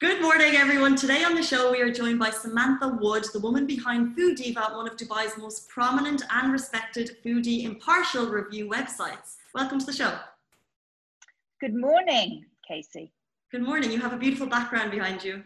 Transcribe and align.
Good 0.00 0.22
morning, 0.22 0.54
everyone. 0.54 0.94
Today 0.94 1.24
on 1.24 1.34
the 1.34 1.42
show, 1.42 1.72
we 1.72 1.80
are 1.80 1.92
joined 1.92 2.20
by 2.20 2.30
Samantha 2.30 2.86
Wood, 3.00 3.24
the 3.32 3.40
woman 3.40 3.66
behind 3.66 4.16
Foodiva, 4.16 4.76
one 4.76 4.86
of 4.86 4.96
Dubai's 4.96 5.36
most 5.36 5.68
prominent 5.68 6.22
and 6.30 6.52
respected 6.52 7.16
foodie 7.24 7.64
impartial 7.64 8.26
review 8.28 8.68
websites. 8.68 9.38
Welcome 9.56 9.80
to 9.80 9.86
the 9.86 9.92
show. 9.92 10.16
Good 11.60 11.74
morning, 11.74 12.44
Casey. 12.68 13.12
Good 13.50 13.62
morning. 13.62 13.90
You 13.90 13.98
have 13.98 14.12
a 14.12 14.16
beautiful 14.16 14.46
background 14.46 14.92
behind 14.92 15.24
you. 15.24 15.42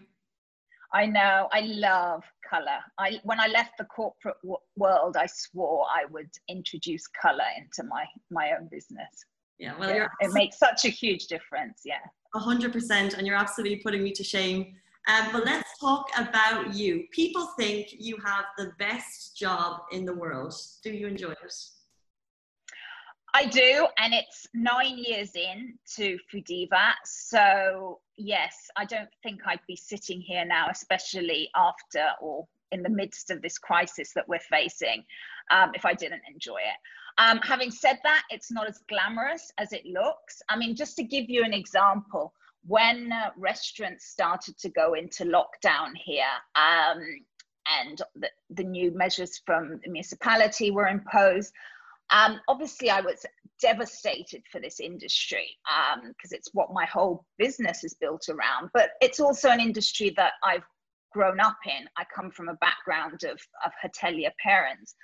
I 0.93 1.07
know. 1.07 1.49
I 1.51 1.61
love 1.61 2.23
color. 2.47 2.81
I 2.99 3.21
when 3.23 3.41
I 3.41 3.47
left 3.47 3.79
the 3.79 3.85
corporate 3.87 4.37
w- 4.43 4.59
world, 4.77 5.17
I 5.17 5.29
swore 5.33 5.87
I 5.91 6.05
would 6.11 6.29
introduce 6.51 7.07
color 7.07 7.49
into 7.57 7.89
my 7.89 8.05
my 8.31 8.51
own 8.53 8.69
business. 8.71 9.25
Yeah, 9.59 9.73
well, 9.79 9.95
yeah, 9.95 10.09
it 10.21 10.35
makes 10.35 10.59
such 10.59 10.85
a 10.85 10.91
huge 10.91 11.29
difference. 11.29 11.81
Yeah. 11.87 12.05
100% 12.35 13.15
and 13.15 13.27
you're 13.27 13.37
absolutely 13.37 13.77
putting 13.77 14.03
me 14.03 14.13
to 14.13 14.25
shame 14.25 14.75
um, 15.09 15.29
but 15.33 15.45
let's 15.45 15.79
talk 15.79 16.07
about 16.17 16.75
you 16.75 17.05
people 17.11 17.47
think 17.59 17.89
you 17.99 18.17
have 18.25 18.45
the 18.57 18.73
best 18.79 19.37
job 19.37 19.81
in 19.91 20.05
the 20.05 20.15
world 20.15 20.55
do 20.83 20.91
you 20.91 21.07
enjoy 21.07 21.33
it 21.33 21.55
I 23.35 23.47
do, 23.47 23.87
and 23.97 24.13
it's 24.13 24.47
nine 24.53 24.99
years 24.99 25.31
in 25.35 25.79
to 25.97 26.19
Foodiva. 26.31 26.93
So, 27.05 28.01
yes, 28.19 28.69
I 28.77 28.85
don't 28.85 29.09
think 29.23 29.41
I'd 29.47 29.61
be 29.67 29.77
sitting 29.77 30.21
here 30.21 30.45
now, 30.45 30.67
especially 30.71 31.49
after 31.57 32.11
or 32.21 32.47
in 32.73 32.83
the 32.83 32.91
midst 32.91 33.31
of 33.31 33.41
this 33.41 33.59
crisis 33.59 34.13
that 34.15 34.29
we're 34.29 34.39
facing, 34.39 35.05
um, 35.51 35.71
if 35.75 35.87
I 35.87 35.95
didn't 35.95 36.23
enjoy 36.31 36.57
it. 36.57 36.79
Um, 37.19 37.39
having 37.43 37.71
said 37.71 37.99
that, 38.05 38.23
it's 38.31 38.51
not 38.51 38.69
as 38.69 38.81
glamorous 38.89 39.53
as 39.59 39.73
it 39.73 39.85
looks. 39.87 40.43
I 40.49 40.57
mean, 40.57 40.75
just 40.75 40.97
to 40.97 41.03
give 41.03 41.29
you 41.29 41.45
an 41.45 41.53
example, 41.53 42.33
when 42.67 43.13
uh, 43.13 43.31
restaurants 43.37 44.07
started 44.07 44.57
to 44.59 44.69
go 44.71 44.95
into 44.95 45.25
lockdown 45.25 45.91
here, 45.95 46.25
um, 46.55 47.03
and 47.81 48.03
the, 48.17 48.29
the, 48.51 48.65
new 48.65 48.91
measures 48.93 49.41
from 49.47 49.81
the 49.85 49.91
municipality 49.91 50.71
were 50.71 50.89
imposed. 50.89 51.53
Um, 52.11 52.41
obviously, 52.49 52.91
I 52.91 53.01
was 53.01 53.25
devastated 53.61 54.43
for 54.51 54.61
this 54.61 54.81
industry 54.81 55.47
because 56.09 56.33
um, 56.33 56.37
it's 56.37 56.51
what 56.53 56.73
my 56.73 56.85
whole 56.87 57.25
business 57.39 57.85
is 57.85 57.95
built 57.95 58.29
around. 58.29 58.71
But 58.75 58.91
it's 59.01 59.21
also 59.21 59.51
an 59.51 59.61
industry 59.61 60.13
that 60.17 60.33
I've 60.45 60.65
grown 61.13 61.41
up 61.41 61.59
in. 61.67 61.87
I 61.97 62.05
come 62.15 62.31
from 62.31 62.49
a 62.49 62.55
background 62.55 63.23
of, 63.25 63.41
of 63.65 63.73
hotelier 63.83 64.33
parents. 64.43 64.95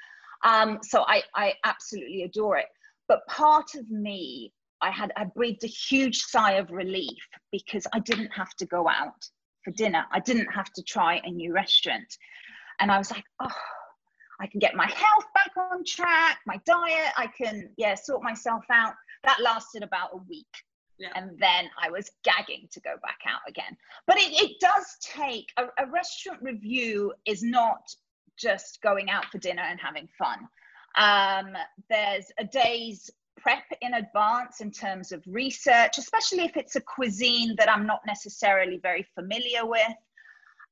Um, 0.44 0.78
so 0.82 1.04
I, 1.06 1.22
I 1.34 1.54
absolutely 1.64 2.22
adore 2.22 2.58
it. 2.58 2.66
But 3.08 3.26
part 3.26 3.74
of 3.74 3.90
me, 3.90 4.52
I 4.80 4.90
had 4.90 5.12
I 5.16 5.24
breathed 5.24 5.64
a 5.64 5.68
huge 5.68 6.18
sigh 6.18 6.52
of 6.52 6.70
relief 6.70 7.18
because 7.50 7.86
I 7.92 7.98
didn't 8.00 8.30
have 8.30 8.54
to 8.56 8.66
go 8.66 8.88
out 8.88 9.28
for 9.64 9.72
dinner. 9.72 10.04
I 10.12 10.20
didn't 10.20 10.52
have 10.52 10.72
to 10.74 10.82
try 10.82 11.20
a 11.24 11.30
new 11.30 11.52
restaurant. 11.52 12.16
And 12.80 12.92
I 12.92 12.98
was 12.98 13.10
like, 13.10 13.24
oh, 13.40 13.50
I 14.40 14.46
can 14.46 14.60
get 14.60 14.76
my 14.76 14.86
health 14.86 15.24
back 15.34 15.50
on 15.56 15.84
track, 15.84 16.38
my 16.46 16.60
diet, 16.64 17.12
I 17.16 17.26
can, 17.26 17.70
yeah, 17.76 17.94
sort 17.96 18.22
myself 18.22 18.64
out. 18.70 18.94
That 19.24 19.38
lasted 19.42 19.82
about 19.82 20.10
a 20.12 20.18
week. 20.28 20.46
Yeah. 20.98 21.08
And 21.14 21.38
then 21.38 21.68
I 21.80 21.90
was 21.90 22.10
gagging 22.24 22.68
to 22.72 22.80
go 22.80 22.94
back 23.02 23.18
out 23.26 23.40
again. 23.48 23.76
But 24.06 24.18
it, 24.18 24.32
it 24.40 24.60
does 24.60 24.96
take 25.00 25.48
a, 25.56 25.64
a 25.82 25.90
restaurant 25.90 26.40
review 26.42 27.12
is 27.24 27.42
not 27.42 27.80
just 28.38 28.80
going 28.82 29.10
out 29.10 29.26
for 29.26 29.38
dinner 29.38 29.62
and 29.62 29.80
having 29.80 30.08
fun. 30.18 30.48
Um, 30.96 31.54
there's 31.88 32.26
a 32.38 32.44
day's 32.44 33.10
prep 33.36 33.64
in 33.80 33.94
advance 33.94 34.60
in 34.60 34.70
terms 34.70 35.12
of 35.12 35.22
research, 35.26 35.98
especially 35.98 36.44
if 36.44 36.56
it's 36.56 36.76
a 36.76 36.80
cuisine 36.80 37.54
that 37.58 37.70
I'm 37.70 37.86
not 37.86 38.00
necessarily 38.06 38.78
very 38.82 39.06
familiar 39.14 39.64
with. 39.64 39.94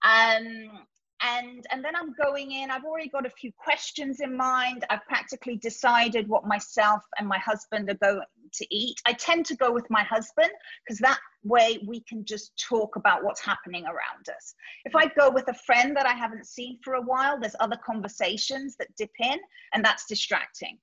Um, 0.03 0.87
and 1.22 1.64
and 1.70 1.84
then 1.84 1.97
i'm 1.97 2.12
going 2.12 2.53
in 2.53 2.70
i've 2.70 2.84
already 2.84 3.09
got 3.09 3.25
a 3.25 3.31
few 3.31 3.50
questions 3.56 4.20
in 4.20 4.37
mind 4.37 4.84
i've 4.91 5.05
practically 5.06 5.56
decided 5.56 6.28
what 6.28 6.47
myself 6.47 7.03
and 7.19 7.27
my 7.27 7.38
husband 7.38 7.88
are 7.88 7.94
going 7.94 8.21
to 8.53 8.66
eat 8.75 9.00
i 9.06 9.12
tend 9.12 9.47
to 9.47 9.56
go 9.56 9.72
with 9.72 9.87
my 9.88 10.03
husband 10.03 10.50
because 10.84 10.98
that 10.98 11.19
way 11.47 11.79
we 11.87 12.01
can 12.01 12.25
just 12.25 12.53
talk 12.69 12.97
about 12.97 13.25
what's 13.25 13.41
happening 13.41 13.84
around 13.84 14.29
us. 14.34 14.55
If 14.84 14.95
i 14.95 15.07
go 15.07 15.31
with 15.31 15.49
a 15.49 15.55
friend 15.67 15.97
that 15.97 16.07
i 16.07 16.15
haven't 16.15 16.47
seen 16.47 16.79
for 16.83 16.95
a 16.95 17.03
while 17.03 17.39
there's 17.41 17.57
other 17.61 17.79
conversations 17.84 18.77
that 18.79 18.89
dip 18.97 19.11
in 19.21 19.39
and 19.75 19.84
that's 19.84 20.07
distracting. 20.07 20.79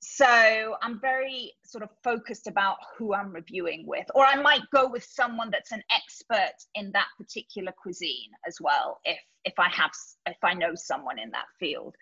So 0.00 0.76
i'm 0.82 1.00
very 1.00 1.52
sort 1.64 1.84
of 1.84 1.90
focused 2.02 2.46
about 2.46 2.76
who 2.96 3.14
i'm 3.14 3.32
reviewing 3.32 3.84
with 3.86 4.06
or 4.14 4.26
i 4.26 4.34
might 4.34 4.62
go 4.74 4.88
with 4.88 5.04
someone 5.04 5.50
that's 5.50 5.72
an 5.72 5.82
expert 5.94 6.56
in 6.74 6.90
that 6.92 7.08
particular 7.18 7.72
cuisine 7.80 8.30
as 8.46 8.56
well 8.60 9.00
if 9.04 9.20
if 9.44 9.54
i 9.58 9.68
have 9.68 9.92
if 10.26 10.42
i 10.42 10.54
know 10.54 10.72
someone 10.74 11.18
in 11.18 11.30
that 11.30 11.46
field 11.58 11.94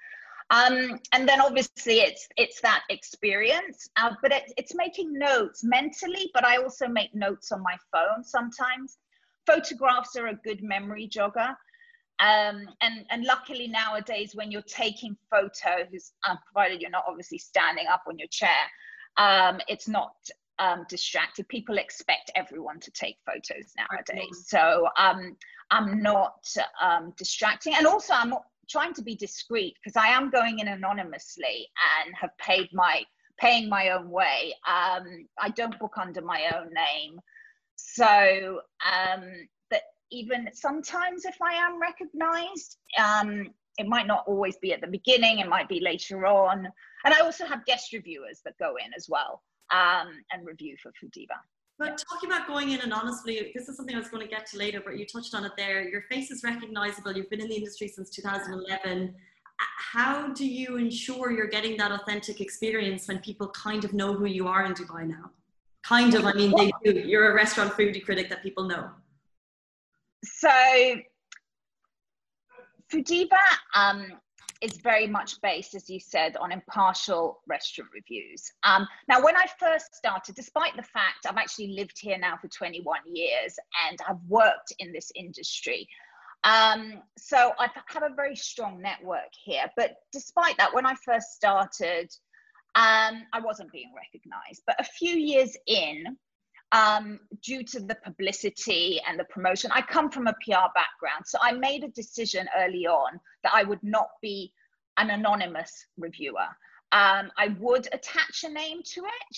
um, 0.50 0.99
and 1.12 1.28
then 1.28 1.41
obviously 1.41 2.00
it's 2.00 2.28
it's 2.37 2.61
that 2.61 2.83
experience 2.91 3.88
uh, 3.97 4.11
but 4.22 4.33
it, 4.33 4.53
it's 4.56 4.75
making 4.75 5.12
notes 5.12 5.62
mentally 5.62 6.31
but 6.34 6.44
i 6.44 6.56
also 6.56 6.88
make 6.88 7.15
notes 7.15 7.53
on 7.53 7.62
my 7.62 7.77
phone 7.93 8.22
sometimes 8.25 8.99
photographs 9.47 10.16
are 10.16 10.28
a 10.28 10.34
good 10.44 10.62
memory 10.62 11.09
jogger 11.09 11.55
um, 12.21 12.69
and, 12.83 13.06
and 13.09 13.25
luckily 13.25 13.66
nowadays, 13.66 14.33
when 14.34 14.50
you're 14.53 14.60
taking 14.62 15.16
photos, 15.31 16.12
um, 16.28 16.39
provided 16.53 16.83
you're 16.83 16.91
not 16.91 17.05
obviously 17.09 17.39
standing 17.39 17.87
up 17.87 18.03
on 18.06 18.19
your 18.19 18.28
chair, 18.28 18.69
um, 19.16 19.59
it's 19.69 19.89
not 19.89 20.12
um, 20.59 20.84
distracted. 20.89 21.49
People 21.49 21.78
expect 21.78 22.31
everyone 22.37 22.78
to 22.81 22.91
take 22.91 23.16
photos 23.25 23.72
nowadays. 23.77 24.44
So 24.47 24.87
um, 24.99 25.34
I'm 25.71 26.03
not 26.03 26.47
um, 26.81 27.15
distracting. 27.16 27.75
And 27.75 27.87
also, 27.87 28.12
I'm 28.12 28.34
trying 28.70 28.94
to 28.94 29.03
be 29.03 29.14
discreet 29.14 29.75
because 29.82 29.97
I 29.97 30.08
am 30.08 30.31
going 30.31 30.60
in 30.60 30.69
anonymously 30.69 31.69
and 32.04 32.14
have 32.14 32.31
paid 32.38 32.69
my 32.72 33.03
paying 33.38 33.69
my 33.69 33.91
own 33.91 34.10
way. 34.10 34.54
Um, 34.69 35.26
I 35.38 35.48
don't 35.48 35.78
book 35.78 35.94
under 35.97 36.20
my 36.20 36.50
own 36.54 36.70
name. 36.75 37.19
So 37.76 38.60
um, 38.84 39.48
even 40.10 40.48
sometimes 40.53 41.25
if 41.25 41.36
I 41.41 41.54
am 41.54 41.80
recognized, 41.80 42.76
um, 42.98 43.48
it 43.78 43.86
might 43.86 44.06
not 44.06 44.25
always 44.26 44.56
be 44.59 44.72
at 44.72 44.80
the 44.80 44.86
beginning, 44.86 45.38
it 45.38 45.48
might 45.48 45.69
be 45.69 45.80
later 45.80 46.26
on. 46.26 46.69
And 47.04 47.14
I 47.14 47.20
also 47.20 47.47
have 47.47 47.64
guest 47.64 47.92
reviewers 47.92 48.41
that 48.44 48.59
go 48.59 48.75
in 48.84 48.92
as 48.97 49.06
well 49.09 49.42
um, 49.72 50.09
and 50.32 50.47
review 50.47 50.76
for 50.82 50.91
Foodiva. 50.91 51.38
But 51.80 51.92
talking 52.08 52.30
about 52.30 52.46
going 52.46 52.70
in 52.70 52.80
and 52.80 52.92
honestly, 52.92 53.50
this 53.54 53.68
is 53.68 53.76
something 53.76 53.96
I 53.96 53.98
was 53.98 54.10
going 54.14 54.22
to 54.22 54.32
get 54.36 54.46
to 54.50 54.58
later, 54.58 54.80
but 54.84 54.98
you 54.98 55.06
touched 55.06 55.34
on 55.34 55.44
it 55.44 55.52
there. 55.56 55.78
Your 55.94 56.02
face 56.02 56.30
is 56.30 56.44
recognizable. 56.44 57.12
You've 57.16 57.30
been 57.30 57.41
in 57.41 57.48
the 57.48 57.56
industry 57.56 57.88
since 57.88 58.10
2011. 58.10 59.14
How 59.92 60.28
do 60.41 60.46
you 60.46 60.76
ensure 60.76 61.32
you're 61.32 61.48
getting 61.58 61.76
that 61.78 61.91
authentic 61.91 62.41
experience 62.41 63.08
when 63.08 63.18
people 63.18 63.48
kind 63.48 63.84
of 63.86 63.94
know 63.94 64.14
who 64.14 64.26
you 64.26 64.46
are 64.46 64.64
in 64.66 64.74
Dubai 64.74 65.06
now? 65.06 65.30
Kind 65.82 66.14
of, 66.14 66.26
I 66.26 66.34
mean, 66.34 66.52
they 66.56 66.70
do. 66.84 67.00
You're 67.00 67.32
a 67.32 67.34
restaurant 67.34 67.72
foodie 67.72 68.04
critic 68.04 68.28
that 68.28 68.42
people 68.42 68.64
know 68.64 68.91
so 70.24 70.50
Foodiva 72.92 73.38
um, 73.74 74.06
is 74.60 74.76
very 74.76 75.06
much 75.06 75.41
based, 75.41 75.75
as 75.75 75.88
you 75.88 75.98
said, 75.98 76.37
on 76.37 76.53
impartial 76.53 77.41
restaurant 77.47 77.91
reviews. 77.94 78.53
Um, 78.62 78.87
now, 79.09 79.22
when 79.22 79.37
I 79.37 79.47
first 79.59 79.94
started, 79.94 80.34
despite 80.34 80.76
the 80.76 80.82
fact 80.82 81.26
I've 81.26 81.37
actually 81.37 81.69
lived 81.69 81.98
here 81.98 82.19
now 82.19 82.37
for 82.37 82.48
21 82.48 83.00
years 83.06 83.59
and 83.88 83.98
I've 84.06 84.22
worked 84.28 84.72
in 84.78 84.93
this 84.93 85.10
industry, 85.15 85.88
um, 86.44 87.03
so 87.19 87.53
I 87.59 87.69
have 87.87 88.03
a 88.03 88.15
very 88.15 88.37
strong 88.37 88.81
network 88.81 89.32
here. 89.43 89.65
But 89.76 89.97
despite 90.12 90.56
that, 90.59 90.75
when 90.75 90.87
I 90.87 90.94
first 90.94 91.32
started, 91.32 92.10
um, 92.75 93.27
I 93.32 93.41
wasn't 93.42 93.72
being 93.72 93.92
recognized. 93.97 94.62
But 94.66 94.81
a 94.81 94.84
few 94.84 95.16
years 95.16 95.56
in, 95.66 96.16
um, 96.72 97.20
due 97.42 97.64
to 97.64 97.81
the 97.81 97.97
publicity 98.04 99.00
and 99.08 99.19
the 99.19 99.25
promotion. 99.25 99.70
I 99.72 99.82
come 99.82 100.10
from 100.10 100.26
a 100.26 100.34
PR 100.44 100.70
background, 100.75 101.24
so 101.27 101.39
I 101.42 101.53
made 101.53 101.84
a 101.84 101.89
decision 101.89 102.48
early 102.56 102.86
on 102.86 103.18
that 103.42 103.53
I 103.54 103.65
would 103.65 103.83
not 103.83 104.09
be 104.22 104.53
an 104.98 105.10
anonymous 105.10 105.86
reviewer. 105.97 106.48
Um, 106.92 107.30
I 107.36 107.56
would 107.59 107.89
attach 107.92 108.45
a 108.45 108.48
name 108.48 108.80
to 108.84 109.00
it. 109.00 109.36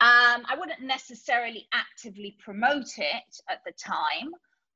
Um, 0.00 0.44
I 0.48 0.56
wouldn't 0.58 0.82
necessarily 0.82 1.66
actively 1.72 2.36
promote 2.42 2.98
it 2.98 3.36
at 3.48 3.60
the 3.66 3.72
time, 3.72 4.30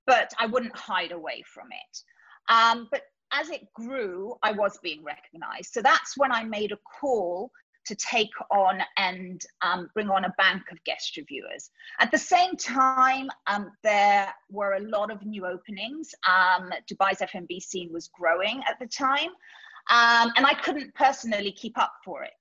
but 0.07 0.33
I 0.39 0.47
wouldn't 0.47 0.77
hide 0.77 1.13
away 1.13 1.43
from 1.53 1.69
it. 1.71 2.53
Um, 2.53 2.89
but 2.91 3.03
as 3.33 3.51
it 3.51 3.73
grew, 3.73 4.35
I 4.43 4.53
was 4.53 4.79
being 4.83 5.03
recognized. 5.03 5.73
So 5.73 5.83
that's 5.83 6.17
when 6.17 6.31
I 6.31 6.45
made 6.45 6.73
a 6.73 6.79
call 7.01 7.51
to 7.87 7.95
take 7.95 8.31
on 8.51 8.81
and 8.97 9.45
um, 9.63 9.89
bring 9.95 10.09
on 10.11 10.25
a 10.25 10.35
bank 10.39 10.63
of 10.73 10.83
guest 10.85 11.17
reviewers. 11.17 11.71
At 12.01 12.11
the 12.11 12.19
same 12.19 12.57
time, 12.57 13.29
um, 13.47 13.71
there 13.83 14.33
were 14.51 14.75
a 14.75 14.81
lot 14.81 15.11
of 15.11 15.25
new 15.25 15.47
openings. 15.47 16.15
Um, 16.27 16.71
Dubai's 16.91 17.21
F&B 17.21 17.61
scene 17.61 17.93
was 17.93 18.09
growing 18.09 18.63
at 18.69 18.79
the 18.79 18.87
time, 18.87 19.31
um, 19.91 20.33
and 20.37 20.47
I 20.47 20.55
couldn't 20.55 20.95
personally 20.95 21.53
keep 21.53 21.79
up 21.79 21.93
for 22.05 22.23
it, 22.25 22.33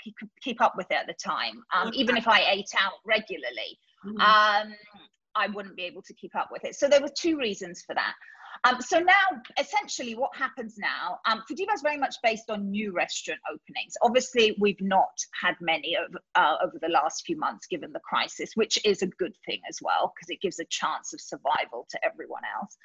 keep, 0.00 0.14
keep 0.40 0.60
up 0.60 0.74
with 0.76 0.90
it 0.90 0.94
at 0.94 1.06
the 1.06 1.14
time, 1.14 1.62
um, 1.74 1.90
even 1.94 2.16
if 2.16 2.28
I 2.28 2.44
ate 2.50 2.70
out 2.80 2.94
regularly. 3.04 3.78
Mm-hmm. 4.06 4.20
Um, 4.20 4.74
I 5.34 5.46
wouldn't 5.48 5.76
be 5.76 5.84
able 5.84 6.02
to 6.02 6.14
keep 6.14 6.36
up 6.36 6.48
with 6.52 6.64
it. 6.64 6.74
So 6.74 6.88
there 6.88 7.00
were 7.00 7.08
two 7.08 7.38
reasons 7.38 7.82
for 7.86 7.94
that. 7.94 8.14
Um, 8.64 8.80
so 8.80 8.98
now, 8.98 9.42
essentially, 9.58 10.14
what 10.14 10.34
happens 10.36 10.78
now? 10.78 11.18
Um, 11.26 11.42
Foodiva 11.50 11.74
is 11.74 11.82
very 11.82 11.96
much 11.96 12.16
based 12.22 12.50
on 12.50 12.70
new 12.70 12.92
restaurant 12.92 13.40
openings. 13.48 13.94
Obviously, 14.02 14.56
we've 14.60 14.80
not 14.80 15.18
had 15.40 15.56
many 15.60 15.96
of, 15.96 16.16
uh, 16.34 16.56
over 16.62 16.78
the 16.80 16.88
last 16.88 17.24
few 17.26 17.36
months, 17.36 17.66
given 17.66 17.92
the 17.92 18.00
crisis, 18.00 18.52
which 18.54 18.78
is 18.84 19.02
a 19.02 19.06
good 19.06 19.34
thing 19.46 19.60
as 19.68 19.78
well 19.82 20.12
because 20.14 20.30
it 20.30 20.40
gives 20.40 20.58
a 20.58 20.64
chance 20.66 21.12
of 21.12 21.20
survival 21.20 21.86
to 21.90 22.04
everyone 22.04 22.42
else. 22.60 22.76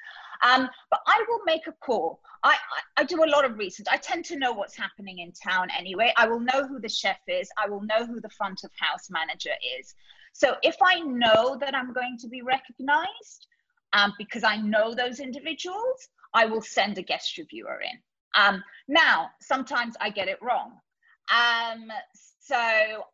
Um, 0.42 0.68
but 0.90 1.00
I 1.06 1.24
will 1.28 1.40
make 1.44 1.66
a 1.66 1.72
call. 1.72 2.20
I, 2.42 2.50
I, 2.50 3.02
I 3.02 3.04
do 3.04 3.24
a 3.24 3.26
lot 3.26 3.44
of 3.44 3.58
research. 3.58 3.86
I 3.90 3.96
tend 3.96 4.24
to 4.26 4.38
know 4.38 4.52
what's 4.52 4.76
happening 4.76 5.18
in 5.18 5.32
town 5.32 5.68
anyway. 5.76 6.12
I 6.16 6.26
will 6.26 6.40
know 6.40 6.66
who 6.66 6.80
the 6.80 6.88
chef 6.88 7.18
is. 7.26 7.48
I 7.62 7.68
will 7.68 7.82
know 7.82 8.06
who 8.06 8.20
the 8.20 8.30
front 8.30 8.64
of 8.64 8.70
house 8.78 9.10
manager 9.10 9.50
is. 9.78 9.94
So 10.32 10.56
if 10.62 10.76
I 10.82 11.00
know 11.00 11.56
that 11.60 11.74
I'm 11.74 11.92
going 11.92 12.16
to 12.20 12.28
be 12.28 12.42
recognized, 12.42 13.48
um, 13.92 14.12
because 14.18 14.44
I 14.44 14.56
know 14.56 14.94
those 14.94 15.20
individuals, 15.20 16.08
I 16.34 16.46
will 16.46 16.62
send 16.62 16.98
a 16.98 17.02
guest 17.02 17.38
reviewer 17.38 17.80
in. 17.80 17.98
Um, 18.34 18.62
now, 18.88 19.30
sometimes 19.40 19.94
I 20.00 20.10
get 20.10 20.28
it 20.28 20.38
wrong. 20.42 20.72
Um, 21.30 21.90
so 22.40 22.56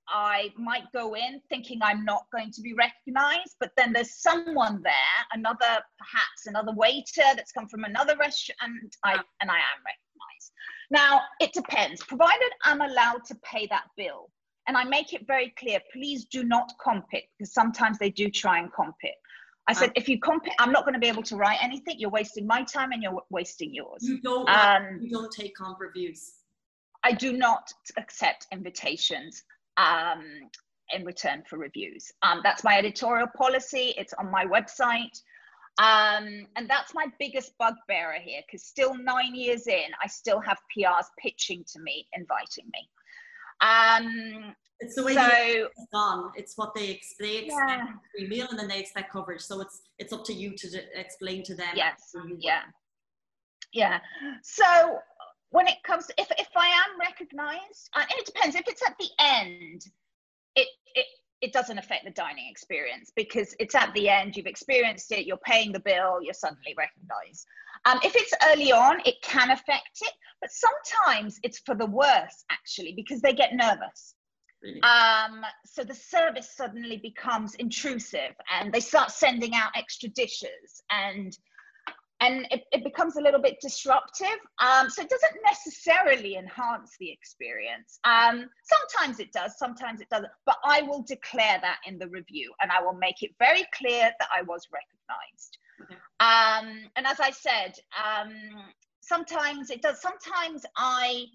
I 0.09 0.53
might 0.56 0.85
go 0.93 1.15
in 1.15 1.41
thinking 1.49 1.81
I'm 1.82 2.05
not 2.05 2.26
going 2.32 2.53
to 2.53 2.61
be 2.62 2.73
recognized, 2.75 3.56
but 3.59 3.73
then 3.76 3.93
there's 3.93 4.23
someone 4.23 4.81
there, 4.85 4.93
another 5.32 5.82
perhaps 5.99 6.47
another 6.47 6.73
waiter 6.73 7.25
that's 7.35 7.50
come 7.50 7.67
from 7.67 7.82
another 7.82 8.17
restaurant, 8.17 8.59
and 8.62 8.93
I 9.03 9.15
and 9.41 9.50
I 9.50 9.56
am 9.56 9.82
recognized. 9.85 10.53
Now 10.91 11.20
it 11.41 11.53
depends. 11.53 12.05
Provided 12.05 12.53
I'm 12.62 12.81
allowed 12.81 13.25
to 13.27 13.35
pay 13.43 13.67
that 13.73 13.87
bill, 13.97 14.31
and 14.69 14.77
I 14.77 14.85
make 14.85 15.12
it 15.12 15.27
very 15.27 15.53
clear, 15.59 15.81
please 15.93 16.27
do 16.27 16.44
not 16.44 16.73
comp 16.81 17.06
it 17.11 17.25
because 17.37 17.53
sometimes 17.53 17.99
they 17.99 18.11
do 18.11 18.31
try 18.31 18.59
and 18.61 18.73
comp 18.73 18.97
it. 19.03 19.15
I 19.67 19.73
said, 19.73 19.93
if 19.95 20.09
you 20.09 20.21
comp, 20.21 20.45
I'm 20.59 20.73
not 20.73 20.85
going 20.85 20.95
to 20.95 21.01
be 21.01 21.09
able 21.09 21.23
to 21.23 21.37
write 21.37 21.59
anything. 21.63 21.97
You're 21.99 22.11
wasting 22.11 22.47
my 22.47 22.65
time 22.65 22.93
and 22.93 23.03
you're 23.03 23.23
wasting 23.31 23.75
yours. 23.75 24.03
You 24.03 24.21
don't. 24.21 24.49
Um, 24.49 24.99
you 25.01 25.09
don't 25.11 25.33
take 25.33 25.55
comp 25.55 25.81
reviews. 25.81 26.33
I 27.03 27.13
do 27.13 27.33
not 27.33 27.73
accept 27.97 28.47
invitations 28.53 29.43
um, 29.77 30.23
in 30.95 31.05
return 31.05 31.43
for 31.49 31.59
reviews. 31.59 32.11
Um, 32.23 32.41
that's 32.43 32.63
my 32.65 32.77
editorial 32.77 33.29
policy. 33.37 33.95
It's 33.97 34.13
on 34.15 34.31
my 34.31 34.45
website. 34.45 35.19
Um, 35.79 36.47
and 36.57 36.69
that's 36.69 36.95
my 36.95 37.07
biggest 37.19 37.53
bugbearer 37.59 38.19
here 38.23 38.43
because 38.47 38.65
still 38.65 38.95
nine 38.97 39.35
years 39.35 39.67
in, 39.67 39.87
I 40.03 40.07
still 40.07 40.41
have 40.41 40.59
PRs 40.77 41.07
pitching 41.19 41.65
to 41.73 41.81
me, 41.81 42.07
inviting 42.13 42.67
me. 42.73 42.89
It's 44.81 44.97
the 44.97 45.05
way 45.05 45.15
so, 45.15 45.29
it's 45.31 45.87
done. 45.93 46.31
It's 46.37 46.56
what 46.59 46.75
they, 46.75 46.94
ex- 46.94 47.15
they 47.19 47.38
expect 47.38 47.69
yeah. 47.69 47.87
free 48.12 48.29
meal 48.29 48.47
and 48.50 48.59
then 48.59 48.69
they 48.69 48.81
expect 48.81 49.12
coverage. 49.12 49.41
So 49.41 49.61
it's 49.61 49.82
it's 49.99 50.12
up 50.12 50.25
to 50.25 50.32
you 50.32 50.55
to 50.56 50.71
d- 50.71 50.81
explain 50.94 51.43
to 51.44 51.55
them. 51.55 51.69
Yes. 51.75 52.15
Yeah. 52.38 52.62
Yeah. 53.73 53.99
So 54.43 54.99
when 55.50 55.69
it 55.69 55.76
comes, 55.85 56.06
to, 56.06 56.15
if 56.19 56.29
if 56.38 56.49
I 56.56 56.67
am 56.67 56.99
recognised, 57.00 57.88
uh, 57.94 58.00
and 58.00 58.19
it 58.19 58.26
depends. 58.26 58.56
If 58.56 58.67
it's 58.67 58.82
at 58.87 58.97
the 58.99 59.09
end, 59.21 59.85
it 60.56 60.69
it 60.94 61.06
it 61.41 61.53
doesn't 61.53 61.79
affect 61.79 62.05
the 62.05 62.11
dining 62.11 62.49
experience 62.50 63.12
because 63.15 63.55
it's 63.61 63.75
at 63.75 63.93
the 63.94 64.09
end. 64.09 64.37
You've 64.37 64.47
experienced 64.47 65.12
it. 65.12 65.27
You're 65.27 65.37
paying 65.38 65.73
the 65.73 65.81
bill. 65.81 66.19
You're 66.20 66.35
suddenly 66.35 66.75
recognised. 66.77 67.47
Um, 67.85 68.00
if 68.03 68.17
it's 68.17 68.32
early 68.50 68.73
on, 68.73 69.00
it 69.05 69.17
can 69.23 69.50
affect 69.50 69.99
it, 70.00 70.12
but 70.41 70.50
sometimes 70.50 71.38
it's 71.43 71.59
for 71.61 71.75
the 71.75 71.87
worse 71.87 72.44
actually 72.50 72.94
because 72.97 73.20
they 73.20 73.35
get 73.35 73.55
nervous. 73.55 74.15
Um, 74.83 75.43
so 75.65 75.85
the 75.85 75.95
service 75.95 76.51
suddenly 76.57 76.99
becomes 76.99 77.55
intrusive 77.57 78.35
and 78.51 78.73
they 78.73 78.81
start 78.81 79.11
sending 79.11 79.55
out 79.55 79.71
extra 79.77 80.09
dishes 80.11 80.83
and 80.91 81.37
and 82.21 82.47
it, 82.51 82.63
it 82.73 82.85
becomes 82.85 83.17
a 83.17 83.21
little 83.21 83.43
bit 83.43 83.59
disruptive. 83.61 84.39
Um, 84.59 84.89
so 84.89 85.03
it 85.03 85.11
doesn't 85.11 85.43
necessarily 85.45 86.37
enhance 86.37 86.97
the 86.99 87.11
experience. 87.11 87.99
Um, 88.05 88.49
sometimes 88.63 89.21
it 89.21 89.33
does, 89.33 89.59
sometimes 89.59 90.01
it 90.01 90.09
doesn't, 90.09 90.31
but 90.47 90.57
I 90.65 90.83
will 90.83 91.03
declare 91.03 91.59
that 91.61 91.79
in 91.87 91.99
the 91.99 92.09
review 92.09 92.53
and 92.63 92.71
I 92.71 92.81
will 92.83 92.95
make 92.95 93.23
it 93.23 93.33
very 93.39 93.67
clear 93.75 94.11
that 94.19 94.29
I 94.35 94.43
was 94.43 94.67
recognized. 94.73 95.59
Um, 96.21 96.89
and 96.97 97.07
as 97.07 97.21
I 97.21 97.31
said, 97.31 97.75
um, 98.03 98.33
sometimes 99.03 99.71
it 99.71 99.83
does, 99.83 100.01
sometimes 100.01 100.65
I 100.77 101.27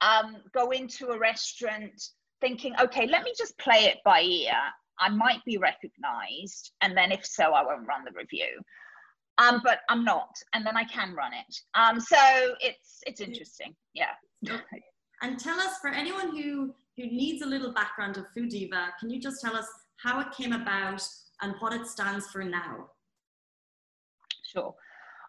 um, 0.00 0.38
go 0.52 0.72
into 0.72 1.08
a 1.08 1.18
restaurant 1.18 2.02
thinking, 2.44 2.74
okay, 2.78 3.06
let 3.06 3.22
me 3.24 3.32
just 3.36 3.56
play 3.58 3.84
it 3.84 3.98
by 4.04 4.20
ear. 4.20 4.52
I 5.00 5.08
might 5.08 5.42
be 5.46 5.56
recognized. 5.56 6.72
And 6.82 6.94
then 6.96 7.10
if 7.10 7.24
so, 7.24 7.54
I 7.54 7.64
won't 7.64 7.88
run 7.88 8.04
the 8.04 8.12
review. 8.12 8.60
Um, 9.38 9.62
but 9.64 9.78
I'm 9.88 10.04
not, 10.04 10.30
and 10.52 10.64
then 10.64 10.76
I 10.76 10.84
can 10.84 11.14
run 11.14 11.32
it. 11.32 11.56
Um, 11.74 11.98
so 11.98 12.16
it's 12.60 13.00
it's 13.04 13.20
interesting, 13.20 13.74
yeah. 13.92 14.12
And 15.22 15.40
tell 15.40 15.58
us, 15.58 15.78
for 15.80 15.88
anyone 15.88 16.36
who 16.36 16.72
who 16.96 17.06
needs 17.06 17.42
a 17.42 17.46
little 17.46 17.72
background 17.72 18.16
of 18.16 18.26
Foodiva, 18.36 18.90
can 19.00 19.10
you 19.10 19.20
just 19.20 19.40
tell 19.40 19.56
us 19.56 19.66
how 19.96 20.20
it 20.20 20.28
came 20.30 20.52
about 20.52 21.02
and 21.42 21.54
what 21.58 21.72
it 21.72 21.88
stands 21.88 22.28
for 22.28 22.44
now? 22.44 22.90
Sure. 24.52 24.72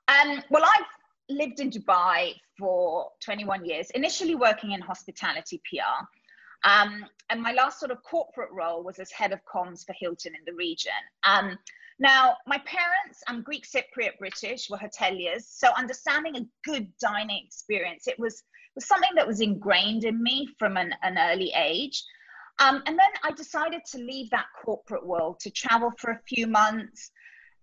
Um, 0.08 0.44
well, 0.52 0.64
I've 0.64 1.36
lived 1.36 1.60
in 1.60 1.72
Dubai 1.72 2.36
for 2.60 3.10
21 3.24 3.66
years, 3.66 3.90
initially 3.92 4.36
working 4.36 4.74
in 4.74 4.82
hospitality 4.82 5.60
PR. 5.68 6.06
Um, 6.66 7.06
and 7.30 7.42
my 7.42 7.54
last 7.54 7.80
sort 7.80 7.92
of 7.92 8.04
corporate 8.04 8.52
role 8.52 8.84
was 8.84 9.00
as 9.00 9.12
head 9.12 9.32
of 9.32 9.40
comms 9.46 9.86
for 9.86 9.94
Hilton 9.98 10.34
in 10.36 10.42
the 10.46 10.54
region. 10.54 10.92
Um, 11.24 11.58
now, 12.00 12.36
my 12.46 12.58
parents, 12.66 13.24
I'm 13.28 13.42
Greek 13.42 13.66
Cypriot 13.66 14.18
British, 14.20 14.70
were 14.70 14.78
hoteliers, 14.78 15.44
so 15.44 15.70
understanding 15.78 16.36
a 16.36 16.46
good 16.70 16.92
dining 17.00 17.42
experience, 17.46 18.08
it 18.08 18.20
was, 18.20 18.44
was 18.76 18.88
something 18.88 19.12
that 19.16 19.28
was 19.28 19.40
ingrained 19.40 20.04
in 20.04 20.22
me 20.22 20.50
from 20.60 20.76
an, 20.76 20.94
an 21.04 21.18
early 21.18 21.54
age. 21.56 22.04
Um, 22.60 22.82
and 22.86 22.98
then 22.98 23.10
I 23.24 23.32
decided 23.32 23.82
to 23.92 23.98
leave 23.98 24.30
that 24.32 24.48
corporate 24.64 25.06
world 25.06 25.40
to 25.42 25.52
travel 25.52 25.92
for 25.98 26.12
a 26.12 26.22
few 26.28 26.48
months. 26.48 27.12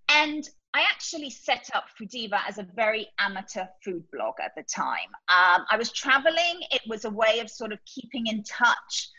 And 0.08 0.48
I 0.74 0.82
actually 0.90 1.30
set 1.30 1.69
up 1.74 1.84
Foodiva 1.98 2.40
as 2.48 2.58
a 2.58 2.62
very 2.62 3.08
amateur 3.19 3.66
food 3.84 4.04
blog 4.10 4.34
at 4.42 4.54
the 4.56 4.62
time. 4.62 5.10
Um, 5.28 5.66
I 5.70 5.76
was 5.76 5.92
traveling, 5.92 6.60
it 6.70 6.80
was 6.86 7.04
a 7.04 7.10
way 7.10 7.40
of 7.40 7.50
sort 7.50 7.72
of 7.72 7.78
keeping 7.84 8.26
in 8.26 8.42
touch 8.42 9.10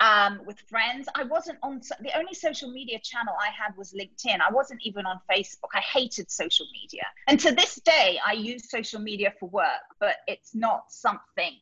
um, 0.00 0.40
with 0.46 0.58
friends. 0.60 1.06
I 1.14 1.24
wasn't 1.24 1.58
on 1.62 1.82
the 2.00 2.16
only 2.16 2.32
social 2.32 2.70
media 2.70 2.98
channel 3.02 3.34
I 3.38 3.50
had 3.50 3.76
was 3.76 3.92
LinkedIn. 3.92 4.40
I 4.40 4.50
wasn't 4.50 4.80
even 4.82 5.04
on 5.04 5.20
Facebook. 5.30 5.70
I 5.74 5.80
hated 5.80 6.30
social 6.30 6.66
media. 6.72 7.04
And 7.28 7.38
to 7.40 7.52
this 7.52 7.76
day, 7.84 8.18
I 8.26 8.32
use 8.32 8.70
social 8.70 9.00
media 9.00 9.32
for 9.38 9.48
work, 9.50 9.84
but 10.00 10.16
it's 10.26 10.54
not 10.54 10.90
something 10.90 11.58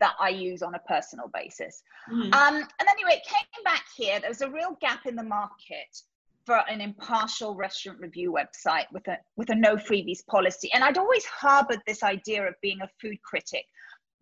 that 0.00 0.14
I 0.20 0.30
use 0.30 0.62
on 0.62 0.74
a 0.74 0.80
personal 0.80 1.30
basis. 1.32 1.82
Mm. 2.10 2.34
Um, 2.34 2.56
and 2.56 2.88
anyway, 2.88 3.22
it 3.22 3.26
came 3.26 3.64
back 3.64 3.84
here. 3.96 4.18
There 4.18 4.30
was 4.30 4.42
a 4.42 4.50
real 4.50 4.76
gap 4.80 5.06
in 5.06 5.14
the 5.14 5.22
market 5.22 6.02
for 6.46 6.62
an 6.68 6.80
impartial 6.80 7.54
restaurant 7.54 7.98
review 8.00 8.32
website 8.32 8.84
with 8.92 9.06
a 9.08 9.16
with 9.36 9.50
a 9.50 9.54
no 9.54 9.76
freebies 9.76 10.24
policy. 10.26 10.70
And 10.74 10.84
I'd 10.84 10.98
always 10.98 11.24
harbored 11.24 11.80
this 11.86 12.02
idea 12.02 12.46
of 12.46 12.54
being 12.60 12.80
a 12.82 12.88
food 13.00 13.16
critic, 13.22 13.64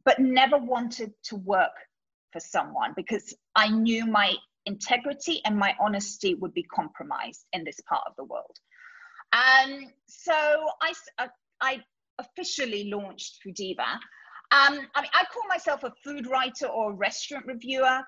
but 0.05 0.19
never 0.19 0.59
wanted 0.59 1.12
to 1.25 1.37
work 1.37 1.73
for 2.33 2.41
someone 2.41 2.93
because 2.97 3.35
I 3.55 3.69
knew 3.69 4.07
my 4.07 4.35
integrity 4.67 5.41
and 5.45 5.57
my 5.57 5.75
honesty 5.81 6.35
would 6.35 6.55
be 6.55 6.62
compromised 6.62 7.45
in 7.52 7.64
this 7.64 7.81
part 7.88 8.02
of 8.07 8.14
the 8.17 8.25
world. 8.25 8.57
And 9.33 9.93
so 10.07 10.33
I, 10.81 10.93
uh, 11.19 11.29
I 11.61 11.83
officially 12.19 12.91
launched 12.91 13.38
Foodiva. 13.45 13.99
Um, 14.52 14.81
I 14.95 15.02
mean, 15.02 15.11
I 15.14 15.25
call 15.33 15.47
myself 15.49 15.83
a 15.85 15.93
food 16.05 16.26
writer 16.26 16.67
or 16.67 16.93
a 16.93 16.95
restaurant 16.95 17.47
reviewer. 17.47 18.00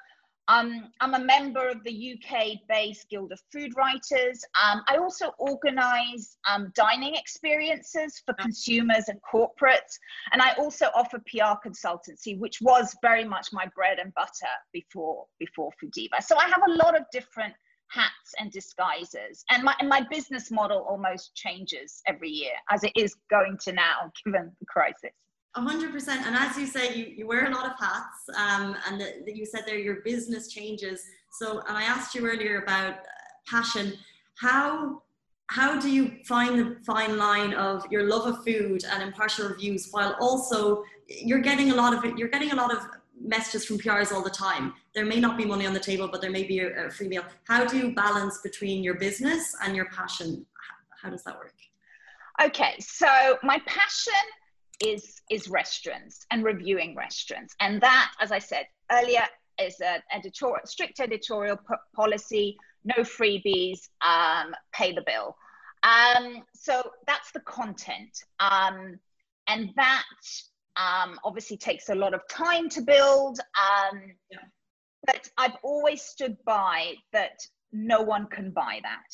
Um, 0.48 0.90
I'm 1.00 1.14
a 1.14 1.24
member 1.24 1.68
of 1.68 1.82
the 1.84 2.14
UK 2.14 2.58
based 2.68 3.08
Guild 3.08 3.32
of 3.32 3.40
Food 3.50 3.72
Writers. 3.76 4.44
Um, 4.62 4.82
I 4.86 4.98
also 4.98 5.32
organize 5.38 6.36
um, 6.50 6.70
dining 6.74 7.14
experiences 7.14 8.22
for 8.26 8.34
consumers 8.34 9.08
and 9.08 9.18
corporates. 9.22 9.98
And 10.32 10.42
I 10.42 10.52
also 10.58 10.86
offer 10.94 11.18
PR 11.26 11.56
consultancy, 11.66 12.38
which 12.38 12.58
was 12.60 12.94
very 13.00 13.24
much 13.24 13.48
my 13.52 13.66
bread 13.74 13.98
and 13.98 14.12
butter 14.14 14.30
before, 14.72 15.24
before 15.38 15.70
Foodiva. 15.82 16.22
So 16.22 16.36
I 16.36 16.44
have 16.44 16.62
a 16.68 16.72
lot 16.72 16.94
of 16.94 17.04
different 17.10 17.54
hats 17.88 18.34
and 18.38 18.50
disguises. 18.50 19.44
And 19.50 19.62
my, 19.62 19.74
and 19.80 19.88
my 19.88 20.04
business 20.10 20.50
model 20.50 20.84
almost 20.88 21.34
changes 21.34 22.02
every 22.06 22.30
year, 22.30 22.52
as 22.70 22.84
it 22.84 22.92
is 22.96 23.16
going 23.30 23.56
to 23.64 23.72
now, 23.72 24.10
given 24.24 24.52
the 24.60 24.66
crisis 24.66 25.12
hundred 25.62 25.92
percent. 25.92 26.26
And 26.26 26.34
as 26.34 26.56
you 26.56 26.66
say, 26.66 26.94
you, 26.94 27.06
you 27.16 27.26
wear 27.26 27.46
a 27.46 27.54
lot 27.54 27.66
of 27.66 27.78
hats, 27.78 28.28
um, 28.36 28.76
and 28.88 29.00
that 29.00 29.36
you 29.36 29.46
said 29.46 29.62
there 29.66 29.78
your 29.78 30.00
business 30.02 30.48
changes. 30.48 31.02
So, 31.30 31.62
and 31.68 31.76
I 31.76 31.82
asked 31.84 32.14
you 32.14 32.26
earlier 32.26 32.62
about 32.62 32.96
passion. 33.46 33.94
How 34.36 35.02
how 35.48 35.78
do 35.78 35.90
you 35.90 36.16
find 36.24 36.58
the 36.58 36.76
fine 36.84 37.18
line 37.18 37.52
of 37.54 37.84
your 37.90 38.08
love 38.08 38.26
of 38.26 38.44
food 38.44 38.82
and 38.90 39.02
impartial 39.02 39.48
reviews 39.48 39.88
while 39.90 40.16
also 40.18 40.82
you're 41.06 41.40
getting 41.40 41.70
a 41.70 41.74
lot 41.74 41.92
of 41.92 42.18
you're 42.18 42.28
getting 42.28 42.52
a 42.52 42.56
lot 42.56 42.74
of 42.74 42.80
messages 43.20 43.64
from 43.64 43.78
PRs 43.78 44.12
all 44.12 44.22
the 44.22 44.30
time. 44.30 44.72
There 44.94 45.04
may 45.04 45.20
not 45.20 45.36
be 45.36 45.44
money 45.44 45.66
on 45.66 45.74
the 45.74 45.80
table, 45.80 46.08
but 46.08 46.20
there 46.20 46.30
may 46.30 46.44
be 46.44 46.60
a, 46.60 46.86
a 46.86 46.90
free 46.90 47.08
meal. 47.08 47.24
How 47.44 47.64
do 47.64 47.76
you 47.78 47.94
balance 47.94 48.40
between 48.42 48.82
your 48.82 48.94
business 48.94 49.54
and 49.62 49.76
your 49.76 49.86
passion? 49.86 50.44
How 51.02 51.10
does 51.10 51.22
that 51.24 51.36
work? 51.36 51.54
Okay, 52.42 52.74
so 52.80 53.38
my 53.42 53.60
passion 53.66 54.12
is 54.84 55.20
is 55.30 55.48
restaurants 55.48 56.26
and 56.30 56.44
reviewing 56.44 56.94
restaurants, 56.96 57.54
and 57.60 57.80
that, 57.80 58.12
as 58.20 58.32
I 58.32 58.38
said 58.38 58.66
earlier, 58.90 59.24
is 59.60 59.80
a 59.80 60.02
editorial 60.12 60.66
strict 60.66 61.00
editorial 61.00 61.56
p- 61.56 61.74
policy. 61.94 62.56
No 62.84 63.02
freebies, 63.02 63.88
um, 64.04 64.54
pay 64.72 64.92
the 64.92 65.02
bill. 65.06 65.36
Um, 65.82 66.42
so 66.54 66.90
that's 67.06 67.30
the 67.32 67.40
content, 67.40 68.24
um, 68.40 68.98
and 69.48 69.70
that 69.76 70.04
um, 70.76 71.18
obviously 71.24 71.56
takes 71.56 71.88
a 71.88 71.94
lot 71.94 72.14
of 72.14 72.20
time 72.28 72.68
to 72.70 72.82
build. 72.82 73.38
Um, 73.38 74.02
yeah. 74.30 74.38
But 75.06 75.28
I've 75.36 75.56
always 75.62 76.02
stood 76.02 76.36
by 76.44 76.94
that 77.12 77.46
no 77.72 78.00
one 78.00 78.26
can 78.26 78.50
buy 78.50 78.80
that. 78.82 79.10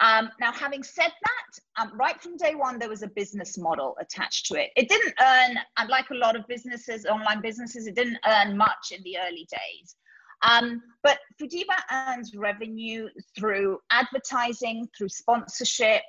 Um, 0.00 0.30
now, 0.40 0.52
having 0.52 0.82
said 0.82 1.10
that, 1.10 1.82
um, 1.82 1.98
right 1.98 2.20
from 2.20 2.36
day 2.36 2.54
one, 2.54 2.78
there 2.78 2.88
was 2.88 3.02
a 3.02 3.08
business 3.08 3.56
model 3.56 3.96
attached 4.00 4.46
to 4.46 4.54
it. 4.54 4.70
It 4.76 4.88
didn't 4.88 5.14
earn, 5.20 5.56
unlike 5.78 6.10
a 6.10 6.14
lot 6.14 6.36
of 6.36 6.46
businesses, 6.48 7.06
online 7.06 7.40
businesses, 7.40 7.86
it 7.86 7.94
didn't 7.94 8.18
earn 8.26 8.56
much 8.56 8.92
in 8.92 9.02
the 9.04 9.16
early 9.18 9.48
days. 9.50 9.96
Um, 10.42 10.82
but 11.02 11.18
Foodiva 11.40 11.76
earns 11.90 12.34
revenue 12.36 13.08
through 13.38 13.78
advertising, 13.90 14.86
through 14.96 15.08
sponsorship, 15.08 16.02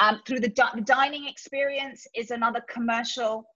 um, 0.00 0.20
through 0.26 0.40
the, 0.40 0.48
di- 0.48 0.72
the 0.74 0.80
dining 0.80 1.28
experience 1.28 2.06
is 2.14 2.30
another 2.30 2.62
commercial 2.68 3.46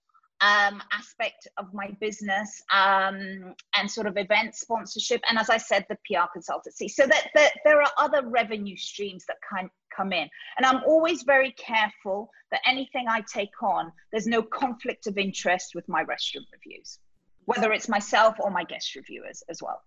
um, 0.42 0.82
aspect 0.92 1.46
of 1.56 1.72
my 1.72 1.96
business 2.00 2.62
um, 2.72 3.54
and 3.76 3.88
sort 3.88 4.06
of 4.08 4.16
event 4.16 4.54
sponsorship. 4.56 5.22
And 5.28 5.38
as 5.38 5.48
I 5.48 5.56
said, 5.56 5.86
the 5.88 5.96
PR 6.06 6.26
consultancy. 6.36 6.90
So 6.90 7.06
that, 7.06 7.28
that 7.34 7.52
there 7.64 7.80
are 7.80 7.90
other 7.96 8.26
revenue 8.26 8.76
streams 8.76 9.24
that 9.26 9.36
can 9.48 9.70
come 9.96 10.12
in. 10.12 10.28
And 10.56 10.66
I'm 10.66 10.82
always 10.84 11.22
very 11.22 11.52
careful 11.52 12.30
that 12.50 12.60
anything 12.66 13.06
I 13.08 13.22
take 13.32 13.62
on, 13.62 13.92
there's 14.10 14.26
no 14.26 14.42
conflict 14.42 15.06
of 15.06 15.16
interest 15.16 15.74
with 15.74 15.88
my 15.88 16.02
restaurant 16.02 16.48
reviews, 16.52 16.98
whether 17.44 17.72
it's 17.72 17.88
myself 17.88 18.34
or 18.40 18.50
my 18.50 18.64
guest 18.64 18.96
reviewers 18.96 19.44
as 19.48 19.62
well. 19.62 19.82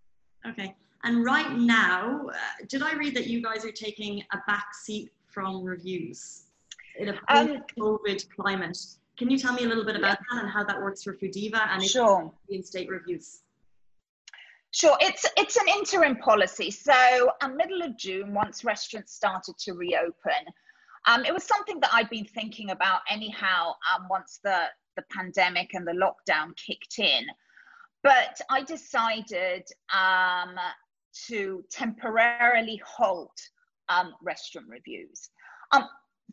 Okay. 0.48 0.74
And 1.04 1.26
right 1.26 1.52
now, 1.52 2.28
uh, 2.34 2.38
did 2.70 2.82
I 2.82 2.94
read 2.94 3.16
that 3.16 3.28
you 3.28 3.42
guys 3.42 3.66
are 3.66 3.72
taking 3.72 4.24
a 4.32 4.38
back 4.48 4.74
seat 4.74 5.12
from 5.28 5.64
reviews 5.64 6.44
in 6.98 7.10
a 7.10 7.20
um, 7.28 7.64
COVID 7.78 8.26
climate? 8.30 8.78
Can 9.18 9.30
you 9.30 9.38
tell 9.38 9.54
me 9.54 9.64
a 9.64 9.68
little 9.68 9.86
bit 9.86 9.96
about 9.96 10.18
yeah. 10.20 10.36
that 10.36 10.44
and 10.44 10.52
how 10.52 10.64
that 10.64 10.82
works 10.82 11.04
for 11.04 11.14
Foodiva 11.14 11.68
and 11.70 11.84
sure. 11.84 12.34
in 12.50 12.64
state 12.64 12.90
reviews? 12.90 13.42
Sure, 14.72 14.98
it's 15.00 15.26
it's 15.38 15.56
an 15.56 15.68
interim 15.70 16.18
policy. 16.18 16.70
So, 16.70 17.32
um, 17.42 17.56
middle 17.56 17.82
of 17.82 17.98
June, 17.98 18.34
once 18.34 18.66
restaurants 18.66 19.14
started 19.14 19.58
to 19.60 19.72
reopen, 19.72 20.44
um, 21.08 21.24
it 21.24 21.34
was 21.34 21.46
something 21.46 21.80
that 21.80 21.92
I'd 21.94 22.10
been 22.10 22.26
thinking 22.26 22.72
about 22.72 23.00
anyhow. 23.10 23.76
Um, 23.96 24.08
once 24.10 24.42
the 24.44 24.64
the 24.98 25.04
pandemic 25.12 25.74
and 25.76 25.88
the 25.88 25.94
lockdown 25.94 26.56
kicked 26.58 27.00
in, 27.00 27.26
but 28.04 28.42
I 28.50 28.64
decided 28.64 29.64
um, 29.94 30.56
to 31.28 31.64
temporarily 31.72 32.82
halt 32.86 33.40
um, 33.88 34.14
restaurant 34.22 34.68
reviews. 34.70 35.30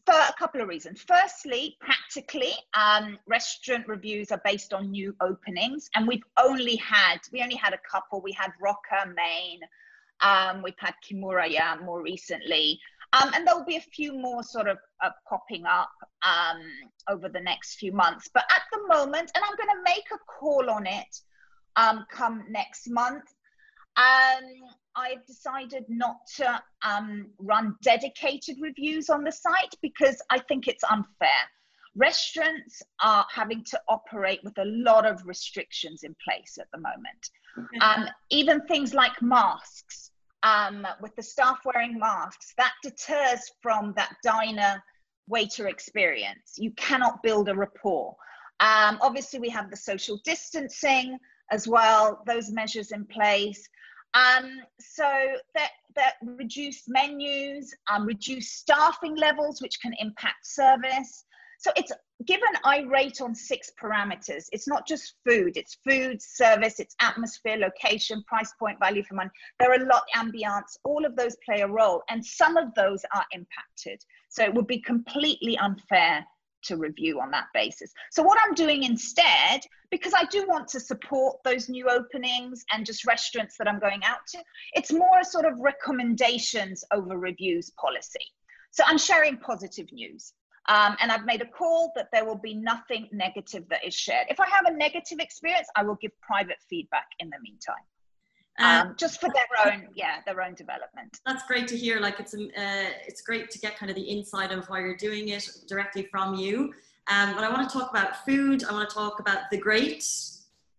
For 0.04 0.14
a 0.14 0.34
couple 0.36 0.60
of 0.60 0.68
reasons. 0.68 1.04
Firstly, 1.06 1.76
practically, 1.80 2.54
um, 2.74 3.18
restaurant 3.26 3.86
reviews 3.86 4.32
are 4.32 4.40
based 4.44 4.72
on 4.72 4.90
new 4.90 5.14
openings, 5.20 5.88
and 5.94 6.08
we've 6.08 6.24
only 6.42 6.74
had 6.76 7.18
we 7.32 7.40
only 7.40 7.54
had 7.54 7.72
a 7.72 7.78
couple. 7.88 8.20
We 8.20 8.32
had 8.32 8.50
Roka, 8.60 9.06
Maine. 9.14 9.60
Um, 10.20 10.62
we've 10.62 10.74
had 10.78 10.94
Kimura 11.04 11.48
more 11.84 12.02
recently, 12.02 12.80
um, 13.12 13.30
and 13.34 13.46
there'll 13.46 13.64
be 13.64 13.76
a 13.76 13.80
few 13.80 14.12
more 14.12 14.42
sort 14.42 14.66
of 14.66 14.78
uh, 15.04 15.10
popping 15.28 15.66
up 15.66 15.92
um, 16.26 16.62
over 17.08 17.28
the 17.28 17.40
next 17.40 17.76
few 17.76 17.92
months. 17.92 18.28
But 18.32 18.44
at 18.50 18.62
the 18.72 18.86
moment, 18.88 19.30
and 19.34 19.44
I'm 19.44 19.56
going 19.56 19.76
to 19.76 19.82
make 19.84 20.04
a 20.12 20.18
call 20.26 20.68
on 20.70 20.86
it 20.86 21.20
um, 21.76 22.06
come 22.10 22.44
next 22.48 22.88
month. 22.88 23.24
Um, 23.96 24.44
I've 24.96 25.24
decided 25.26 25.84
not 25.88 26.16
to 26.36 26.62
um, 26.82 27.30
run 27.38 27.76
dedicated 27.82 28.56
reviews 28.60 29.10
on 29.10 29.24
the 29.24 29.32
site 29.32 29.74
because 29.80 30.20
I 30.30 30.38
think 30.38 30.68
it's 30.68 30.84
unfair. 30.84 31.28
Restaurants 31.94 32.82
are 33.02 33.26
having 33.30 33.64
to 33.64 33.80
operate 33.88 34.40
with 34.44 34.56
a 34.58 34.64
lot 34.64 35.06
of 35.06 35.26
restrictions 35.26 36.04
in 36.04 36.14
place 36.26 36.58
at 36.58 36.68
the 36.72 36.78
moment. 36.78 37.30
Um, 37.82 38.08
even 38.30 38.62
things 38.62 38.94
like 38.94 39.20
masks, 39.20 40.10
um, 40.42 40.86
with 41.02 41.14
the 41.16 41.22
staff 41.22 41.60
wearing 41.64 41.98
masks, 41.98 42.54
that 42.56 42.72
deters 42.82 43.50
from 43.60 43.92
that 43.96 44.14
diner 44.24 44.82
waiter 45.28 45.68
experience. 45.68 46.54
You 46.56 46.72
cannot 46.72 47.22
build 47.22 47.48
a 47.48 47.54
rapport. 47.54 48.16
Um, 48.60 48.98
obviously, 49.00 49.38
we 49.38 49.50
have 49.50 49.70
the 49.70 49.76
social 49.76 50.18
distancing 50.24 51.18
as 51.50 51.68
well, 51.68 52.22
those 52.26 52.50
measures 52.50 52.92
in 52.92 53.04
place. 53.04 53.68
Um, 54.14 54.60
so 54.78 55.08
that, 55.54 55.70
that 55.96 56.14
reduced 56.22 56.84
menus, 56.88 57.74
um, 57.90 58.04
reduced 58.04 58.58
staffing 58.58 59.16
levels, 59.16 59.62
which 59.62 59.80
can 59.80 59.94
impact 59.98 60.46
service. 60.46 61.24
So 61.58 61.70
it's 61.76 61.92
given 62.26 62.48
I 62.64 62.80
rate 62.80 63.20
on 63.20 63.34
six 63.36 63.70
parameters. 63.80 64.46
It's 64.50 64.66
not 64.66 64.86
just 64.86 65.14
food, 65.24 65.56
it's 65.56 65.78
food, 65.88 66.20
service, 66.20 66.80
it's 66.80 66.96
atmosphere, 67.00 67.56
location, 67.56 68.24
price 68.26 68.52
point, 68.58 68.78
value 68.80 69.04
for 69.04 69.14
money. 69.14 69.30
There 69.60 69.70
are 69.70 69.80
a 69.80 69.86
lot, 69.86 70.02
ambience, 70.16 70.76
all 70.84 71.06
of 71.06 71.14
those 71.14 71.36
play 71.44 71.60
a 71.60 71.68
role, 71.68 72.02
and 72.10 72.24
some 72.24 72.56
of 72.56 72.74
those 72.74 73.04
are 73.14 73.24
impacted. 73.30 74.02
So 74.28 74.42
it 74.42 74.52
would 74.52 74.66
be 74.66 74.80
completely 74.80 75.56
unfair 75.58 76.26
to 76.64 76.76
review 76.76 77.20
on 77.20 77.30
that 77.30 77.46
basis. 77.54 77.92
So 78.10 78.22
what 78.22 78.38
I'm 78.44 78.54
doing 78.54 78.84
instead, 78.84 79.60
because 79.90 80.12
I 80.16 80.24
do 80.26 80.46
want 80.46 80.68
to 80.68 80.80
support 80.80 81.36
those 81.44 81.68
new 81.68 81.88
openings 81.88 82.64
and 82.72 82.86
just 82.86 83.06
restaurants 83.06 83.56
that 83.58 83.68
I'm 83.68 83.78
going 83.78 84.02
out 84.04 84.20
to, 84.28 84.38
it's 84.74 84.92
more 84.92 85.20
a 85.20 85.24
sort 85.24 85.44
of 85.44 85.58
recommendations 85.58 86.84
over 86.92 87.18
reviews 87.18 87.70
policy. 87.70 88.26
So 88.70 88.84
I'm 88.86 88.98
sharing 88.98 89.36
positive 89.36 89.92
news. 89.92 90.32
Um, 90.68 90.96
and 91.00 91.10
I've 91.10 91.24
made 91.24 91.42
a 91.42 91.46
call 91.46 91.92
that 91.96 92.08
there 92.12 92.24
will 92.24 92.38
be 92.38 92.54
nothing 92.54 93.08
negative 93.10 93.64
that 93.70 93.84
is 93.84 93.94
shared. 93.94 94.28
If 94.30 94.38
I 94.38 94.46
have 94.48 94.66
a 94.66 94.76
negative 94.76 95.18
experience, 95.18 95.66
I 95.74 95.82
will 95.82 95.98
give 96.00 96.12
private 96.20 96.58
feedback 96.70 97.06
in 97.18 97.28
the 97.30 97.38
meantime. 97.42 97.82
Um, 98.58 98.88
um, 98.88 98.94
just 98.98 99.20
for 99.20 99.30
their 99.30 99.72
own, 99.72 99.88
yeah, 99.94 100.18
their 100.26 100.42
own 100.42 100.54
development. 100.54 101.20
That's 101.26 101.42
great 101.46 101.66
to 101.68 101.76
hear. 101.76 102.00
Like 102.00 102.20
it's 102.20 102.34
uh, 102.34 102.90
it's 103.06 103.22
great 103.22 103.50
to 103.50 103.58
get 103.58 103.78
kind 103.78 103.88
of 103.90 103.96
the 103.96 104.10
inside 104.10 104.52
of 104.52 104.66
why 104.66 104.80
you're 104.80 104.96
doing 104.96 105.28
it 105.28 105.48
directly 105.66 106.06
from 106.10 106.34
you. 106.34 106.74
Um, 107.08 107.34
but 107.34 107.44
I 107.44 107.50
want 107.50 107.68
to 107.68 107.78
talk 107.78 107.90
about 107.90 108.24
food. 108.24 108.64
I 108.64 108.72
want 108.72 108.88
to 108.88 108.94
talk 108.94 109.20
about 109.20 109.50
the 109.50 109.56
great, 109.56 110.06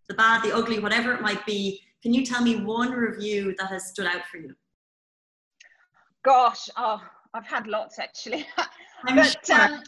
the 0.08 0.14
bad, 0.14 0.42
the 0.42 0.54
ugly, 0.54 0.78
whatever 0.78 1.12
it 1.12 1.20
might 1.20 1.44
be. 1.46 1.80
Can 2.02 2.14
you 2.14 2.24
tell 2.24 2.42
me 2.42 2.56
one 2.56 2.92
review 2.92 3.54
that 3.58 3.68
has 3.70 3.86
stood 3.86 4.06
out 4.06 4.24
for 4.30 4.38
you? 4.38 4.54
Gosh, 6.22 6.70
oh, 6.76 7.02
I've 7.34 7.46
had 7.46 7.66
lots 7.66 7.98
actually. 7.98 8.46
but 9.04 9.36
sure. 9.44 9.60
um, 9.60 9.82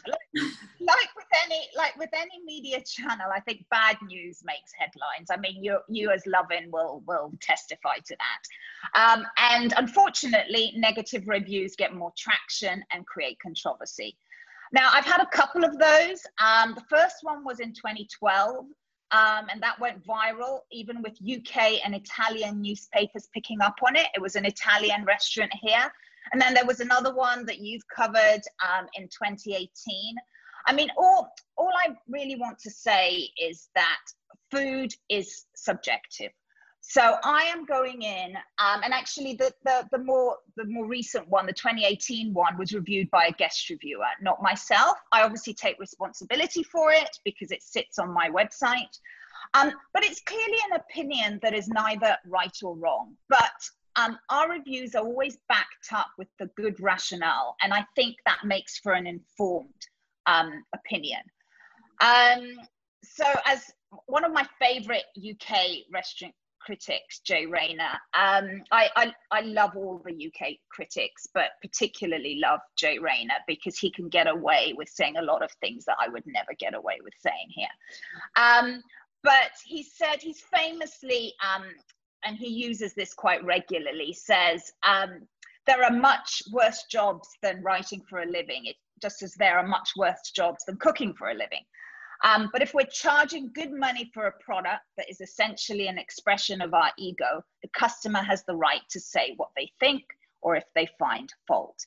like 0.79 1.09
with 1.15 1.25
any 1.45 1.67
like 1.75 1.97
with 1.97 2.09
any 2.13 2.43
media 2.45 2.81
channel, 2.85 3.27
I 3.33 3.39
think 3.41 3.65
bad 3.69 3.97
news 4.05 4.41
makes 4.43 4.71
headlines. 4.77 5.29
I 5.31 5.37
mean, 5.37 5.63
you 5.63 5.79
you 5.89 6.11
as 6.11 6.23
Lovin 6.25 6.69
will 6.71 7.03
will 7.07 7.31
testify 7.41 7.97
to 8.05 8.15
that. 8.15 8.99
Um, 8.99 9.25
and 9.37 9.73
unfortunately, 9.77 10.73
negative 10.75 11.27
reviews 11.27 11.75
get 11.75 11.93
more 11.93 12.11
traction 12.17 12.83
and 12.91 13.05
create 13.05 13.37
controversy. 13.39 14.17
Now, 14.73 14.89
I've 14.91 15.05
had 15.05 15.21
a 15.21 15.27
couple 15.27 15.63
of 15.63 15.79
those. 15.79 16.21
Um, 16.43 16.73
the 16.75 16.83
first 16.89 17.17
one 17.21 17.43
was 17.45 17.59
in 17.59 17.73
2012. 17.73 18.65
Um, 19.11 19.47
and 19.49 19.63
that 19.63 19.79
went 19.79 20.05
viral, 20.05 20.59
even 20.69 21.01
with 21.01 21.13
UK 21.13 21.79
and 21.85 21.95
Italian 21.95 22.61
newspapers 22.61 23.29
picking 23.33 23.61
up 23.61 23.75
on 23.87 23.95
it. 23.95 24.07
It 24.13 24.21
was 24.21 24.35
an 24.35 24.43
Italian 24.43 25.05
restaurant 25.05 25.53
here 25.61 25.89
and 26.31 26.41
then 26.41 26.53
there 26.53 26.65
was 26.65 26.79
another 26.79 27.13
one 27.13 27.45
that 27.45 27.59
you've 27.59 27.87
covered 27.87 28.41
um, 28.65 28.87
in 28.95 29.03
2018. 29.03 30.15
I 30.67 30.73
mean, 30.73 30.89
all, 30.97 31.29
all 31.57 31.71
I 31.85 31.95
really 32.07 32.35
want 32.35 32.59
to 32.59 32.69
say 32.69 33.29
is 33.41 33.69
that 33.75 33.99
food 34.51 34.93
is 35.09 35.45
subjective. 35.55 36.31
So 36.81 37.17
I 37.23 37.43
am 37.43 37.65
going 37.65 38.01
in, 38.01 38.35
um, 38.59 38.81
and 38.83 38.93
actually 38.93 39.33
the, 39.33 39.51
the, 39.65 39.87
the, 39.91 39.97
more, 39.97 40.37
the 40.55 40.63
more 40.65 40.85
recent 40.85 41.27
one, 41.27 41.45
the 41.45 41.51
2018 41.51 42.33
one, 42.33 42.57
was 42.57 42.71
reviewed 42.71 43.11
by 43.11 43.25
a 43.25 43.31
guest 43.33 43.69
reviewer, 43.69 44.05
not 44.21 44.41
myself. 44.41 44.97
I 45.11 45.23
obviously 45.23 45.53
take 45.53 45.77
responsibility 45.79 46.63
for 46.63 46.93
it 46.93 47.09
because 47.25 47.51
it 47.51 47.61
sits 47.61 47.99
on 47.99 48.13
my 48.13 48.29
website. 48.29 48.97
Um, 49.53 49.73
but 49.93 50.05
it's 50.05 50.21
clearly 50.21 50.57
an 50.71 50.79
opinion 50.79 51.39
that 51.41 51.53
is 51.53 51.67
neither 51.67 52.15
right 52.25 52.55
or 52.63 52.75
wrong. 52.77 53.15
But 53.27 53.51
um, 53.97 54.17
our 54.29 54.49
reviews 54.49 54.95
are 54.95 55.03
always 55.03 55.37
backed 55.49 55.91
up 55.91 56.07
with 56.17 56.27
the 56.39 56.49
good 56.55 56.79
rationale, 56.79 57.55
and 57.61 57.73
I 57.73 57.85
think 57.95 58.17
that 58.25 58.39
makes 58.45 58.77
for 58.77 58.93
an 58.93 59.07
informed 59.07 59.87
um, 60.25 60.63
opinion. 60.73 61.21
Um, 62.01 62.53
so 63.03 63.25
as 63.45 63.71
one 64.05 64.23
of 64.23 64.31
my 64.31 64.45
favorite 64.59 65.05
UK 65.17 65.85
restaurant 65.91 66.33
critics, 66.67 67.19
Jay 67.19 67.45
Rayner. 67.45 67.93
Um, 68.13 68.61
I, 68.73 68.89
I, 68.97 69.13
I 69.31 69.41
love 69.41 69.77
all 69.77 70.01
the 70.05 70.27
UK 70.27 70.55
critics, 70.69 71.25
but 71.33 71.51
particularly 71.61 72.39
love 72.41 72.59
Jay 72.75 72.99
Rayner 72.99 73.35
because 73.47 73.77
he 73.77 73.89
can 73.89 74.09
get 74.09 74.27
away 74.27 74.73
with 74.77 74.89
saying 74.89 75.15
a 75.15 75.21
lot 75.21 75.41
of 75.41 75.49
things 75.61 75.85
that 75.85 75.95
I 75.97 76.09
would 76.09 76.25
never 76.25 76.51
get 76.59 76.73
away 76.73 76.97
with 77.01 77.13
saying 77.21 77.47
here. 77.49 77.69
Um, 78.35 78.83
but 79.23 79.51
he 79.65 79.81
said 79.81 80.17
he's 80.21 80.41
famously, 80.53 81.33
um, 81.41 81.63
and 82.25 82.37
he 82.37 82.47
uses 82.47 82.93
this 82.93 83.13
quite 83.13 83.43
regularly, 83.43 84.13
says 84.13 84.71
um, 84.83 85.27
there 85.65 85.83
are 85.83 85.91
much 85.91 86.41
worse 86.51 86.85
jobs 86.89 87.27
than 87.41 87.61
writing 87.61 88.01
for 88.09 88.21
a 88.21 88.25
living. 88.25 88.65
It, 88.65 88.75
just 89.01 89.21
as 89.21 89.33
there 89.35 89.57
are 89.57 89.67
much 89.67 89.91
worse 89.95 90.31
jobs 90.35 90.65
than 90.65 90.77
cooking 90.77 91.13
for 91.13 91.29
a 91.29 91.33
living. 91.33 91.63
Um, 92.23 92.49
but 92.51 92.63
if 92.63 92.73
we're 92.73 92.87
charging 92.91 93.51
good 93.53 93.71
money 93.71 94.09
for 94.13 94.25
a 94.25 94.43
product 94.43 94.81
that 94.97 95.09
is 95.09 95.21
essentially 95.21 95.87
an 95.87 95.99
expression 95.99 96.61
of 96.61 96.73
our 96.73 96.91
ego, 96.97 97.43
the 97.61 97.69
customer 97.77 98.23
has 98.23 98.43
the 98.45 98.55
right 98.55 98.81
to 98.89 98.99
say 98.99 99.33
what 99.37 99.49
they 99.55 99.71
think 99.79 100.03
or 100.41 100.55
if 100.55 100.65
they 100.73 100.87
find 100.97 101.31
fault. 101.47 101.77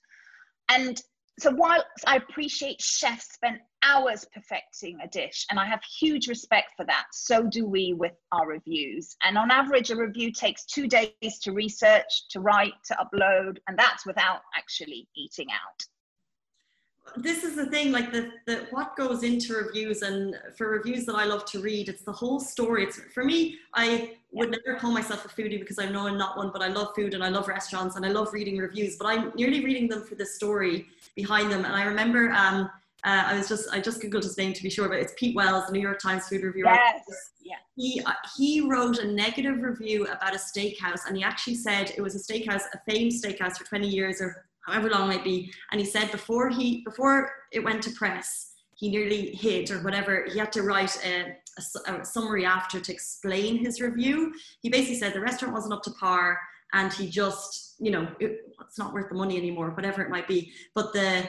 And 0.69 1.01
so 1.39 1.51
while 1.51 1.85
I 2.07 2.17
appreciate 2.17 2.81
chefs 2.81 3.35
spend 3.35 3.61
hours 3.83 4.27
perfecting 4.33 4.99
a 5.03 5.09
dish, 5.09 5.47
and 5.51 5.59
I 5.59 5.67
have 5.67 5.83
huge 5.83 6.29
respect 6.29 6.73
for 6.77 6.85
that, 6.87 7.07
so 7.13 7.43
do 7.43 7.67
we 7.67 7.93
with 7.93 8.13
our 8.33 8.47
reviews. 8.47 9.17
And 9.25 9.39
on 9.39 9.51
average, 9.51 9.91
a 9.91 9.97
review 9.97 10.33
takes 10.33 10.65
two 10.65 10.87
days 10.87 11.39
to 11.43 11.53
research, 11.53 12.29
to 12.31 12.41
write, 12.41 12.75
to 12.87 12.97
upload, 12.97 13.59
and 13.69 13.79
that's 13.79 14.07
without 14.07 14.41
actually 14.57 15.09
eating 15.17 15.49
out. 15.51 15.85
This 17.17 17.43
is 17.43 17.57
the 17.57 17.67
thing 17.67 17.91
like 17.91 18.13
the, 18.13 18.31
the 18.47 18.67
what 18.71 18.97
goes 18.97 19.23
into 19.25 19.55
reviews 19.55 20.03
and 20.03 20.37
for 20.57 20.69
reviews 20.69 21.07
that 21.07 21.15
i 21.17 21.25
love 21.25 21.45
to 21.47 21.61
read 21.61 21.89
it's 21.89 22.03
the 22.03 22.13
whole 22.13 22.39
story. 22.39 22.85
It's 22.85 23.01
for 23.13 23.25
me 23.25 23.59
i 23.75 24.13
would 24.31 24.51
never 24.51 24.79
call 24.79 24.93
myself 24.93 25.25
a 25.25 25.29
foodie 25.29 25.59
because 25.59 25.79
i 25.81 25.87
know 25.87 26.07
i'm 26.07 26.17
not 26.17 26.37
one 26.37 26.51
but 26.53 26.63
i 26.63 26.69
love 26.69 26.95
food 26.95 27.15
and 27.15 27.25
i 27.25 27.29
love 27.29 27.49
restaurants 27.49 27.97
and 27.97 28.07
i 28.07 28.11
love 28.11 28.33
reading 28.33 28.59
reviews 28.59 28.97
but 28.97 29.07
i'm 29.07 29.33
nearly 29.35 29.65
reading 29.65 29.89
them 29.89 30.05
for 30.05 30.15
the 30.15 30.27
story 30.27 30.87
behind 31.17 31.51
them. 31.51 31.65
And 31.65 31.75
i 31.75 31.85
remember 31.85 32.31
um, 32.31 32.71
uh, 33.05 33.25
I 33.27 33.37
was 33.37 33.49
just 33.49 33.69
I 33.73 33.81
just 33.81 34.01
googled 34.01 34.23
his 34.23 34.37
name 34.37 34.53
to 34.53 34.63
be 34.63 34.71
sure, 34.71 34.89
but 34.89 34.99
it's 34.99 35.15
Pete 35.17 35.35
Wells, 35.35 35.67
the 35.67 35.73
New 35.73 35.81
York 35.81 35.99
Times 36.01 36.29
food 36.29 36.43
reviewer. 36.43 36.73
Yes. 36.73 37.31
Yeah. 37.41 37.57
He 37.77 38.03
uh, 38.05 38.13
he 38.37 38.61
wrote 38.61 38.99
a 38.99 39.07
negative 39.07 39.63
review 39.63 40.05
about 40.07 40.35
a 40.35 40.39
steakhouse, 40.39 41.07
and 41.07 41.17
he 41.17 41.23
actually 41.23 41.55
said 41.55 41.93
it 41.97 42.03
was 42.03 42.15
a 42.15 42.19
steakhouse, 42.19 42.63
a 42.75 42.91
famed 42.91 43.13
steakhouse 43.13 43.57
for 43.57 43.65
20 43.65 43.89
years 43.89 44.21
or 44.21 44.47
however 44.67 44.91
long 44.91 45.11
it 45.11 45.17
might 45.17 45.25
be. 45.25 45.51
And 45.73 45.81
he 45.81 45.87
said 45.87 46.11
before 46.11 46.51
he 46.51 46.83
before 46.85 47.31
it 47.53 47.65
went 47.65 47.83
to 47.85 47.91
press, 47.93 48.53
he 48.75 48.91
nearly 48.91 49.35
hid 49.35 49.71
or 49.71 49.83
whatever. 49.83 50.27
He 50.31 50.39
had 50.39 50.53
to 50.53 50.63
write 50.63 50.97
a, 51.05 51.37
a, 51.87 52.01
a 52.01 52.05
summary 52.05 52.45
after 52.45 52.81
to 52.81 52.93
explain 52.93 53.59
his 53.59 53.81
review. 53.81 54.33
He 54.63 54.69
basically 54.69 54.97
said 54.97 55.13
the 55.13 55.21
restaurant 55.21 55.55
wasn't 55.55 55.75
up 55.75 55.83
to 55.85 55.91
par, 55.93 56.39
and 56.75 56.93
he 56.93 57.09
just 57.09 57.77
you 57.79 57.91
know 57.91 58.09
it, 58.21 58.41
it's 58.61 58.79
not 58.79 58.93
worth 58.93 59.09
the 59.09 59.15
money 59.15 59.39
anymore, 59.39 59.71
whatever 59.71 60.03
it 60.03 60.11
might 60.11 60.29
be. 60.29 60.53
But 60.75 60.93
the 60.93 61.25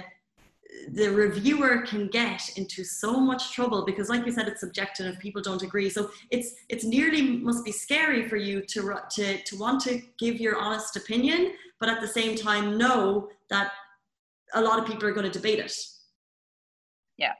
the 0.90 1.10
reviewer 1.10 1.82
can 1.82 2.08
get 2.08 2.58
into 2.58 2.84
so 2.84 3.20
much 3.20 3.52
trouble 3.52 3.86
because 3.86 4.10
like 4.10 4.26
you 4.26 4.32
said 4.32 4.48
it's 4.48 4.62
subjective 4.62 5.06
if 5.06 5.20
people 5.20 5.42
don't 5.42 5.62
agree. 5.64 5.90
So 5.90 6.12
it's 6.30 6.54
it's 6.70 6.84
nearly 6.84 7.22
must 7.38 7.66
be 7.66 7.72
scary 7.72 8.28
for 8.28 8.38
you 8.38 8.62
to 8.62 8.96
to 9.12 9.44
to 9.44 9.58
want 9.58 9.82
to 9.82 10.02
give 10.18 10.40
your 10.40 10.58
honest 10.58 10.96
opinion 10.96 11.54
but 11.80 11.90
at 11.90 12.00
the 12.00 12.08
same 12.08 12.36
time 12.36 12.78
know 12.78 13.30
that 13.50 13.72
a 14.54 14.62
lot 14.62 14.80
of 14.80 14.86
people 14.86 15.08
are 15.08 15.14
going 15.14 15.30
to 15.30 15.32
debate 15.32 15.60
it. 15.60 15.76
Yeah. 17.18 17.34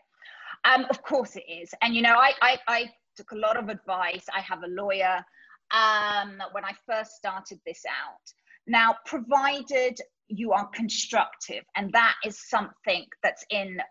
Um 0.66 0.86
of 0.90 1.02
course 1.04 1.36
it 1.36 1.46
is. 1.48 1.74
And 1.82 1.96
you 1.96 2.02
know 2.02 2.16
i 2.16 2.34
i, 2.42 2.58
I 2.68 2.92
took 3.16 3.32
a 3.32 3.38
lot 3.38 3.58
of 3.58 3.70
advice. 3.70 4.26
I 4.36 4.42
have 4.42 4.64
a 4.64 4.68
lawyer 4.68 5.24
um 5.72 6.42
when 6.52 6.66
i 6.66 6.74
first 6.86 7.12
started 7.12 7.60
this 7.66 7.84
out. 7.88 8.26
Now 8.68 8.96
provided 9.06 9.98
you 10.32 10.52
are 10.52 10.68
constructive. 10.68 11.64
And 11.76 11.92
that 11.94 12.16
is 12.26 12.50
something 12.50 13.06
that's 13.24 13.46
in 13.50 13.82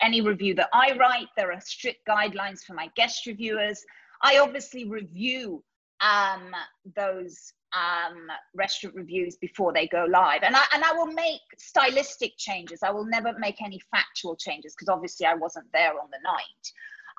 any 0.00 0.20
review 0.20 0.54
that 0.54 0.68
i 0.72 0.96
write. 0.96 1.28
There 1.36 1.52
are 1.52 1.60
strict 1.60 2.06
guidelines 2.06 2.60
for 2.60 2.74
my 2.74 2.90
guest 2.94 3.26
reviewers. 3.26 3.82
I 4.22 4.38
obviously 4.38 4.88
review 4.88 5.64
um, 6.00 6.52
those 6.96 7.52
um, 7.72 8.28
restaurant 8.54 8.96
reviews 8.96 9.36
before 9.36 9.72
they 9.72 9.88
go 9.88 10.06
live. 10.08 10.42
And 10.42 10.54
I, 10.54 10.64
and 10.74 10.84
I 10.84 10.92
will 10.92 11.06
make 11.06 11.40
stylistic 11.58 12.32
changes. 12.36 12.80
I 12.82 12.90
will 12.90 13.06
never 13.06 13.32
make 13.38 13.62
any 13.62 13.80
factual 13.90 14.36
changes 14.36 14.74
because 14.74 14.88
obviously 14.88 15.26
i 15.26 15.34
wasn't 15.34 15.66
there 15.72 15.92
on 15.92 16.08
the 16.10 16.18
night. 16.22 16.72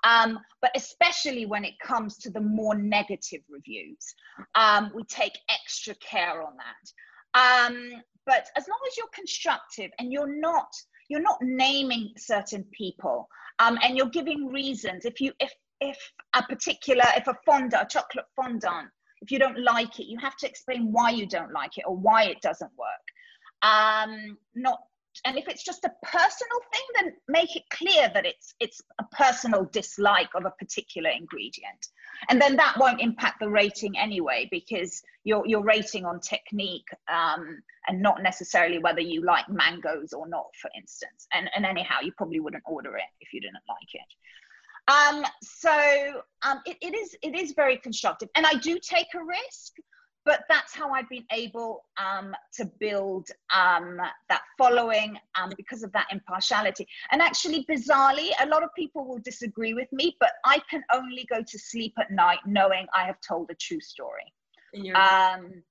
Um, 0.06 0.39
but 0.62 0.71
especially 0.75 1.45
when 1.45 1.63
it 1.63 1.80
comes 1.80 2.17
to 2.19 2.30
the 2.30 2.41
more 2.41 2.75
negative 2.75 3.41
reviews 3.49 4.13
um, 4.54 4.91
we 4.93 5.04
take 5.06 5.38
extra 5.49 5.95
care 5.95 6.41
on 6.41 6.54
that. 6.58 7.69
Um, 7.69 8.04
but 8.25 8.47
as 8.55 8.67
long 8.67 8.79
as 8.88 8.97
you're 8.97 9.07
constructive 9.13 9.91
and 9.99 10.12
you're 10.12 10.39
not 10.39 10.71
you're 11.09 11.21
not 11.21 11.38
naming 11.41 12.12
certain 12.17 12.63
people 12.71 13.27
um, 13.59 13.77
and 13.83 13.97
you're 13.97 14.09
giving 14.09 14.47
reasons 14.47 15.05
if 15.05 15.19
you 15.19 15.31
if 15.39 15.53
if 15.81 15.97
a 16.36 16.43
particular 16.43 17.03
if 17.15 17.27
a 17.27 17.36
fondant 17.45 17.83
a 17.83 17.86
chocolate 17.86 18.25
fondant 18.36 18.89
if 19.21 19.31
you 19.31 19.39
don't 19.39 19.59
like 19.59 19.99
it 19.99 20.05
you 20.05 20.17
have 20.19 20.36
to 20.38 20.47
explain 20.47 20.91
why 20.91 21.09
you 21.09 21.25
don't 21.25 21.51
like 21.51 21.77
it 21.77 21.86
or 21.88 21.95
why 21.95 22.25
it 22.25 22.41
doesn't 22.41 22.71
work. 22.77 23.05
Um, 23.62 24.38
not 24.55 24.79
and 25.26 25.38
if 25.38 25.47
it's 25.47 25.63
just 25.63 25.84
a 25.86 25.91
personal 26.04 26.60
thing 26.71 26.82
then 26.95 27.13
make 27.28 27.56
it 27.56 27.63
clear 27.69 28.10
that 28.13 28.26
it's 28.26 28.54
it's 28.60 28.82
a 28.99 29.04
personal 29.15 29.65
dislike 29.65 30.30
of 30.36 30.45
a 30.45 30.52
particular 30.52 31.10
ingredient. 31.10 31.88
And 32.30 32.41
then 32.41 32.56
that 32.56 32.78
won't 32.78 33.02
impact 33.02 33.39
the 33.39 33.49
rating 33.49 33.97
anyway 33.97 34.47
because 34.52 35.02
you're 35.23 35.45
you're 35.45 35.63
rating 35.63 36.06
on 36.06 36.19
technique 36.19 36.88
um, 37.12 37.62
and 37.88 38.02
not 38.02 38.23
necessarily 38.23 38.80
whether 38.80 39.02
you 39.02 39.23
like 39.23 39.47
mangoes 39.49 40.13
or 40.13 40.28
not 40.28 40.47
for 40.62 40.69
instance. 40.78 41.28
And 41.34 41.49
and 41.56 41.65
anyhow 41.65 41.97
you 42.02 42.12
probably 42.17 42.39
wouldn't 42.39 42.63
order 42.65 42.95
it 42.97 43.12
if 43.21 43.34
you 43.34 43.41
didn't 43.41 43.63
like 43.67 43.93
it. 43.93 44.10
Um, 44.86 45.23
so 45.41 46.21
um, 46.41 46.60
it, 46.65 46.78
it 46.82 46.93
is 46.93 47.15
it 47.21 47.36
is 47.36 47.54
very 47.54 47.78
constructive. 47.78 48.30
And 48.36 48.45
i 48.45 48.54
do 48.56 48.80
take 48.80 49.08
a 49.15 49.23
risk 49.23 49.73
but 50.25 50.45
that's 50.47 50.73
how 50.73 50.91
I've 50.91 51.09
been 51.09 51.25
able 51.31 51.83
um, 51.97 52.36
to 52.53 52.65
build 52.79 53.27
um, 53.53 53.97
that 54.29 54.41
following 54.57 55.17
um, 55.39 55.51
because 55.57 55.83
of 55.83 55.91
that 55.91 56.07
impartiality. 56.12 56.88
And 57.12 57.21
actually, 57.21 57.65
bizarrely, 57.65 58.29
a 58.41 58.47
lot 58.47 58.63
of 58.63 58.69
people 58.75 59.05
will 59.05 59.19
disagree 59.19 59.73
with 59.73 59.91
me, 59.91 60.15
but 60.19 60.33
I 60.45 60.59
can 60.69 60.83
only 60.93 61.25
go 61.29 61.41
to 61.41 61.59
sleep 61.59 61.93
at 61.99 62.12
night 62.12 62.39
knowing 62.45 62.88
I 62.95 63.03
have 63.05 63.19
told 63.21 63.49
a 63.51 63.55
true 63.55 63.81
story. 63.81 64.31
Um, 64.95 65.63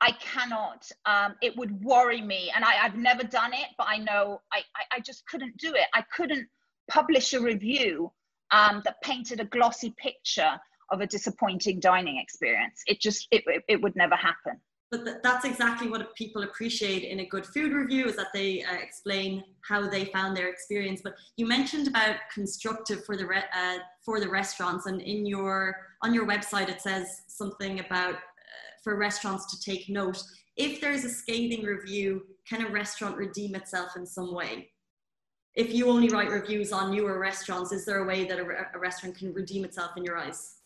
I 0.00 0.12
cannot, 0.12 0.90
um, 1.06 1.34
it 1.40 1.56
would 1.56 1.82
worry 1.82 2.20
me. 2.20 2.52
And 2.54 2.64
I, 2.64 2.72
have 2.72 2.96
never 2.96 3.24
done 3.24 3.54
it, 3.54 3.68
but 3.78 3.86
I 3.88 3.96
know 3.96 4.42
I, 4.52 4.58
I, 4.76 4.96
I, 4.96 5.00
just 5.00 5.26
couldn't 5.26 5.56
do 5.56 5.72
it. 5.74 5.86
I 5.94 6.02
couldn't 6.14 6.46
publish 6.90 7.32
a 7.32 7.40
review 7.40 8.12
um, 8.50 8.82
that 8.84 9.00
painted 9.02 9.40
a 9.40 9.44
glossy 9.46 9.94
picture 9.96 10.60
of 10.90 11.00
a 11.00 11.06
disappointing 11.06 11.80
dining 11.80 12.18
experience. 12.18 12.82
It 12.86 13.00
just 13.00 13.28
it, 13.30 13.44
it, 13.46 13.64
it 13.68 13.82
would 13.82 13.96
never 13.96 14.16
happen. 14.16 14.60
But 14.90 15.04
th- 15.04 15.16
that's 15.22 15.44
exactly 15.44 15.88
what 15.88 16.14
people 16.14 16.44
appreciate 16.44 17.02
in 17.02 17.20
a 17.20 17.26
good 17.26 17.46
food 17.46 17.72
review 17.72 18.06
is 18.06 18.16
that 18.16 18.28
they 18.32 18.62
uh, 18.62 18.74
explain 18.74 19.42
how 19.62 19.88
they 19.88 20.04
found 20.06 20.36
their 20.36 20.48
experience. 20.48 21.00
But 21.02 21.14
you 21.36 21.46
mentioned 21.46 21.88
about 21.88 22.16
constructive 22.32 23.04
for 23.04 23.16
the 23.16 23.26
re- 23.26 23.50
uh, 23.56 23.78
for 24.04 24.20
the 24.20 24.28
restaurants, 24.28 24.86
and 24.86 25.00
in 25.00 25.26
your 25.26 25.76
on 26.02 26.14
your 26.14 26.26
website 26.26 26.68
it 26.68 26.80
says 26.80 27.22
something 27.28 27.80
about 27.80 28.14
uh, 28.14 28.18
for 28.82 28.96
restaurants 28.96 29.46
to 29.54 29.60
take 29.60 29.88
note. 29.88 30.22
If 30.56 30.80
there's 30.80 31.04
a 31.04 31.10
scathing 31.10 31.64
review, 31.64 32.22
can 32.48 32.64
a 32.64 32.70
restaurant 32.70 33.16
redeem 33.16 33.56
itself 33.56 33.96
in 33.96 34.06
some 34.06 34.32
way? 34.32 34.70
if 35.54 35.72
you 35.72 35.88
only 35.88 36.08
write 36.08 36.30
reviews 36.30 36.72
on 36.72 36.90
newer 36.90 37.18
restaurants, 37.18 37.72
is 37.72 37.84
there 37.84 37.98
a 37.98 38.04
way 38.04 38.24
that 38.24 38.38
a, 38.38 38.44
re- 38.44 38.56
a, 38.74 38.78
restaurant 38.78 39.16
can 39.16 39.32
redeem 39.32 39.64
itself 39.64 39.92
in 39.96 40.04
your 40.04 40.18
eyes? 40.18 40.56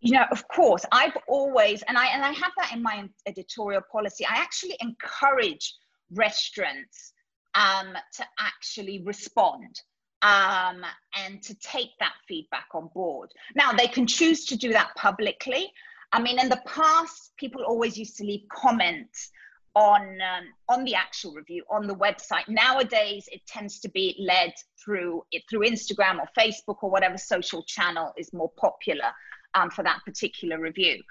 You 0.00 0.12
know 0.12 0.24
of 0.30 0.46
course 0.48 0.84
i've 0.92 1.16
always 1.28 1.82
and 1.82 1.96
i 1.98 2.06
and 2.06 2.24
i 2.24 2.32
have 2.32 2.52
that 2.56 2.72
in 2.72 2.82
my 2.82 3.08
editorial 3.26 3.82
policy 3.92 4.24
i 4.26 4.36
actually 4.36 4.76
encourage 4.80 5.74
restaurants 6.12 7.12
um, 7.54 7.94
to 8.14 8.24
actually 8.38 9.02
respond 9.04 9.80
um, 10.22 10.84
and 11.16 11.42
to 11.42 11.54
take 11.54 11.90
that 11.98 12.12
feedback 12.28 12.66
on 12.74 12.90
board. 12.94 13.30
Now 13.54 13.72
they 13.72 13.88
can 13.88 14.06
choose 14.06 14.44
to 14.46 14.56
do 14.56 14.72
that 14.72 14.90
publicly. 14.96 15.70
I 16.12 16.20
mean 16.20 16.38
in 16.38 16.48
the 16.48 16.60
past 16.66 17.32
people 17.38 17.62
always 17.62 17.96
used 17.96 18.16
to 18.16 18.24
leave 18.24 18.42
comments 18.52 19.30
on 19.76 20.02
um, 20.02 20.44
on 20.68 20.84
the 20.84 20.94
actual 20.94 21.32
review 21.32 21.64
on 21.70 21.86
the 21.86 21.94
website. 21.94 22.48
Nowadays 22.48 23.28
it 23.30 23.40
tends 23.46 23.78
to 23.80 23.88
be 23.88 24.16
led 24.18 24.52
through 24.84 25.22
it 25.30 25.42
through 25.48 25.60
instagram 25.60 26.18
or 26.18 26.28
facebook 26.38 26.76
or 26.82 26.90
whatever 26.90 27.16
social 27.16 27.62
channel 27.64 28.12
is 28.16 28.32
more 28.32 28.50
popular 28.58 29.12
um, 29.54 29.70
for 29.70 29.82
that 29.82 30.00
particular 30.04 30.60
review. 30.60 31.02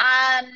Um, 0.00 0.46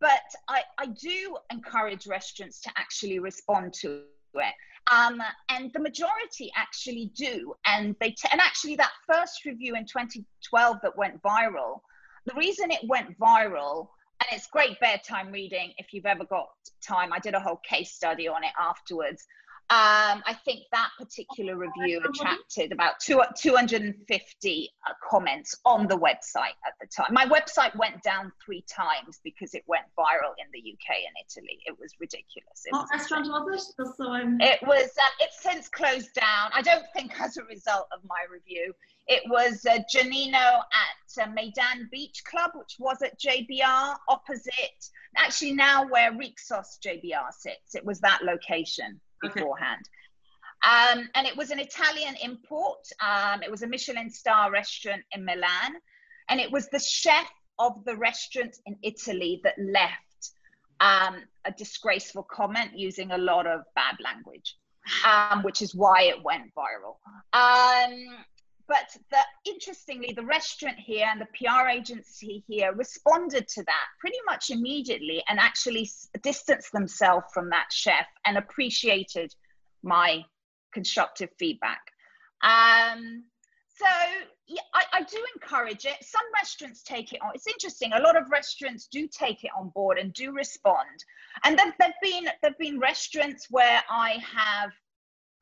but 0.00 0.22
I, 0.48 0.62
I 0.78 0.86
do 0.86 1.36
encourage 1.50 2.06
restaurants 2.06 2.60
to 2.62 2.70
actually 2.76 3.18
respond 3.18 3.72
to 3.80 4.02
it. 4.34 4.54
Um, 4.92 5.22
and 5.48 5.72
the 5.72 5.80
majority 5.80 6.52
actually 6.56 7.10
do. 7.16 7.54
And 7.66 7.96
they 8.00 8.10
t- 8.10 8.28
and 8.30 8.40
actually 8.40 8.76
that 8.76 8.92
first 9.06 9.44
review 9.44 9.76
in 9.76 9.86
2012 9.86 10.76
that 10.82 10.96
went 10.96 11.22
viral, 11.22 11.80
the 12.26 12.34
reason 12.34 12.70
it 12.70 12.80
went 12.86 13.18
viral, 13.18 13.88
and 14.20 14.28
it's 14.32 14.46
great 14.46 14.78
bedtime 14.80 15.32
reading 15.32 15.72
if 15.78 15.92
you've 15.92 16.06
ever 16.06 16.24
got 16.24 16.48
time. 16.86 17.12
I 17.12 17.18
did 17.18 17.34
a 17.34 17.40
whole 17.40 17.60
case 17.68 17.92
study 17.92 18.28
on 18.28 18.44
it 18.44 18.52
afterwards. 18.60 19.26
Um, 19.70 20.22
I 20.26 20.36
think 20.44 20.64
that 20.72 20.90
particular 20.98 21.56
review 21.56 22.02
attracted 22.06 22.70
about 22.70 23.00
two, 23.00 23.22
250 23.40 24.70
uh, 24.86 24.92
comments 25.08 25.56
on 25.64 25.88
the 25.88 25.96
website 25.96 26.52
at 26.66 26.74
the 26.82 26.86
time. 26.94 27.14
My 27.14 27.24
website 27.24 27.74
went 27.74 28.02
down 28.02 28.30
three 28.44 28.62
times 28.70 29.20
because 29.24 29.54
it 29.54 29.64
went 29.66 29.84
viral 29.98 30.34
in 30.38 30.46
the 30.52 30.58
UK 30.60 30.96
and 31.06 31.16
Italy. 31.26 31.60
It 31.64 31.78
was 31.80 31.94
ridiculous. 31.98 32.66
It 32.66 32.72
what 32.72 32.82
was 32.82 32.90
restaurant 32.92 33.26
was 33.26 33.70
it? 33.70 33.82
Just 33.82 33.96
so 33.96 34.10
I'm... 34.10 34.38
It 34.42 34.60
was. 34.66 34.82
Um, 34.82 35.12
it's 35.20 35.42
since 35.42 35.70
closed 35.70 36.12
down. 36.12 36.50
I 36.52 36.60
don't 36.60 36.84
think 36.94 37.18
as 37.18 37.38
a 37.38 37.44
result 37.44 37.86
of 37.90 38.00
my 38.06 38.26
review. 38.30 38.74
It 39.06 39.22
was 39.28 39.66
uh, 39.66 39.78
Giannino 39.94 40.60
at 40.60 41.22
uh, 41.22 41.26
Meydan 41.28 41.90
Beach 41.90 42.22
Club, 42.24 42.50
which 42.54 42.76
was 42.78 43.00
at 43.00 43.18
JBR 43.18 43.96
opposite. 44.08 44.90
Actually, 45.16 45.52
now 45.52 45.86
where 45.86 46.12
Rixos 46.12 46.78
JBR 46.84 47.32
sits, 47.32 47.74
it 47.74 47.84
was 47.84 48.00
that 48.00 48.20
location 48.24 49.00
beforehand. 49.28 49.80
Okay. 49.80 50.98
Um, 51.00 51.10
and 51.14 51.26
it 51.26 51.36
was 51.36 51.50
an 51.50 51.58
Italian 51.58 52.14
import. 52.22 52.78
Um, 53.02 53.42
it 53.42 53.50
was 53.50 53.62
a 53.62 53.66
Michelin 53.66 54.10
star 54.10 54.50
restaurant 54.50 55.02
in 55.12 55.24
Milan. 55.24 55.74
And 56.28 56.40
it 56.40 56.50
was 56.50 56.68
the 56.68 56.78
chef 56.78 57.30
of 57.58 57.84
the 57.84 57.96
restaurant 57.96 58.56
in 58.66 58.76
Italy 58.82 59.40
that 59.44 59.54
left 59.58 60.32
um, 60.80 61.16
a 61.44 61.52
disgraceful 61.52 62.22
comment 62.22 62.70
using 62.74 63.12
a 63.12 63.18
lot 63.18 63.46
of 63.46 63.60
bad 63.74 63.96
language, 64.02 64.56
um, 65.06 65.42
which 65.42 65.62
is 65.62 65.74
why 65.74 66.02
it 66.04 66.22
went 66.22 66.52
viral. 66.56 66.96
But 68.66 68.96
the, 69.10 69.18
interestingly, 69.44 70.14
the 70.14 70.24
restaurant 70.24 70.78
here 70.78 71.06
and 71.10 71.20
the 71.20 71.26
PR 71.26 71.68
agency 71.68 72.44
here 72.48 72.72
responded 72.72 73.46
to 73.48 73.62
that 73.64 73.86
pretty 74.00 74.18
much 74.26 74.50
immediately 74.50 75.22
and 75.28 75.38
actually 75.38 75.90
distanced 76.22 76.72
themselves 76.72 77.26
from 77.32 77.50
that 77.50 77.66
chef 77.70 78.06
and 78.24 78.38
appreciated 78.38 79.34
my 79.82 80.24
constructive 80.72 81.28
feedback. 81.38 81.80
Um, 82.42 83.24
so 83.68 83.86
yeah, 84.46 84.62
I, 84.72 84.84
I, 84.92 85.02
do 85.02 85.18
encourage 85.34 85.84
it. 85.84 85.96
Some 86.02 86.22
restaurants 86.34 86.82
take 86.82 87.12
it 87.12 87.20
on. 87.22 87.32
It's 87.34 87.46
interesting. 87.46 87.92
A 87.92 88.00
lot 88.00 88.16
of 88.16 88.30
restaurants 88.30 88.86
do 88.86 89.08
take 89.08 89.42
it 89.44 89.50
on 89.58 89.70
board 89.70 89.98
and 89.98 90.12
do 90.12 90.32
respond. 90.32 91.04
And 91.44 91.58
there, 91.58 91.74
there've 91.78 91.92
been 92.02 92.28
there've 92.42 92.58
been 92.58 92.78
restaurants 92.78 93.46
where 93.50 93.82
I 93.88 94.22
have 94.34 94.70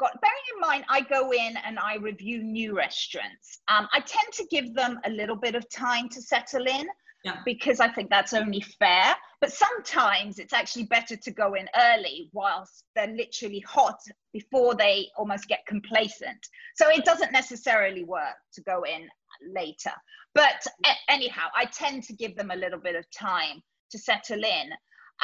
got 0.02 0.20
bearing 0.20 0.48
in 0.54 0.60
mind 0.60 0.84
i 0.88 1.00
go 1.00 1.32
in 1.32 1.56
and 1.64 1.78
i 1.78 1.94
review 1.96 2.42
new 2.42 2.76
restaurants. 2.76 3.60
Um, 3.68 3.88
i 3.92 4.00
tend 4.00 4.32
to 4.34 4.44
give 4.50 4.74
them 4.74 4.98
a 5.04 5.10
little 5.10 5.36
bit 5.36 5.54
of 5.54 5.68
time 5.70 6.08
to 6.08 6.20
settle 6.20 6.66
in 6.66 6.86
yeah. 7.24 7.36
because 7.44 7.78
i 7.78 7.88
think 7.88 8.10
that's 8.10 8.32
only 8.32 8.60
fair. 8.60 9.14
But 9.40 9.52
sometimes 9.52 10.38
it's 10.38 10.52
actually 10.52 10.84
better 10.84 11.16
to 11.16 11.30
go 11.32 11.54
in 11.54 11.68
early 11.76 12.30
whilst 12.32 12.84
they're 12.94 13.14
literally 13.22 13.60
hot 13.60 13.98
before 14.32 14.76
they 14.76 15.08
almost 15.16 15.48
get 15.48 15.66
complacent. 15.66 16.46
So 16.76 16.88
it 16.88 17.04
doesn't 17.04 17.32
necessarily 17.32 18.04
work 18.04 18.38
to 18.54 18.60
go 18.62 18.84
in 18.84 19.08
later. 19.54 19.92
But 20.34 20.64
anyhow 21.08 21.46
i 21.56 21.64
tend 21.66 22.02
to 22.04 22.12
give 22.12 22.34
them 22.36 22.50
a 22.50 22.56
little 22.56 22.80
bit 22.80 22.96
of 22.96 23.04
time 23.10 23.62
to 23.92 23.98
settle 23.98 24.42
in. 24.58 24.66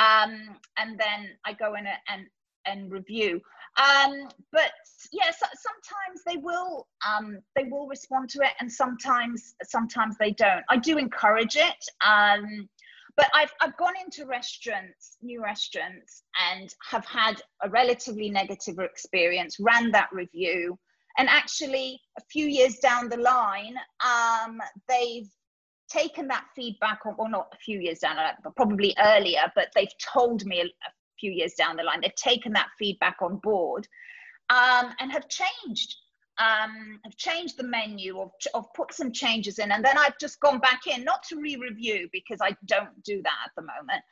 Um, 0.07 0.33
and 0.77 0.99
then 0.99 1.21
i 1.45 1.53
go 1.53 1.75
in 1.75 1.87
and 1.87 2.23
and 2.67 2.93
review 2.93 3.41
um, 3.79 4.29
but 4.53 4.71
yeah, 5.13 5.31
so, 5.31 5.47
sometimes 5.55 6.23
they 6.27 6.37
will 6.37 6.87
um, 7.07 7.39
they 7.57 7.65
will 7.65 7.87
respond 7.87 8.29
to 8.31 8.41
it, 8.41 8.53
and 8.61 8.71
sometimes 8.71 9.55
sometimes 9.65 10.17
they 10.19 10.33
don't. 10.33 10.65
I 10.69 10.77
do 10.77 10.99
encourage 10.99 11.57
it. 11.57 11.85
Um, 12.07 12.69
but 13.17 13.29
I've, 13.35 13.53
I've 13.61 13.77
gone 13.77 13.95
into 14.01 14.27
restaurants, 14.27 15.17
new 15.23 15.43
restaurants, 15.43 16.23
and 16.53 16.73
have 16.89 17.05
had 17.05 17.43
a 17.65 17.69
relatively 17.69 18.31
negative 18.31 18.79
experience, 18.79 19.57
ran 19.59 19.91
that 19.91 20.09
review, 20.13 20.79
and 21.19 21.29
actually, 21.29 22.01
a 22.17 22.23
few 22.31 22.47
years 22.47 22.79
down 22.79 23.09
the 23.09 23.17
line, 23.17 23.75
um, 24.07 24.61
they've 24.89 25.29
taken 25.91 26.29
that 26.29 26.45
feedback, 26.55 27.01
or, 27.05 27.15
or, 27.19 27.29
not 27.29 27.49
a 27.53 27.57
few 27.57 27.81
years 27.81 27.99
down, 27.99 28.17
but 28.45 28.55
probably 28.55 28.95
earlier, 29.03 29.51
but 29.57 29.69
they've 29.75 29.89
told 29.99 30.47
me 30.47 30.61
a, 30.61 30.65
a 30.65 30.91
few 31.19 31.31
years 31.31 31.55
down 31.55 31.77
the 31.77 31.83
line. 31.83 32.01
They've 32.03 32.15
taken 32.15 32.53
that 32.53 32.69
feedback 32.79 33.17
on 33.21 33.37
board 33.37 33.87
um, 34.51 34.93
and 35.01 35.13
have 35.13 35.29
changed. 35.29 35.97
Um, 36.41 37.01
have 37.03 37.17
changed 37.17 37.57
the 37.57 37.65
menu 37.65 38.17
or, 38.17 38.31
or 38.55 38.65
put 38.77 38.95
some 38.95 39.11
changes 39.11 39.59
in 39.59 39.73
and 39.73 39.85
then 39.85 39.99
I've 39.99 40.17
just 40.21 40.39
gone 40.39 40.61
back 40.61 40.87
in 40.87 41.03
not 41.03 41.25
to 41.25 41.37
re-review 41.41 42.09
because 42.13 42.39
I 42.41 42.57
don't 42.67 43.03
do 43.03 43.21
that 43.23 43.39
at 43.47 43.51
the 43.57 43.63
moment 43.63 44.05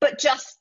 but 0.00 0.18
just 0.18 0.60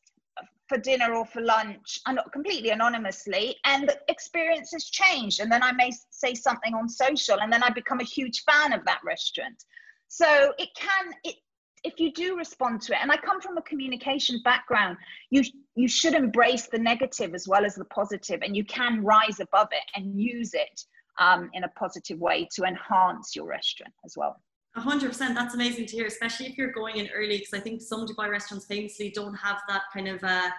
for 0.68 0.78
dinner 0.78 1.14
or 1.14 1.26
for 1.26 1.42
lunch 1.42 2.00
and 2.08 2.20
completely 2.34 2.72
anonymously 2.72 3.56
and 3.64 3.88
the 3.88 3.98
experience 4.10 4.72
has 4.74 4.84
changed 4.86 5.40
and 5.40 5.50
then 5.50 5.64
I 5.64 5.72
may 5.72 5.92
say 6.10 6.34
something 6.34 6.74
on 6.74 6.90
social 6.90 7.40
and 7.40 7.54
then 7.54 7.64
I 7.64 7.70
become 7.70 8.02
a 8.02 8.04
huge 8.06 8.44
fan 8.44 8.74
of 8.74 8.84
that 8.84 9.00
restaurant 9.06 9.64
so 10.10 10.54
it 10.58 10.70
can 10.76 11.14
it 11.24 11.36
if 11.84 12.00
you 12.00 12.12
do 12.14 12.38
respond 12.38 12.82
to 12.82 12.94
it 12.94 13.00
and 13.02 13.12
i 13.12 13.18
come 13.18 13.42
from 13.42 13.58
a 13.58 13.62
communication 13.64 14.40
background 14.44 14.98
you 15.30 15.44
you 15.76 15.88
should 15.88 16.14
embrace 16.14 16.68
the 16.68 16.78
negative 16.78 17.34
as 17.34 17.48
well 17.48 17.66
as 17.66 17.76
the 17.76 17.86
positive 17.86 18.42
and 18.42 18.56
you 18.56 18.64
can 18.64 19.04
rise 19.04 19.40
above 19.40 19.68
it 19.72 19.84
and 19.96 20.20
use 20.20 20.54
it 20.54 20.82
um, 21.20 21.50
in 21.54 21.64
a 21.64 21.68
positive 21.70 22.20
way 22.20 22.48
to 22.56 22.64
enhance 22.64 23.36
your 23.36 23.46
restaurant 23.46 23.94
as 24.04 24.16
well. 24.18 24.42
100% 24.78 25.36
that's 25.36 25.54
amazing 25.54 25.86
to 25.86 25.96
hear 25.96 26.08
especially 26.08 26.48
if 26.48 26.58
you're 26.58 26.72
going 26.72 26.96
in 26.96 27.08
early 27.14 27.38
because 27.38 27.54
i 27.54 27.60
think 27.60 27.80
some 27.80 28.08
dubai 28.08 28.28
restaurants 28.28 28.66
famously 28.66 29.12
don't 29.12 29.36
have 29.36 29.60
that 29.68 29.84
kind 29.94 30.08
of 30.08 30.24
uh, 30.24 30.50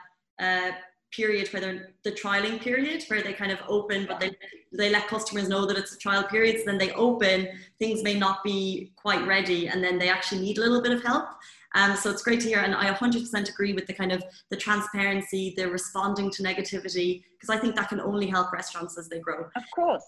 uh, 0.40 0.70
period 1.14 1.48
where 1.53 1.61
they're 1.61 1.88
the 2.03 2.12
trialing 2.12 2.61
period 2.61 3.05
where 3.09 3.22
they 3.22 3.33
kind 3.33 3.53
of 3.53 3.59
open 3.68 4.07
but 4.07 4.20
they 4.20 4.31
they 4.72 4.90
let 4.90 5.07
customers 5.09 5.48
know 5.48 5.64
that 5.66 5.77
it's 5.77 5.94
a 5.94 5.98
trial 5.98 6.24
period 6.24 6.59
so 6.59 6.64
then 6.66 6.79
they 6.79 6.90
open 6.92 7.48
things 7.79 8.03
may 8.03 8.18
not 8.18 8.42
be 8.42 8.92
quite 8.96 9.24
ready 9.27 9.68
and 9.68 9.83
then 9.83 9.98
they 9.98 10.09
actually 10.09 10.40
need 10.40 10.59
a 10.59 10.61
little 10.61 10.83
bit 10.83 10.92
of 10.92 11.03
help. 11.03 11.27
Um, 11.77 11.96
so 11.96 12.09
it's 12.09 12.22
great 12.22 12.40
to 12.40 12.48
hear 12.48 12.61
and 12.61 12.74
i 12.74 12.92
100% 12.92 13.48
agree 13.48 13.72
with 13.72 13.87
the 13.87 13.92
kind 13.92 14.12
of 14.12 14.22
the 14.50 14.57
transparency 14.57 15.55
the 15.57 15.68
responding 15.68 16.31
to 16.31 16.42
negativity 16.42 17.24
because 17.33 17.50
i 17.50 17.59
think 17.59 17.74
that 17.77 17.88
can 17.88 18.00
only 18.00 18.29
help 18.29 18.53
restaurants 18.53 18.96
as 18.98 19.09
they 19.09 19.18
grow. 19.18 19.46
Of 19.57 19.64
course. 19.74 20.05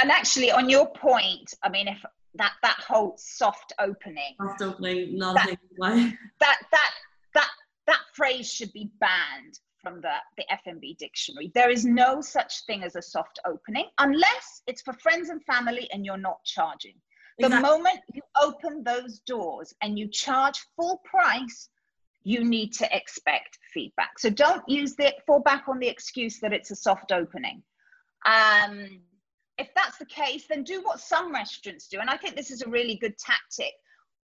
And 0.00 0.10
actually 0.10 0.50
on 0.50 0.68
your 0.68 0.86
point 0.92 1.52
i 1.62 1.68
mean 1.68 1.88
if 1.88 2.00
that 2.36 2.52
that 2.62 2.78
whole 2.88 3.14
soft 3.16 3.72
opening 3.78 4.34
soft 4.40 4.62
opening 4.62 5.18
not 5.18 5.34
that, 5.34 5.58
that 6.40 6.58
that 6.70 6.90
that 7.34 7.50
that 7.86 8.00
phrase 8.14 8.50
should 8.50 8.72
be 8.72 8.90
banned 9.00 9.58
from 9.84 10.00
the, 10.00 10.14
the 10.36 10.50
F&B 10.52 10.96
dictionary. 10.98 11.52
There 11.54 11.70
is 11.70 11.84
no 11.84 12.20
such 12.20 12.64
thing 12.64 12.82
as 12.82 12.96
a 12.96 13.02
soft 13.02 13.38
opening 13.46 13.86
unless 13.98 14.62
it's 14.66 14.82
for 14.82 14.94
friends 14.94 15.28
and 15.28 15.44
family 15.44 15.88
and 15.92 16.04
you're 16.04 16.16
not 16.16 16.42
charging. 16.44 16.94
The 17.38 17.46
exactly. 17.46 17.70
moment 17.70 18.00
you 18.12 18.22
open 18.40 18.82
those 18.82 19.20
doors 19.20 19.74
and 19.82 19.98
you 19.98 20.08
charge 20.08 20.64
full 20.76 21.00
price, 21.04 21.68
you 22.22 22.42
need 22.42 22.72
to 22.74 22.96
expect 22.96 23.58
feedback. 23.72 24.18
So 24.18 24.30
don't 24.30 24.66
use 24.68 24.94
the 24.96 25.12
fall 25.26 25.40
back 25.40 25.64
on 25.68 25.78
the 25.78 25.88
excuse 25.88 26.40
that 26.40 26.52
it's 26.52 26.70
a 26.70 26.76
soft 26.76 27.12
opening. 27.12 27.62
Um, 28.24 29.00
if 29.58 29.68
that's 29.76 29.98
the 29.98 30.06
case, 30.06 30.46
then 30.48 30.62
do 30.62 30.80
what 30.82 31.00
some 31.00 31.32
restaurants 31.32 31.88
do. 31.88 32.00
And 32.00 32.08
I 32.08 32.16
think 32.16 32.34
this 32.34 32.50
is 32.50 32.62
a 32.62 32.70
really 32.70 32.96
good 32.96 33.18
tactic. 33.18 33.72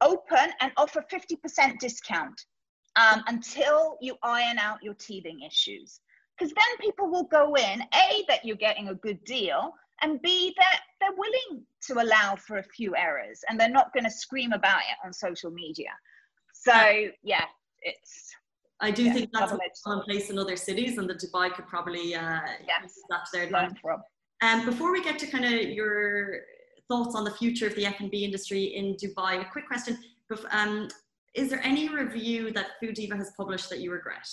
Open 0.00 0.50
and 0.60 0.72
offer 0.78 1.04
50% 1.12 1.78
discount 1.78 2.40
um, 2.96 3.22
until 3.26 3.96
you 4.00 4.16
iron 4.22 4.58
out 4.58 4.82
your 4.82 4.94
teething 4.94 5.40
issues. 5.42 6.00
Because 6.36 6.52
then 6.54 6.76
people 6.80 7.10
will 7.10 7.24
go 7.24 7.54
in, 7.54 7.82
A, 7.82 8.24
that 8.28 8.44
you're 8.44 8.56
getting 8.56 8.88
a 8.88 8.94
good 8.94 9.22
deal, 9.24 9.74
and 10.02 10.20
B, 10.22 10.54
that 10.56 10.80
they're 11.00 11.16
willing 11.16 11.64
to 11.82 12.02
allow 12.02 12.36
for 12.36 12.58
a 12.58 12.62
few 12.62 12.96
errors 12.96 13.40
and 13.48 13.60
they're 13.60 13.68
not 13.68 13.92
going 13.92 14.04
to 14.04 14.10
scream 14.10 14.52
about 14.52 14.80
it 14.80 14.96
on 15.04 15.12
social 15.12 15.50
media. 15.50 15.90
So, 16.52 16.72
yeah, 17.22 17.44
it's. 17.82 18.30
I 18.82 18.90
do 18.90 19.04
yeah, 19.04 19.12
think 19.12 19.30
that's 19.32 19.52
in 19.52 20.00
place 20.00 20.30
in 20.30 20.38
other 20.38 20.56
cities, 20.56 20.96
and 20.96 21.08
the 21.08 21.14
Dubai 21.14 21.52
could 21.52 21.66
probably 21.66 22.14
uh, 22.14 22.40
yes, 22.66 22.98
that 23.10 23.26
to 23.26 23.30
their 23.32 23.44
advantage. 23.44 23.76
Um, 24.42 24.64
before 24.64 24.90
we 24.90 25.02
get 25.02 25.18
to 25.18 25.26
kind 25.26 25.44
of 25.44 25.52
your 25.52 26.40
thoughts 26.88 27.14
on 27.14 27.24
the 27.24 27.30
future 27.30 27.66
of 27.66 27.74
the 27.76 27.84
F&B 27.84 28.24
industry 28.24 28.64
in 28.64 28.96
Dubai, 28.96 29.42
a 29.42 29.50
quick 29.50 29.66
question. 29.66 29.98
Um, 30.50 30.88
is 31.34 31.50
there 31.50 31.60
any 31.62 31.88
review 31.88 32.52
that 32.52 32.80
Foodiva 32.82 33.16
has 33.16 33.32
published 33.36 33.70
that 33.70 33.80
you 33.80 33.92
regret? 33.92 34.28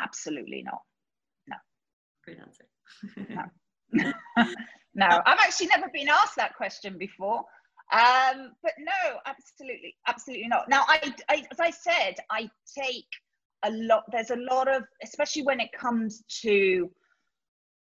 Absolutely 0.00 0.62
not. 0.64 0.80
No. 1.46 1.56
Great 2.24 2.38
answer. 2.40 2.64
no. 3.92 4.12
no, 4.94 5.06
I've 5.06 5.38
actually 5.38 5.68
never 5.68 5.88
been 5.92 6.08
asked 6.08 6.36
that 6.36 6.56
question 6.56 6.98
before. 6.98 7.44
Um, 7.92 8.52
but 8.62 8.72
no, 8.78 9.18
absolutely, 9.26 9.94
absolutely 10.06 10.48
not. 10.48 10.68
Now, 10.68 10.84
I, 10.88 11.14
I, 11.28 11.44
as 11.50 11.60
I 11.60 11.70
said, 11.70 12.16
I 12.30 12.48
take 12.76 13.06
a 13.64 13.70
lot 13.70 14.04
there's 14.12 14.30
a 14.30 14.36
lot 14.36 14.68
of 14.68 14.84
especially 15.02 15.42
when 15.42 15.58
it 15.58 15.70
comes 15.72 16.22
to 16.42 16.90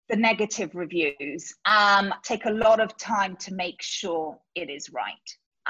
the 0.08 0.16
negative 0.16 0.74
reviews 0.74 1.54
um, 1.64 2.12
take 2.22 2.44
a 2.46 2.50
lot 2.50 2.80
of 2.80 2.96
time 2.98 3.36
to 3.36 3.54
make 3.54 3.80
sure 3.80 4.38
it 4.54 4.68
is 4.68 4.90
right 4.90 5.14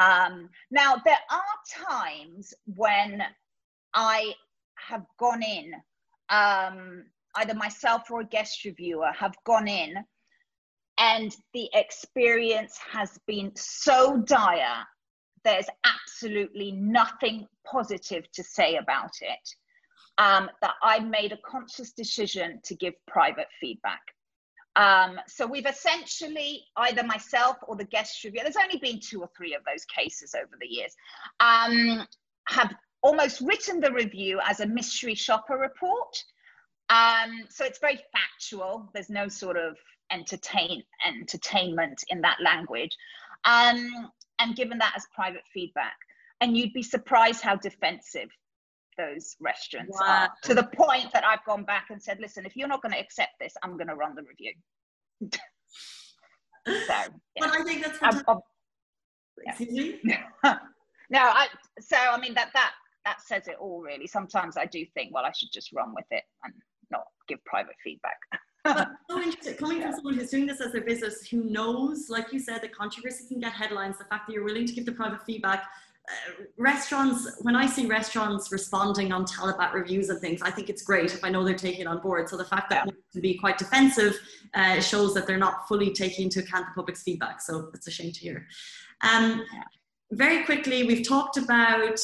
um, 0.00 0.48
now 0.70 0.96
there 1.04 1.18
are 1.30 1.88
times 1.88 2.54
when 2.74 3.22
i 3.94 4.32
have 4.76 5.04
gone 5.18 5.42
in 5.42 5.72
um, 6.30 7.04
either 7.36 7.54
myself 7.54 8.10
or 8.10 8.20
a 8.20 8.24
guest 8.24 8.64
reviewer 8.64 9.10
have 9.12 9.34
gone 9.44 9.68
in 9.68 9.94
and 10.98 11.36
the 11.54 11.68
experience 11.74 12.78
has 12.90 13.18
been 13.26 13.52
so 13.54 14.18
dire 14.18 14.84
there's 15.44 15.68
absolutely 15.84 16.72
nothing 16.72 17.46
positive 17.66 18.30
to 18.32 18.42
say 18.42 18.76
about 18.76 19.12
it 19.20 19.48
um, 20.18 20.48
that 20.62 20.74
i 20.82 20.98
made 20.98 21.32
a 21.32 21.38
conscious 21.46 21.92
decision 21.92 22.58
to 22.64 22.74
give 22.74 22.94
private 23.06 23.48
feedback 23.60 24.00
um, 24.76 25.18
so 25.26 25.46
we've 25.46 25.66
essentially 25.66 26.64
either 26.76 27.02
myself 27.02 27.56
or 27.66 27.76
the 27.76 27.84
guest 27.84 28.22
reviewer 28.24 28.42
there's 28.42 28.56
only 28.56 28.78
been 28.78 29.00
two 29.00 29.20
or 29.20 29.28
three 29.36 29.54
of 29.54 29.62
those 29.64 29.84
cases 29.84 30.34
over 30.34 30.52
the 30.60 30.66
years 30.66 30.94
um, 31.40 32.06
have 32.46 32.74
almost 33.02 33.40
written 33.40 33.80
the 33.80 33.92
review 33.92 34.40
as 34.46 34.60
a 34.60 34.66
mystery 34.66 35.14
shopper 35.14 35.56
report. 35.56 36.16
Um, 36.88 37.44
so 37.48 37.64
it's 37.64 37.78
very 37.78 38.00
factual. 38.12 38.90
There's 38.92 39.10
no 39.10 39.28
sort 39.28 39.56
of 39.56 39.76
entertain 40.10 40.82
entertainment 41.06 42.02
in 42.08 42.20
that 42.22 42.38
language. 42.42 42.96
Um, 43.44 44.10
and 44.38 44.56
given 44.56 44.78
that 44.78 44.94
as 44.96 45.06
private 45.14 45.44
feedback. 45.52 45.96
And 46.40 46.56
you'd 46.56 46.72
be 46.72 46.82
surprised 46.82 47.42
how 47.42 47.56
defensive 47.56 48.30
those 48.96 49.36
restaurants 49.40 49.98
wow. 50.00 50.06
are 50.24 50.30
to 50.42 50.54
the 50.54 50.64
point 50.64 51.12
that 51.12 51.24
I've 51.24 51.44
gone 51.44 51.64
back 51.64 51.86
and 51.90 52.02
said, 52.02 52.18
listen, 52.20 52.44
if 52.46 52.56
you're 52.56 52.68
not 52.68 52.82
going 52.82 52.92
to 52.92 52.98
accept 52.98 53.32
this, 53.40 53.54
I'm 53.62 53.76
going 53.76 53.88
to 53.88 53.94
run 53.94 54.14
the 54.14 54.22
review. 54.22 54.52
so, 56.66 56.72
yeah. 56.88 57.08
But 57.38 57.50
I 57.50 57.64
think 57.64 57.84
that's 57.84 57.98
fantastic. 57.98 58.28
Um, 58.28 58.40
Excuse 59.46 60.04
me? 60.04 60.14
no, 60.44 61.18
I, 61.18 61.46
so 61.80 61.96
I 61.96 62.20
mean 62.20 62.34
that 62.34 62.50
that 62.52 62.72
that 63.04 63.20
says 63.22 63.48
it 63.48 63.56
all 63.58 63.80
really. 63.80 64.06
Sometimes 64.06 64.56
I 64.56 64.66
do 64.66 64.84
think, 64.94 65.14
well, 65.14 65.24
I 65.24 65.32
should 65.32 65.50
just 65.52 65.72
run 65.72 65.94
with 65.94 66.04
it 66.10 66.24
and 66.44 66.52
not 66.90 67.04
give 67.28 67.42
private 67.44 67.76
feedback. 67.82 68.18
so 69.10 69.18
interesting. 69.18 69.54
Coming 69.54 69.80
from 69.80 69.92
someone 69.94 70.14
who's 70.14 70.30
doing 70.30 70.46
this 70.46 70.60
as 70.60 70.72
their 70.72 70.82
business, 70.82 71.26
who 71.26 71.44
knows, 71.44 72.10
like 72.10 72.32
you 72.32 72.38
said, 72.38 72.60
the 72.62 72.68
controversy 72.68 73.26
can 73.26 73.40
get 73.40 73.52
headlines. 73.52 73.96
The 73.98 74.04
fact 74.04 74.26
that 74.26 74.34
you're 74.34 74.44
willing 74.44 74.66
to 74.66 74.72
give 74.72 74.84
the 74.84 74.92
private 74.92 75.22
feedback. 75.24 75.66
Uh, 76.08 76.44
restaurants, 76.58 77.38
when 77.42 77.54
I 77.54 77.66
see 77.66 77.86
restaurants 77.86 78.50
responding 78.50 79.12
on 79.12 79.24
Talabat 79.24 79.72
reviews 79.74 80.08
and 80.08 80.20
things, 80.20 80.42
I 80.42 80.50
think 80.50 80.68
it's 80.68 80.82
great 80.82 81.14
if 81.14 81.22
I 81.22 81.30
know 81.30 81.44
they're 81.44 81.54
taking 81.54 81.82
it 81.82 81.86
on 81.86 82.00
board. 82.00 82.28
So 82.28 82.36
the 82.36 82.44
fact 82.44 82.70
that 82.70 82.86
yeah. 82.86 82.92
to 83.12 83.20
be 83.20 83.34
quite 83.34 83.58
defensive 83.58 84.18
uh, 84.54 84.80
shows 84.80 85.14
that 85.14 85.26
they're 85.26 85.36
not 85.36 85.68
fully 85.68 85.92
taking 85.92 86.24
into 86.24 86.40
account 86.40 86.66
the 86.66 86.72
public's 86.74 87.02
feedback. 87.02 87.40
So 87.40 87.70
it's 87.74 87.86
a 87.86 87.90
shame 87.90 88.12
to 88.12 88.20
hear. 88.20 88.46
Um. 89.02 89.44
Very 90.12 90.42
quickly, 90.44 90.82
we've 90.82 91.06
talked 91.06 91.36
about 91.36 92.00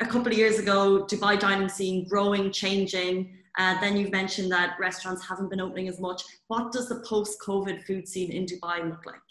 a 0.00 0.04
couple 0.04 0.32
of 0.32 0.36
years 0.36 0.58
ago 0.58 1.06
Dubai 1.08 1.38
dining 1.38 1.68
scene 1.68 2.08
growing, 2.08 2.50
changing. 2.50 3.38
Uh, 3.56 3.80
then 3.80 3.96
you've 3.96 4.10
mentioned 4.10 4.50
that 4.50 4.76
restaurants 4.80 5.24
haven't 5.24 5.48
been 5.48 5.60
opening 5.60 5.86
as 5.86 6.00
much. 6.00 6.24
What 6.48 6.72
does 6.72 6.88
the 6.88 7.04
post 7.06 7.38
COVID 7.40 7.84
food 7.84 8.08
scene 8.08 8.32
in 8.32 8.46
Dubai 8.46 8.84
look 8.88 9.06
like? 9.06 9.30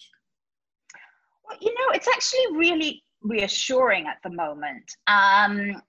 Well, 1.43 1.57
you 1.59 1.73
know, 1.73 1.89
it's 1.93 2.07
actually 2.07 2.57
really 2.57 3.03
reassuring 3.21 4.07
at 4.07 4.17
the 4.23 4.29
moment. 4.29 4.91
Um, 5.07 5.81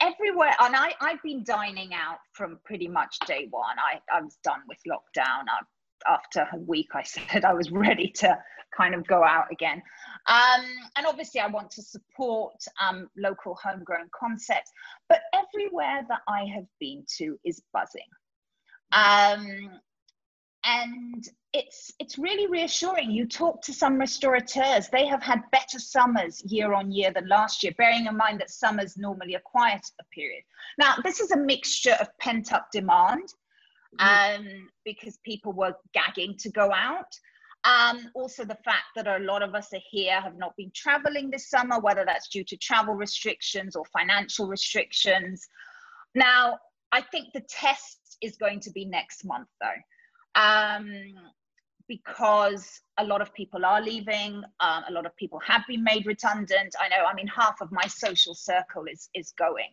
everywhere, 0.00 0.54
and 0.60 0.76
I, 0.76 0.94
I've 1.00 1.22
been 1.22 1.44
dining 1.44 1.94
out 1.94 2.18
from 2.32 2.58
pretty 2.64 2.88
much 2.88 3.18
day 3.26 3.48
one. 3.50 3.76
I, 3.78 4.00
I 4.14 4.20
was 4.20 4.36
done 4.42 4.60
with 4.68 4.78
lockdown. 4.88 5.44
I, 5.48 6.12
after 6.12 6.46
a 6.52 6.58
week, 6.58 6.88
I 6.94 7.02
said 7.04 7.44
I 7.44 7.54
was 7.54 7.70
ready 7.70 8.08
to 8.16 8.38
kind 8.76 8.94
of 8.94 9.06
go 9.06 9.24
out 9.24 9.46
again. 9.50 9.82
Um, 10.26 10.64
and 10.96 11.06
obviously, 11.06 11.40
I 11.40 11.46
want 11.46 11.70
to 11.72 11.82
support 11.82 12.54
um, 12.80 13.08
local 13.16 13.54
homegrown 13.62 14.08
concepts, 14.18 14.70
but 15.08 15.20
everywhere 15.32 16.02
that 16.08 16.20
I 16.28 16.44
have 16.54 16.66
been 16.80 17.04
to 17.18 17.38
is 17.44 17.62
buzzing. 17.72 18.02
Um, 18.92 19.80
and 20.64 21.28
it's 21.54 21.92
it's 21.98 22.18
really 22.18 22.46
reassuring. 22.46 23.10
You 23.10 23.26
talk 23.26 23.62
to 23.62 23.72
some 23.72 23.98
restaurateurs; 23.98 24.88
they 24.90 25.06
have 25.06 25.22
had 25.22 25.40
better 25.52 25.78
summers 25.78 26.42
year 26.44 26.74
on 26.74 26.92
year 26.92 27.10
than 27.12 27.28
last 27.28 27.62
year. 27.62 27.72
Bearing 27.78 28.06
in 28.06 28.16
mind 28.16 28.40
that 28.40 28.50
summer's 28.50 28.96
normally 28.96 29.34
a 29.34 29.40
quieter 29.40 29.80
period. 30.12 30.44
Now, 30.78 30.96
this 31.02 31.20
is 31.20 31.30
a 31.30 31.38
mixture 31.38 31.96
of 32.00 32.08
pent 32.18 32.52
up 32.52 32.68
demand, 32.72 33.32
mm-hmm. 33.98 34.44
um, 34.44 34.68
because 34.84 35.16
people 35.24 35.52
were 35.52 35.74
gagging 35.94 36.36
to 36.38 36.50
go 36.50 36.72
out, 36.72 37.14
um, 37.64 38.10
also, 38.14 38.44
the 38.44 38.58
fact 38.62 38.88
that 38.94 39.06
a 39.06 39.24
lot 39.24 39.42
of 39.42 39.54
us 39.54 39.72
are 39.72 39.80
here 39.90 40.20
have 40.20 40.36
not 40.36 40.54
been 40.56 40.70
traveling 40.74 41.30
this 41.30 41.48
summer, 41.48 41.80
whether 41.80 42.04
that's 42.04 42.28
due 42.28 42.44
to 42.44 42.56
travel 42.58 42.94
restrictions 42.94 43.74
or 43.74 43.84
financial 43.86 44.46
restrictions. 44.46 45.48
Now, 46.14 46.58
I 46.92 47.00
think 47.00 47.32
the 47.32 47.40
test 47.48 48.18
is 48.20 48.36
going 48.36 48.60
to 48.60 48.70
be 48.70 48.84
next 48.84 49.24
month, 49.24 49.48
though, 49.62 50.40
um, 50.40 51.14
because 51.88 52.80
a 52.98 53.04
lot 53.04 53.20
of 53.20 53.32
people 53.34 53.64
are 53.64 53.80
leaving. 53.80 54.42
Um, 54.60 54.84
a 54.88 54.92
lot 54.92 55.06
of 55.06 55.16
people 55.16 55.40
have 55.40 55.62
been 55.68 55.84
made 55.84 56.06
redundant. 56.06 56.74
I 56.80 56.88
know, 56.88 57.04
I 57.04 57.14
mean, 57.14 57.26
half 57.26 57.60
of 57.60 57.70
my 57.72 57.86
social 57.86 58.34
circle 58.34 58.84
is, 58.90 59.08
is 59.14 59.32
going. 59.38 59.70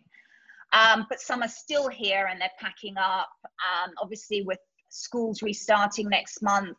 Um, 0.74 1.06
but 1.10 1.20
some 1.20 1.44
are 1.44 1.50
still 1.50 1.90
here 1.90 2.28
and 2.30 2.40
they're 2.40 2.50
packing 2.60 2.98
up. 2.98 3.30
Um, 3.46 3.92
obviously, 4.02 4.42
with 4.42 4.60
schools 4.90 5.42
restarting 5.42 6.10
next 6.10 6.42
month, 6.42 6.78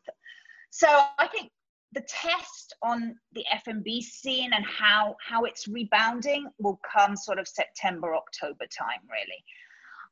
so 0.71 0.89
I 1.19 1.29
think 1.29 1.51
the 1.93 2.03
test 2.09 2.75
on 2.83 3.15
the 3.33 3.45
F&B 3.53 4.01
scene 4.01 4.51
and 4.55 4.65
how 4.65 5.17
how 5.27 5.45
it's 5.45 5.69
rebounding 5.69 6.49
will 6.59 6.81
come 6.91 7.17
sort 7.17 7.39
of 7.39 7.47
September 7.47 8.15
October 8.15 8.65
time 8.67 9.01
really. 9.11 9.45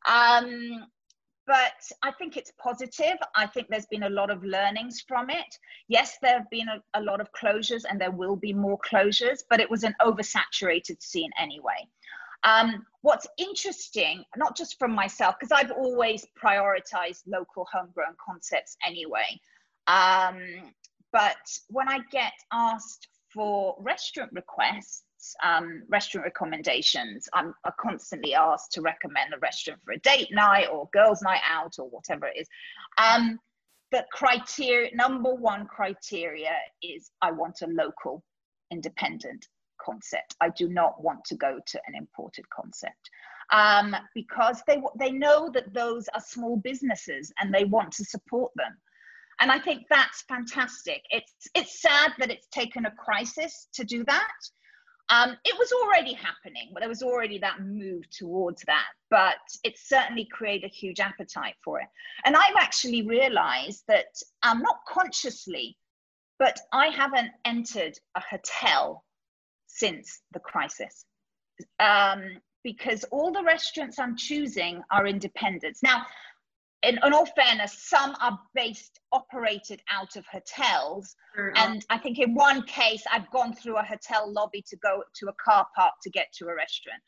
Um, 0.07 0.87
but 1.51 1.83
I 2.05 2.13
think 2.13 2.37
it's 2.37 2.53
positive. 2.63 3.17
I 3.35 3.45
think 3.45 3.67
there's 3.69 3.87
been 3.87 4.05
a 4.05 4.09
lot 4.09 4.31
of 4.31 4.45
learnings 4.45 5.01
from 5.01 5.31
it. 5.31 5.59
Yes, 5.89 6.17
there 6.23 6.39
have 6.39 6.49
been 6.49 6.69
a, 6.69 6.81
a 6.95 7.03
lot 7.03 7.21
of 7.21 7.27
closures 7.33 7.83
and 7.91 8.01
there 8.01 8.13
will 8.13 8.37
be 8.37 8.53
more 8.53 8.79
closures, 8.89 9.41
but 9.51 9.59
it 9.59 9.69
was 9.69 9.83
an 9.83 9.97
oversaturated 10.01 11.03
scene 11.03 11.33
anyway. 11.37 11.89
Um, 12.45 12.87
what's 13.01 13.27
interesting, 13.37 14.23
not 14.37 14.57
just 14.57 14.79
from 14.79 14.93
myself, 14.93 15.35
because 15.41 15.51
I've 15.51 15.73
always 15.73 16.25
prioritized 16.41 17.23
local 17.27 17.67
homegrown 17.73 18.15
concepts 18.25 18.77
anyway. 18.87 19.41
Um, 19.89 20.73
but 21.13 21.37
when 21.67 21.89
I 21.89 21.99
get 22.13 22.33
asked 22.53 23.09
for 23.35 23.75
restaurant 23.81 24.31
requests, 24.35 25.03
um, 25.45 25.83
restaurant 25.89 26.25
recommendations, 26.25 27.29
I'm, 27.33 27.55
I'm, 27.65 27.73
constantly 27.81 28.35
asked 28.35 28.73
to 28.73 28.83
recommend 28.83 29.35
a 29.35 29.39
restaurant 29.39 29.81
for 29.85 29.93
a 29.93 29.99
date 29.99 30.29
night 30.33 30.69
or 30.73 30.89
girls' 30.93 31.23
night 31.23 31.41
out 31.49 31.77
or 31.79 31.89
whatever 31.89 32.27
it 32.27 32.41
is. 32.41 32.49
Um, 32.99 33.39
the 33.93 34.05
criteria, 34.13 34.95
number 34.95 35.35
one 35.35 35.67
criteria 35.67 36.55
is 36.83 37.11
I 37.23 37.33
want 37.33 37.63
a 37.63 37.67
local 37.67 38.23
independent 38.71 39.47
concept. 39.81 40.37
I 40.41 40.51
do 40.51 40.69
not 40.69 41.03
want 41.03 41.25
to 41.27 41.37
go 41.37 41.59
to 41.65 41.81
an 41.87 41.95
imported 41.95 42.49
concept 42.51 43.11
um, 43.53 43.97
because 44.15 44.63
they, 44.67 44.81
they 44.99 45.11
know 45.11 45.51
that 45.53 45.75
those 45.75 46.07
are 46.15 46.21
small 46.21 46.57
businesses 46.57 47.33
and 47.41 47.53
they 47.53 47.65
want 47.65 47.93
to 47.93 48.05
support 48.05 48.53
them 48.57 48.77
and 49.41 49.51
i 49.51 49.59
think 49.59 49.85
that's 49.91 50.23
fantastic 50.23 51.03
it's 51.11 51.33
it's 51.55 51.81
sad 51.81 52.13
that 52.19 52.31
it's 52.31 52.47
taken 52.49 52.87
a 52.87 52.91
crisis 52.93 53.69
to 53.73 53.85
do 53.85 54.05
that 54.05 54.31
um, 55.11 55.37
it 55.45 55.59
was 55.59 55.73
already 55.73 56.15
happening. 56.15 56.71
But 56.73 56.81
there 56.81 56.89
was 56.89 57.03
already 57.03 57.39
that 57.39 57.61
move 57.61 58.09
towards 58.11 58.63
that 58.67 58.87
but 59.11 59.39
it 59.65 59.77
certainly 59.77 60.27
created 60.31 60.71
a 60.71 60.75
huge 60.75 61.01
appetite 61.01 61.57
for 61.63 61.81
it. 61.81 61.89
And 62.25 62.37
i've 62.37 62.57
actually 62.59 63.03
realized 63.03 63.83
that 63.89 64.15
um, 64.43 64.63
not 64.63 64.79
consciously 64.89 65.77
but 66.39 66.59
i 66.73 66.87
haven't 66.87 67.33
entered 67.45 67.99
a 68.15 68.21
hotel 68.21 69.05
since 69.67 70.21
the 70.33 70.41
crisis. 70.41 71.05
Um, 71.79 72.41
because 72.63 73.05
all 73.05 73.33
the 73.33 73.43
restaurants 73.43 73.99
i'm 73.99 74.17
choosing 74.17 74.83
are 74.91 75.07
independents. 75.07 75.83
Now 75.83 76.07
in, 76.83 76.99
in, 77.05 77.13
all 77.13 77.27
fairness, 77.27 77.77
some 77.79 78.17
are 78.21 78.39
based, 78.55 79.01
operated 79.13 79.83
out 79.93 80.17
of 80.17 80.25
hotels. 80.27 81.15
Mm-hmm. 81.39 81.57
And 81.57 81.87
I 81.91 81.99
think 81.99 82.19
in 82.19 82.35
one 82.35 82.63
case, 82.63 83.05
I've 83.13 83.31
gone 83.31 83.55
through 83.55 83.77
a 83.77 83.83
hotel 83.83 84.33
lobby 84.33 84.65
to 84.69 84.77
go 84.77 85.03
to 85.17 85.29
a 85.29 85.35
car 85.43 85.67
park 85.77 85.95
to 86.03 86.11
get 86.11 86.29
to 86.39 86.47
a 86.47 86.55
restaurant. 86.55 87.03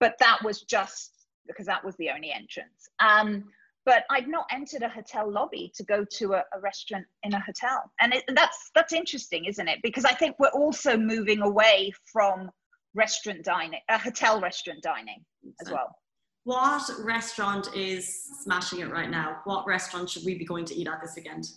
But 0.00 0.14
that 0.20 0.38
was 0.42 0.62
just 0.62 1.12
because 1.46 1.66
that 1.66 1.84
was 1.84 1.96
the 1.96 2.10
only 2.10 2.32
entrance. 2.32 2.88
Um, 3.00 3.44
but 3.84 4.04
I've 4.10 4.28
not 4.28 4.46
entered 4.50 4.82
a 4.82 4.88
hotel 4.88 5.30
lobby 5.30 5.72
to 5.74 5.84
go 5.84 6.04
to 6.18 6.34
a, 6.34 6.44
a 6.54 6.60
restaurant 6.60 7.04
in 7.24 7.34
a 7.34 7.40
hotel. 7.40 7.90
And 8.00 8.14
it, 8.14 8.24
that's, 8.28 8.70
that's 8.74 8.92
interesting, 8.92 9.44
isn't 9.46 9.68
it? 9.68 9.80
Because 9.82 10.04
I 10.04 10.14
think 10.14 10.36
we're 10.38 10.48
also 10.48 10.96
moving 10.96 11.40
away 11.40 11.92
from 12.12 12.50
restaurant 12.94 13.44
dining, 13.44 13.80
a 13.90 13.94
uh, 13.94 13.98
hotel 13.98 14.40
restaurant 14.40 14.82
dining 14.82 15.24
as 15.60 15.70
well. 15.70 15.96
What 16.44 16.90
restaurant 17.04 17.74
is 17.74 18.30
smashing 18.42 18.80
it 18.80 18.90
right 18.90 19.10
now? 19.10 19.40
What 19.44 19.66
restaurant 19.66 20.10
should 20.10 20.24
we 20.24 20.36
be 20.36 20.44
going 20.44 20.64
to 20.66 20.74
eat 20.74 20.88
at 20.88 21.00
this 21.00 21.14
weekend? 21.16 21.48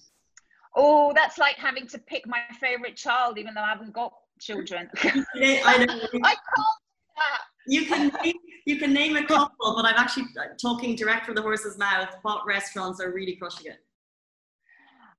Oh, 0.76 1.12
that's 1.16 1.38
like 1.38 1.56
having 1.56 1.88
to 1.88 1.98
pick 1.98 2.28
my 2.28 2.42
favorite 2.60 2.96
child, 2.96 3.38
even 3.38 3.54
though 3.54 3.62
I 3.62 3.70
haven't 3.70 3.94
got 3.94 4.14
children. 4.40 4.90
I, 5.04 5.86
know. 5.86 6.00
I 6.24 6.36
can't 6.36 7.42
You 7.68 7.86
can 7.86 8.12
name, 8.24 8.36
you 8.66 8.78
can 8.78 8.94
name 8.94 9.16
a 9.16 9.26
couple, 9.26 9.76
but 9.76 9.86
I'm 9.86 9.96
actually 9.96 10.26
talking 10.62 10.96
direct 10.96 11.26
from 11.26 11.36
the 11.36 11.42
horse's 11.42 11.78
mouth. 11.78 12.10
What 12.22 12.46
restaurants 12.46 13.02
are 13.02 13.12
really 13.12 13.38
crushing 13.38 13.72
it? 13.72 13.80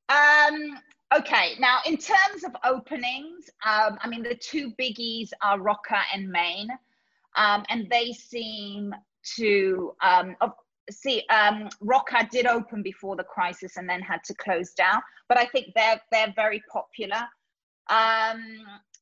Um, 0.09 0.79
okay, 1.17 1.55
now 1.59 1.79
in 1.87 1.97
terms 1.97 2.45
of 2.45 2.55
openings, 2.65 3.51
um, 3.65 3.99
I 4.01 4.09
mean 4.09 4.23
the 4.23 4.37
two 4.37 4.73
biggies 4.81 5.31
are 5.43 5.59
Roka 5.59 6.01
and 6.15 6.29
Maine, 6.29 6.71
um, 7.37 7.65
and 7.69 7.89
they 7.91 8.13
seem 8.13 8.95
to 9.37 9.93
um, 10.03 10.37
see 10.91 11.25
um, 11.31 11.69
did 12.31 12.47
open 12.47 12.83
before 12.83 13.17
the 13.17 13.25
crisis 13.25 13.77
and 13.77 13.89
then 13.89 14.01
had 14.01 14.23
to 14.25 14.35
close 14.35 14.73
down, 14.73 15.01
but 15.29 15.39
I 15.39 15.47
think 15.47 15.73
they're 15.75 16.01
they're 16.13 16.33
very 16.37 16.63
popular. 16.73 17.23
Um, 17.89 18.43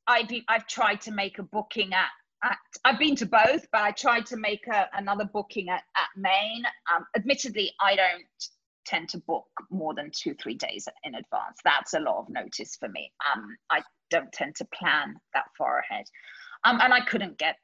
I've 0.06 0.28
I've 0.48 0.66
tried 0.66 1.00
to 1.02 1.12
make 1.12 1.38
a 1.38 1.42
booking 1.42 1.92
at, 1.92 2.08
at 2.42 2.58
I've 2.84 2.98
been 2.98 3.16
to 3.16 3.26
both, 3.26 3.66
but 3.72 3.82
I 3.82 3.90
tried 3.90 4.26
to 4.26 4.36
make 4.36 4.66
a, 4.66 4.88
another 4.94 5.24
booking 5.24 5.68
at, 5.68 5.82
at 5.96 6.08
Maine. 6.16 6.64
Um, 6.94 7.06
admittedly, 7.16 7.72
I 7.80 7.96
don't 7.96 8.24
tend 8.86 9.08
to 9.08 9.18
book 9.18 9.46
more 9.70 9.94
than 9.94 10.10
two 10.14 10.34
three 10.34 10.54
days 10.54 10.86
in 11.04 11.14
advance. 11.14 11.58
That's 11.64 11.94
a 11.94 12.00
lot 12.00 12.18
of 12.18 12.28
notice 12.28 12.76
for 12.76 12.88
me. 12.88 13.12
Um, 13.34 13.56
I 13.70 13.82
don't 14.10 14.32
tend 14.32 14.54
to 14.56 14.66
plan 14.74 15.16
that 15.34 15.46
far 15.56 15.80
ahead, 15.80 16.04
um, 16.64 16.80
and 16.82 16.92
I 16.92 17.00
couldn't 17.00 17.38
get 17.38 17.56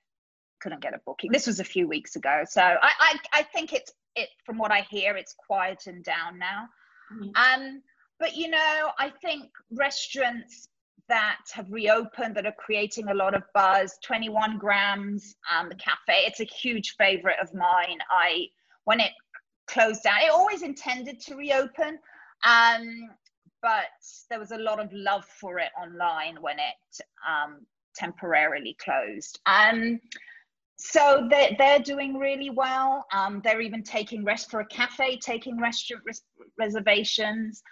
couldn't 0.60 0.82
get 0.82 0.94
a 0.94 1.00
booking. 1.04 1.32
This 1.32 1.46
was 1.46 1.60
a 1.60 1.64
few 1.64 1.88
weeks 1.88 2.16
ago, 2.16 2.44
so 2.48 2.62
I 2.62 2.92
I, 3.00 3.18
I 3.32 3.42
think 3.42 3.72
it's 3.72 3.92
it 4.16 4.28
from 4.44 4.58
what 4.58 4.72
I 4.72 4.82
hear, 4.90 5.16
it's 5.16 5.34
quietened 5.34 6.04
down 6.04 6.38
now. 6.38 6.68
Mm-hmm. 7.12 7.30
Um, 7.34 7.82
but 8.18 8.36
you 8.36 8.48
know, 8.48 8.90
I 8.98 9.10
think 9.22 9.50
restaurants 9.72 10.68
that 11.08 11.40
have 11.52 11.70
reopened 11.70 12.36
that 12.36 12.46
are 12.46 12.54
creating 12.56 13.08
a 13.08 13.14
lot 13.14 13.34
of 13.34 13.42
buzz 13.52 13.98
21 14.04 14.58
grams 14.58 15.34
um, 15.52 15.68
the 15.68 15.74
cafe 15.74 16.22
it's 16.24 16.38
a 16.38 16.44
huge 16.44 16.94
favorite 16.96 17.36
of 17.42 17.52
mine 17.52 17.98
i 18.10 18.46
when 18.84 19.00
it 19.00 19.10
closed 19.66 20.04
down 20.04 20.20
it 20.22 20.30
always 20.30 20.62
intended 20.62 21.18
to 21.20 21.34
reopen 21.34 21.98
um, 22.46 23.10
but 23.60 23.88
there 24.30 24.38
was 24.38 24.52
a 24.52 24.56
lot 24.56 24.78
of 24.78 24.88
love 24.92 25.24
for 25.24 25.58
it 25.58 25.70
online 25.82 26.36
when 26.40 26.58
it 26.60 27.02
um, 27.28 27.66
temporarily 27.96 28.76
closed 28.80 29.40
um, 29.46 29.98
so 30.80 31.26
they're, 31.28 31.50
they're 31.58 31.78
doing 31.78 32.16
really 32.16 32.48
well. 32.48 33.06
Um, 33.12 33.42
they're 33.44 33.60
even 33.60 33.82
taking 33.82 34.24
rest 34.24 34.50
for 34.50 34.60
a 34.60 34.66
cafe, 34.66 35.18
taking 35.18 35.60
restaurant 35.60 36.02
res- 36.06 36.22
reservations. 36.58 37.62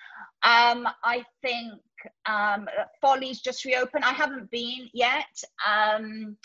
Um, 0.42 0.86
I 1.02 1.24
think 1.42 1.72
um, 2.26 2.68
Folly's 3.00 3.40
just 3.40 3.64
reopened. 3.64 4.04
I 4.04 4.12
haven't 4.12 4.50
been 4.50 4.88
yet. 4.92 5.26
Um, 5.66 6.36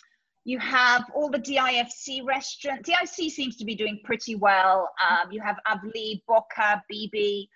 you 0.46 0.58
have 0.60 1.04
all 1.14 1.30
the 1.30 1.40
DIFC 1.40 2.26
restaurants. 2.26 2.90
DIFC 2.90 3.30
seems 3.30 3.58
to 3.58 3.66
be 3.66 3.76
doing 3.76 4.00
pretty 4.06 4.36
well. 4.36 4.90
Um, 5.06 5.32
you 5.32 5.42
have 5.42 5.58
Avli, 5.68 6.22
Boca, 6.28 6.82
BB. 6.92 7.48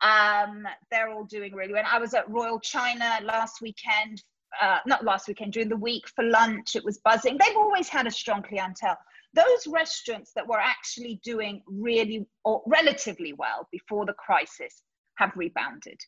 Um, 0.00 0.66
they're 0.90 1.10
all 1.10 1.24
doing 1.24 1.54
really 1.54 1.74
well. 1.74 1.84
I 1.90 1.98
was 1.98 2.14
at 2.14 2.28
Royal 2.30 2.60
China 2.60 3.18
last 3.22 3.60
weekend 3.60 4.22
uh, 4.60 4.78
not 4.86 5.04
last 5.04 5.28
weekend, 5.28 5.52
during 5.52 5.68
the 5.68 5.76
week 5.76 6.04
for 6.14 6.24
lunch, 6.24 6.76
it 6.76 6.84
was 6.84 6.98
buzzing. 6.98 7.38
They've 7.38 7.56
always 7.56 7.88
had 7.88 8.06
a 8.06 8.10
strong 8.10 8.42
clientele. 8.42 8.98
Those 9.34 9.66
restaurants 9.66 10.32
that 10.34 10.46
were 10.46 10.60
actually 10.60 11.20
doing 11.24 11.62
really 11.66 12.26
or 12.44 12.62
relatively 12.66 13.32
well 13.32 13.68
before 13.72 14.06
the 14.06 14.12
crisis 14.14 14.82
have 15.16 15.32
rebounded. 15.36 16.00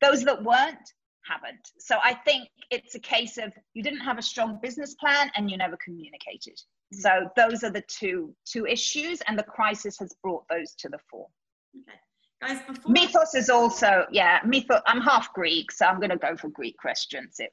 Those 0.00 0.22
that 0.24 0.44
weren't 0.44 0.92
haven't. 1.28 1.72
So 1.78 1.98
I 2.02 2.14
think 2.14 2.48
it's 2.70 2.94
a 2.94 3.00
case 3.00 3.38
of 3.38 3.52
you 3.74 3.82
didn't 3.82 4.00
have 4.00 4.18
a 4.18 4.22
strong 4.22 4.58
business 4.62 4.94
plan 4.94 5.30
and 5.36 5.50
you 5.50 5.56
never 5.56 5.76
communicated. 5.84 6.54
Mm-hmm. 6.94 7.00
So 7.00 7.28
those 7.36 7.64
are 7.64 7.70
the 7.70 7.84
two 7.88 8.34
two 8.44 8.66
issues, 8.66 9.20
and 9.26 9.38
the 9.38 9.42
crisis 9.42 9.98
has 9.98 10.14
brought 10.22 10.44
those 10.48 10.74
to 10.78 10.88
the 10.88 10.98
fore. 11.10 11.28
Okay. 11.76 11.98
Guys, 12.40 12.60
before 12.66 12.92
mythos 12.92 13.34
is 13.34 13.50
also 13.50 14.06
yeah 14.10 14.40
mythos. 14.44 14.80
I'm 14.86 15.00
half 15.00 15.32
Greek, 15.32 15.72
so 15.72 15.86
I'm 15.86 15.98
going 15.98 16.10
to 16.10 16.16
go 16.16 16.36
for 16.36 16.48
Greek 16.48 16.76
restaurants. 16.84 17.40
It 17.40 17.52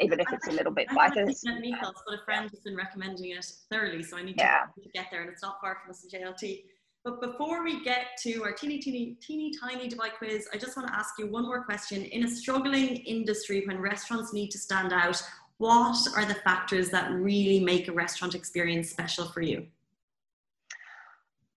even 0.00 0.20
if 0.20 0.26
it's 0.32 0.48
a 0.48 0.52
little 0.52 0.72
bit 0.72 0.86
I 0.90 0.94
biased. 0.94 1.46
I 1.46 1.52
meatballs, 1.52 2.00
but 2.06 2.20
a 2.20 2.24
friend 2.24 2.50
has 2.50 2.60
been 2.60 2.76
recommending 2.76 3.30
it 3.30 3.44
thoroughly, 3.70 4.02
so 4.02 4.16
I 4.16 4.22
need 4.22 4.36
yeah. 4.38 4.62
to, 4.74 4.88
get 4.94 5.06
there, 5.10 5.22
and 5.22 5.30
it's 5.30 5.42
not 5.42 5.60
far 5.60 5.78
from 5.82 5.90
us 5.90 6.04
in 6.04 6.20
JLT. 6.20 6.64
But 7.04 7.20
before 7.20 7.64
we 7.64 7.82
get 7.82 8.16
to 8.22 8.44
our 8.44 8.52
teeny, 8.52 8.78
teeny, 8.78 9.16
teeny 9.20 9.52
tiny 9.60 9.88
Dubai 9.88 10.12
quiz, 10.16 10.48
I 10.52 10.56
just 10.56 10.76
want 10.76 10.88
to 10.88 10.94
ask 10.94 11.14
you 11.18 11.26
one 11.26 11.44
more 11.44 11.64
question. 11.64 12.04
In 12.04 12.24
a 12.24 12.30
struggling 12.30 12.96
industry, 12.96 13.64
when 13.66 13.80
restaurants 13.80 14.32
need 14.32 14.50
to 14.52 14.58
stand 14.58 14.92
out, 14.92 15.20
what 15.58 15.98
are 16.16 16.24
the 16.24 16.34
factors 16.34 16.90
that 16.90 17.10
really 17.10 17.60
make 17.60 17.88
a 17.88 17.92
restaurant 17.92 18.34
experience 18.34 18.90
special 18.90 19.26
for 19.26 19.42
you? 19.42 19.66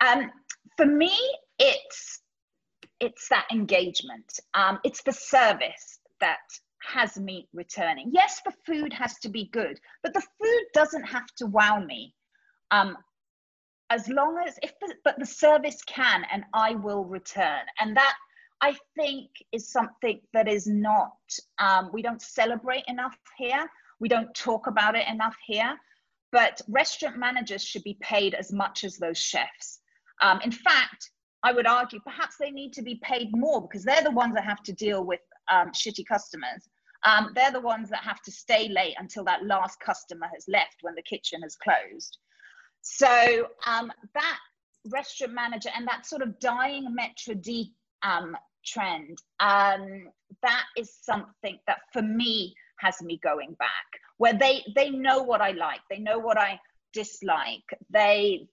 Um, 0.02 0.32
for 0.78 0.86
me, 0.86 1.14
it's 1.60 2.22
it's 3.00 3.28
that 3.30 3.46
engagement. 3.52 4.40
Um, 4.54 4.80
it's 4.84 5.04
the 5.04 5.12
service 5.12 6.00
that 6.22 6.40
has 6.86 7.18
me 7.18 7.48
returning. 7.54 8.12
Yes, 8.14 8.42
the 8.46 8.54
food 8.66 8.94
has 8.94 9.18
to 9.20 9.30
be 9.30 9.50
good, 9.52 9.80
but 10.04 10.14
the 10.14 10.22
food 10.22 10.64
doesn't 10.74 11.04
have 11.04 11.28
to 11.38 11.48
wow 11.48 11.80
me. 11.80 12.14
Um, 12.72 12.98
as 13.90 14.08
long 14.10 14.44
as 14.46 14.58
if 14.64 14.74
the, 14.80 14.96
but 15.04 15.20
the 15.20 15.26
service 15.26 15.82
can 15.86 16.26
and 16.32 16.44
I 16.54 16.76
will 16.76 17.06
return. 17.06 17.62
And 17.80 17.96
that 17.96 18.16
I 18.62 18.76
think 18.98 19.30
is 19.52 19.72
something 19.72 20.22
that 20.34 20.48
is 20.48 20.66
not 20.66 21.18
um, 21.60 21.90
we 21.94 22.02
don't 22.02 22.22
celebrate 22.22 22.84
enough 22.88 23.18
here. 23.38 23.68
We 24.00 24.10
don't 24.10 24.34
talk 24.34 24.68
about 24.68 24.96
it 24.96 25.08
enough 25.08 25.36
here. 25.46 25.76
But 26.32 26.62
restaurant 26.68 27.18
managers 27.18 27.64
should 27.64 27.84
be 27.84 27.98
paid 28.02 28.34
as 28.34 28.52
much 28.52 28.84
as 28.84 28.98
those 28.98 29.18
chefs. 29.18 29.80
Um, 30.22 30.42
in 30.42 30.52
fact, 30.52 31.12
I 31.44 31.54
would 31.54 31.68
argue 31.68 32.00
perhaps 32.00 32.38
they 32.40 32.50
need 32.50 32.74
to 32.74 32.82
be 32.82 33.00
paid 33.04 33.30
more 33.32 33.62
because 33.62 33.84
they're 33.84 34.02
the 34.02 34.12
ones 34.12 34.34
that 34.34 34.44
have 34.44 34.64
to 34.64 34.74
deal 34.74 35.04
with 35.04 35.20
um, 35.52 35.72
shitty 35.72 36.06
customers 36.08 36.68
um, 37.06 37.32
they're 37.36 37.52
the 37.52 37.62
ones 37.62 37.90
that 37.90 38.04
have 38.04 38.22
to 38.24 38.32
stay 38.32 38.68
late 38.70 38.96
until 38.98 39.24
that 39.26 39.46
last 39.46 39.80
customer 39.80 40.28
has 40.34 40.46
left 40.48 40.78
when 40.82 40.96
the 40.96 41.04
kitchen 41.04 41.42
has 41.44 41.56
closed. 41.56 42.18
So 42.82 43.48
um, 43.66 43.92
that 44.14 44.38
restaurant 44.90 45.34
manager 45.34 45.70
and 45.76 45.88
that 45.88 46.06
sort 46.06 46.22
of 46.22 46.40
dying 46.40 46.88
maître 47.00 47.40
d' 47.42 47.72
um, 48.04 48.36
trend, 48.66 49.18
um, 49.40 50.10
that 50.42 50.64
is 50.78 50.94
something 51.02 51.60
that 51.68 51.80
for 51.94 52.02
me 52.02 52.56
has 52.80 53.02
me 53.02 53.20
going 53.24 53.56
back, 53.60 53.70
where 54.18 54.34
they 54.34 54.64
they 54.76 54.90
know 54.90 55.22
what 55.22 55.42
I 55.42 55.52
like, 55.52 55.82
they 55.90 56.00
know 56.00 56.20
what 56.20 56.38
I 56.38 56.60
dislike, 56.94 57.64
they 57.90 58.48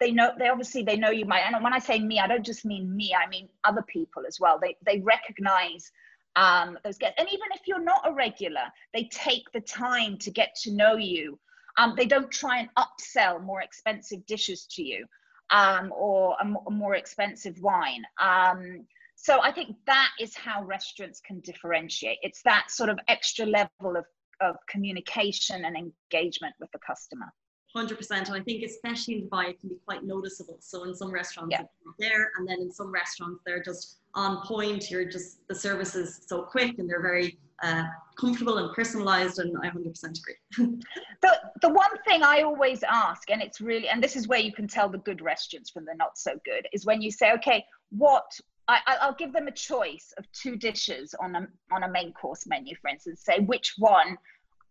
they 0.00 0.10
know 0.10 0.32
they 0.38 0.48
obviously 0.48 0.82
they 0.82 0.96
know 0.96 1.10
you 1.10 1.24
might 1.24 1.40
and 1.40 1.62
when 1.62 1.72
i 1.72 1.78
say 1.78 2.00
me 2.00 2.18
i 2.18 2.26
don't 2.26 2.44
just 2.44 2.64
mean 2.64 2.94
me 2.96 3.14
i 3.14 3.28
mean 3.28 3.48
other 3.62 3.82
people 3.82 4.24
as 4.26 4.40
well 4.40 4.58
they 4.60 4.76
they 4.84 4.98
recognize 5.00 5.90
um, 6.36 6.78
those 6.84 6.98
guests. 6.98 7.16
And 7.18 7.28
even 7.28 7.48
if 7.52 7.62
you're 7.66 7.82
not 7.82 8.08
a 8.08 8.12
regular, 8.12 8.64
they 8.92 9.04
take 9.04 9.44
the 9.52 9.60
time 9.60 10.18
to 10.18 10.30
get 10.30 10.54
to 10.62 10.72
know 10.72 10.96
you. 10.96 11.38
Um, 11.76 11.94
they 11.96 12.06
don't 12.06 12.30
try 12.30 12.58
and 12.58 12.68
upsell 12.78 13.42
more 13.42 13.62
expensive 13.62 14.24
dishes 14.26 14.66
to 14.72 14.82
you 14.82 15.06
um, 15.50 15.92
or 15.94 16.36
a, 16.40 16.46
a, 16.66 16.70
more 16.70 16.94
expensive 16.94 17.58
wine. 17.60 18.04
Um, 18.20 18.86
so 19.16 19.40
I 19.42 19.52
think 19.52 19.76
that 19.86 20.10
is 20.20 20.36
how 20.36 20.64
restaurants 20.64 21.20
can 21.20 21.40
differentiate. 21.40 22.18
It's 22.22 22.42
that 22.42 22.70
sort 22.70 22.90
of 22.90 22.98
extra 23.08 23.46
level 23.46 23.96
of, 23.96 24.04
of 24.40 24.56
communication 24.68 25.64
and 25.64 25.76
engagement 25.76 26.54
with 26.60 26.70
the 26.72 26.80
customer. 26.86 27.32
100% 27.74 28.10
and 28.10 28.28
i 28.30 28.40
think 28.40 28.62
especially 28.62 29.14
in 29.14 29.28
dubai 29.28 29.50
it 29.50 29.60
can 29.60 29.68
be 29.68 29.78
quite 29.84 30.04
noticeable. 30.04 30.56
So 30.60 30.84
in 30.84 30.94
some 30.94 31.10
restaurants 31.10 31.52
yeah. 31.52 31.64
there. 31.98 32.30
And 32.36 32.48
then 32.48 32.58
in 32.60 32.70
some 32.70 32.92
restaurants 32.92 33.40
they're 33.44 33.62
just 33.62 33.98
on 34.14 34.42
point. 34.46 34.90
You're 34.90 35.04
just 35.04 35.46
the 35.48 35.54
service 35.54 35.94
is 35.94 36.20
so 36.26 36.42
quick 36.42 36.78
and 36.78 36.88
they're 36.88 37.02
very 37.02 37.38
uh, 37.62 37.84
comfortable 38.18 38.58
and 38.58 38.72
personalized. 38.74 39.38
And 39.38 39.56
i 39.62 39.68
100% 39.68 40.18
agree. 40.20 40.78
The, 41.22 41.32
the 41.62 41.68
one 41.70 41.90
thing 42.06 42.22
i 42.22 42.42
always 42.42 42.82
ask 42.82 43.30
and 43.30 43.40
it's 43.40 43.60
really 43.60 43.88
and 43.88 44.02
this 44.02 44.14
is 44.14 44.28
where 44.28 44.38
you 44.38 44.52
can 44.52 44.68
tell 44.68 44.88
the 44.88 44.98
good 44.98 45.22
restaurants 45.22 45.70
from 45.70 45.84
the 45.86 45.94
not 45.96 46.18
so 46.18 46.32
good 46.44 46.68
is 46.72 46.84
when 46.84 47.00
you 47.00 47.10
say 47.10 47.32
okay 47.32 47.64
what 47.90 48.26
I, 48.68 48.78
i'll 49.00 49.14
give 49.14 49.32
them 49.32 49.46
a 49.46 49.52
choice 49.52 50.12
of 50.18 50.30
two 50.32 50.56
dishes 50.56 51.14
on 51.22 51.34
a, 51.36 51.46
on 51.72 51.84
a 51.84 51.88
main 51.88 52.12
course 52.12 52.46
menu 52.46 52.74
for 52.80 52.88
instance. 52.88 53.22
Say 53.24 53.40
which 53.40 53.74
one 53.78 54.18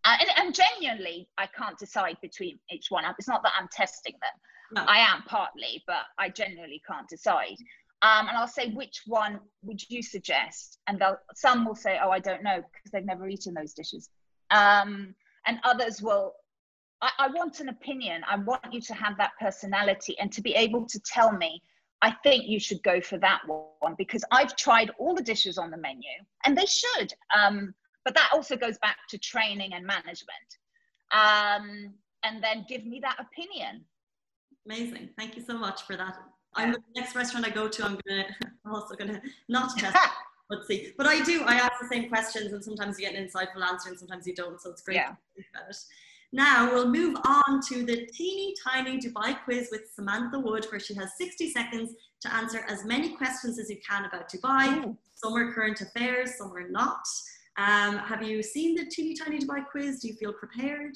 and, 0.06 0.30
and, 0.38 0.56
genuinely 0.56 1.28
i 1.38 1.48
can't 1.48 1.78
decide 1.78 2.18
between 2.22 2.60
each 2.72 2.88
one 2.90 3.04
it's 3.18 3.28
not 3.28 3.44
that 3.44 3.54
i'm 3.60 3.68
testing 3.72 4.14
them 4.14 4.84
no. 4.84 4.92
i 4.92 4.98
am 4.98 5.24
partly 5.24 5.82
but 5.88 6.04
i 6.20 6.30
genuinely 6.30 6.82
can't 6.88 7.08
decide 7.08 7.58
um, 8.02 8.28
and 8.28 8.38
i'll 8.38 8.48
say 8.48 8.72
which 8.72 9.04
one 9.06 9.40
would 9.64 9.82
you 9.90 10.02
suggest 10.02 10.80
and 10.88 11.00
they'll 11.00 11.18
some 11.36 11.66
will 11.66 11.76
say 11.76 12.00
oh 12.04 12.10
i 12.10 12.20
don't 12.20 12.44
know 12.44 12.58
because 12.58 12.92
they've 12.92 13.06
never 13.06 13.28
eaten 13.28 13.54
those 13.54 13.74
dishes 13.74 14.10
um, 14.52 15.16
and 15.48 15.60
others 15.64 16.02
will 16.02 16.34
I, 17.04 17.12
I 17.20 17.28
want 17.28 17.60
an 17.60 17.70
opinion. 17.70 18.24
I 18.28 18.38
want 18.38 18.72
you 18.72 18.82
to 18.82 18.94
have 18.94 19.18
that 19.18 19.32
personality 19.40 20.18
and 20.20 20.32
to 20.32 20.42
be 20.42 20.56
able 20.56 20.86
to 20.88 21.00
tell 21.02 21.34
me, 21.34 21.62
I 22.02 22.12
think 22.24 22.48
you 22.48 22.60
should 22.60 22.82
go 22.84 23.02
for 23.02 23.18
that 23.20 23.42
one 23.48 23.96
because 23.98 24.24
I've 24.32 24.56
tried 24.56 24.92
all 24.98 25.14
the 25.14 25.22
dishes 25.22 25.58
on 25.58 25.70
the 25.70 25.78
menu 25.78 26.10
and 26.46 26.58
they 26.58 26.66
should. 26.66 27.14
Um, 27.36 27.74
but 28.06 28.14
that 28.16 28.30
also 28.34 28.56
goes 28.56 28.78
back 28.80 28.98
to 29.10 29.18
training 29.18 29.74
and 29.74 29.86
management. 29.86 30.50
Um, 31.12 31.94
and 32.24 32.44
then 32.44 32.66
give 32.68 32.86
me 32.86 33.00
that 33.02 33.18
opinion. 33.20 33.86
Amazing. 34.66 35.10
Thank 35.18 35.36
you 35.36 35.44
so 35.44 35.58
much 35.58 35.84
for 35.84 35.96
that. 35.98 36.18
I'm 36.56 36.72
the 36.72 36.80
next 36.96 37.16
restaurant 37.16 37.46
I 37.46 37.50
go 37.50 37.68
to, 37.68 37.84
I'm 37.84 38.00
gonna 38.08 38.26
I'm 38.66 38.74
also 38.74 38.96
gonna 38.96 39.22
not 39.50 39.78
test 39.78 39.98
let's 40.50 40.68
see. 40.68 40.94
But 40.98 41.08
I 41.08 41.22
do, 41.24 41.44
I 41.46 41.56
ask 41.56 41.74
the 41.82 41.88
same 41.88 42.10
questions 42.10 42.54
and 42.54 42.64
sometimes 42.64 43.00
you 43.00 43.08
get 43.08 43.16
an 43.16 43.28
insightful 43.28 43.64
answer 43.64 43.90
and 43.90 43.98
sometimes 43.98 44.28
you 44.28 44.36
don't. 44.36 44.62
So 44.62 44.72
it's 44.72 44.82
great 44.82 44.96
yeah. 44.96 45.16
Now 46.32 46.72
we'll 46.72 46.90
move 46.90 47.16
on 47.26 47.62
to 47.70 47.86
the 47.86 48.08
teeny 48.08 48.56
tiny 48.68 49.00
Dubai 49.00 49.38
quiz 49.44 49.70
with 49.72 49.92
Samantha 49.94 50.40
Wood, 50.40 50.66
where 50.72 50.80
she 50.80 50.96
has 50.96 51.12
60 51.18 51.52
seconds 51.52 51.92
to 52.22 52.34
answer 52.34 52.66
as 52.68 52.86
many 52.86 53.16
questions 53.16 53.60
as 53.60 53.70
you 53.70 53.78
can 53.88 54.06
about 54.06 54.32
Dubai. 54.32 54.84
Ooh. 54.84 54.98
Some 55.14 55.36
are 55.36 55.54
current 55.54 55.82
affairs, 55.82 56.38
some 56.38 56.52
are 56.56 56.68
not. 56.68 57.06
Um, 57.58 57.98
have 58.00 58.24
you 58.24 58.42
seen 58.42 58.76
the 58.76 58.86
teeny 58.86 59.16
tiny 59.16 59.40
Dubai 59.40 59.66
quiz? 59.70 60.00
Do 60.00 60.08
you 60.08 60.16
feel 60.16 60.34
prepared? 60.34 60.96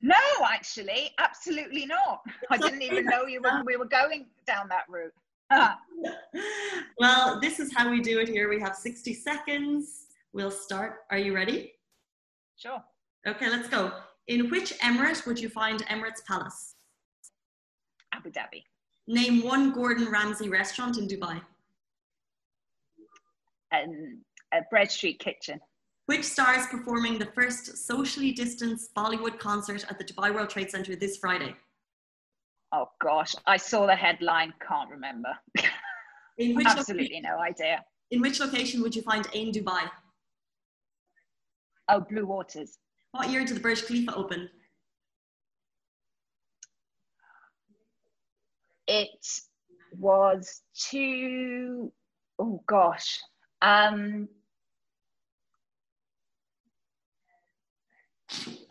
No, 0.00 0.14
actually, 0.44 1.10
absolutely 1.18 1.86
not. 1.86 2.20
I 2.50 2.56
didn't 2.56 2.82
even 2.82 3.04
know 3.06 3.26
you 3.26 3.40
were, 3.42 3.62
we 3.64 3.76
were 3.76 3.86
going 3.86 4.26
down 4.46 4.68
that 4.68 4.84
route. 4.88 5.12
well, 6.98 7.40
this 7.40 7.60
is 7.60 7.72
how 7.74 7.90
we 7.90 8.00
do 8.00 8.18
it 8.18 8.28
here. 8.28 8.48
We 8.48 8.60
have 8.60 8.74
60 8.74 9.14
seconds. 9.14 10.06
We'll 10.32 10.50
start. 10.50 11.00
Are 11.10 11.18
you 11.18 11.34
ready? 11.34 11.72
Sure. 12.56 12.82
Okay, 13.26 13.50
let's 13.50 13.68
go. 13.68 13.92
In 14.28 14.50
which 14.50 14.72
emirate 14.80 15.26
would 15.26 15.38
you 15.38 15.48
find 15.48 15.84
Emirates 15.86 16.24
Palace? 16.26 16.74
Abu 18.12 18.30
Dhabi. 18.30 18.62
Name 19.06 19.42
one 19.42 19.72
Gordon 19.72 20.10
Ramsay 20.10 20.48
restaurant 20.48 20.98
in 20.98 21.06
Dubai. 21.06 21.40
Um, 23.72 24.22
a 24.56 24.62
Bread 24.70 24.90
Street 24.90 25.18
Kitchen. 25.18 25.60
Which 26.06 26.24
star 26.24 26.56
is 26.58 26.66
performing 26.66 27.18
the 27.18 27.26
first 27.26 27.86
socially 27.86 28.32
distanced 28.32 28.94
Bollywood 28.94 29.38
concert 29.38 29.84
at 29.90 29.98
the 29.98 30.04
Dubai 30.04 30.32
World 30.32 30.50
Trade 30.50 30.70
Center 30.70 30.94
this 30.94 31.16
Friday? 31.16 31.54
Oh 32.72 32.86
gosh, 33.00 33.34
I 33.46 33.56
saw 33.56 33.86
the 33.86 33.96
headline, 33.96 34.52
can't 34.66 34.90
remember. 34.90 35.30
Absolutely 36.66 37.20
no 37.20 37.38
idea. 37.38 37.84
In 38.10 38.20
which 38.20 38.40
location 38.40 38.82
would 38.82 38.94
you 38.94 39.02
find 39.02 39.26
Ain 39.32 39.52
Dubai? 39.52 39.90
Oh, 41.88 42.00
Blue 42.00 42.26
Waters. 42.26 42.78
What 43.12 43.30
year 43.30 43.44
did 43.44 43.56
the 43.56 43.60
Burj 43.60 43.86
Khalifa 43.86 44.14
open? 44.14 44.48
It 48.86 49.26
was 49.92 50.62
two, 50.74 51.92
oh 52.38 52.62
gosh. 52.68 53.20
Um, 53.62 54.28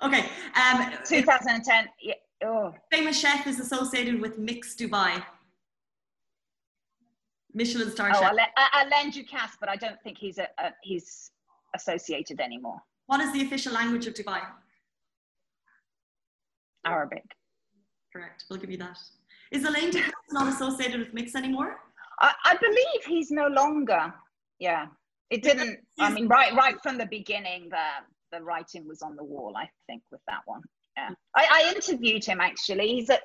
okay. 0.04 0.30
Um, 0.56 0.92
2010. 1.06 1.88
Yeah. 2.02 2.14
Oh. 2.44 2.74
Famous 2.92 3.20
chef 3.20 3.48
is 3.48 3.60
associated 3.60 4.22
with 4.22 4.38
Mix 4.38 4.76
Dubai. 4.76 5.24
Michelin 7.54 7.90
star 7.90 8.12
oh, 8.14 8.20
chef. 8.20 8.32
Alain 8.32 9.12
Ducasse, 9.12 9.56
but 9.60 9.70
I 9.70 9.78
don't 9.78 10.02
think 10.04 10.18
he's 10.18 10.38
a, 10.38 10.48
a, 10.60 10.72
he's 10.84 11.32
associated 11.74 12.42
anymore. 12.42 12.82
What 13.08 13.22
is 13.22 13.32
the 13.32 13.42
official 13.44 13.74
language 13.74 14.08
of 14.08 14.14
Dubai? 14.14 14.42
Arabic. 16.86 17.24
Correct. 18.12 18.44
We'll 18.50 18.60
give 18.60 18.70
you 18.72 18.78
that. 18.78 18.98
Is 19.52 19.64
Alain 19.64 19.92
Ducasse 19.92 20.12
not 20.32 20.48
associated 20.48 21.00
with 21.00 21.14
Mix 21.14 21.36
anymore? 21.36 21.78
I, 22.20 22.34
I 22.46 22.58
believe 22.58 23.06
he's 23.08 23.32
no 23.32 23.48
longer. 23.48 24.14
Yeah. 24.60 24.88
It 25.30 25.42
didn't. 25.42 25.80
I 26.00 26.12
mean, 26.12 26.28
right, 26.28 26.54
right 26.54 26.76
from 26.84 26.98
the 26.98 27.06
beginning, 27.06 27.70
the 27.70 27.86
the 28.36 28.44
writing 28.44 28.88
was 28.88 29.02
on 29.02 29.16
the 29.16 29.24
wall. 29.24 29.54
I 29.58 29.70
think 29.88 30.04
with 30.12 30.22
that 30.28 30.42
one. 30.46 30.62
Yeah. 30.98 31.10
I, 31.36 31.48
I 31.52 31.74
interviewed 31.76 32.24
him 32.24 32.40
actually. 32.40 32.88
He's 32.88 33.10
a 33.10 33.20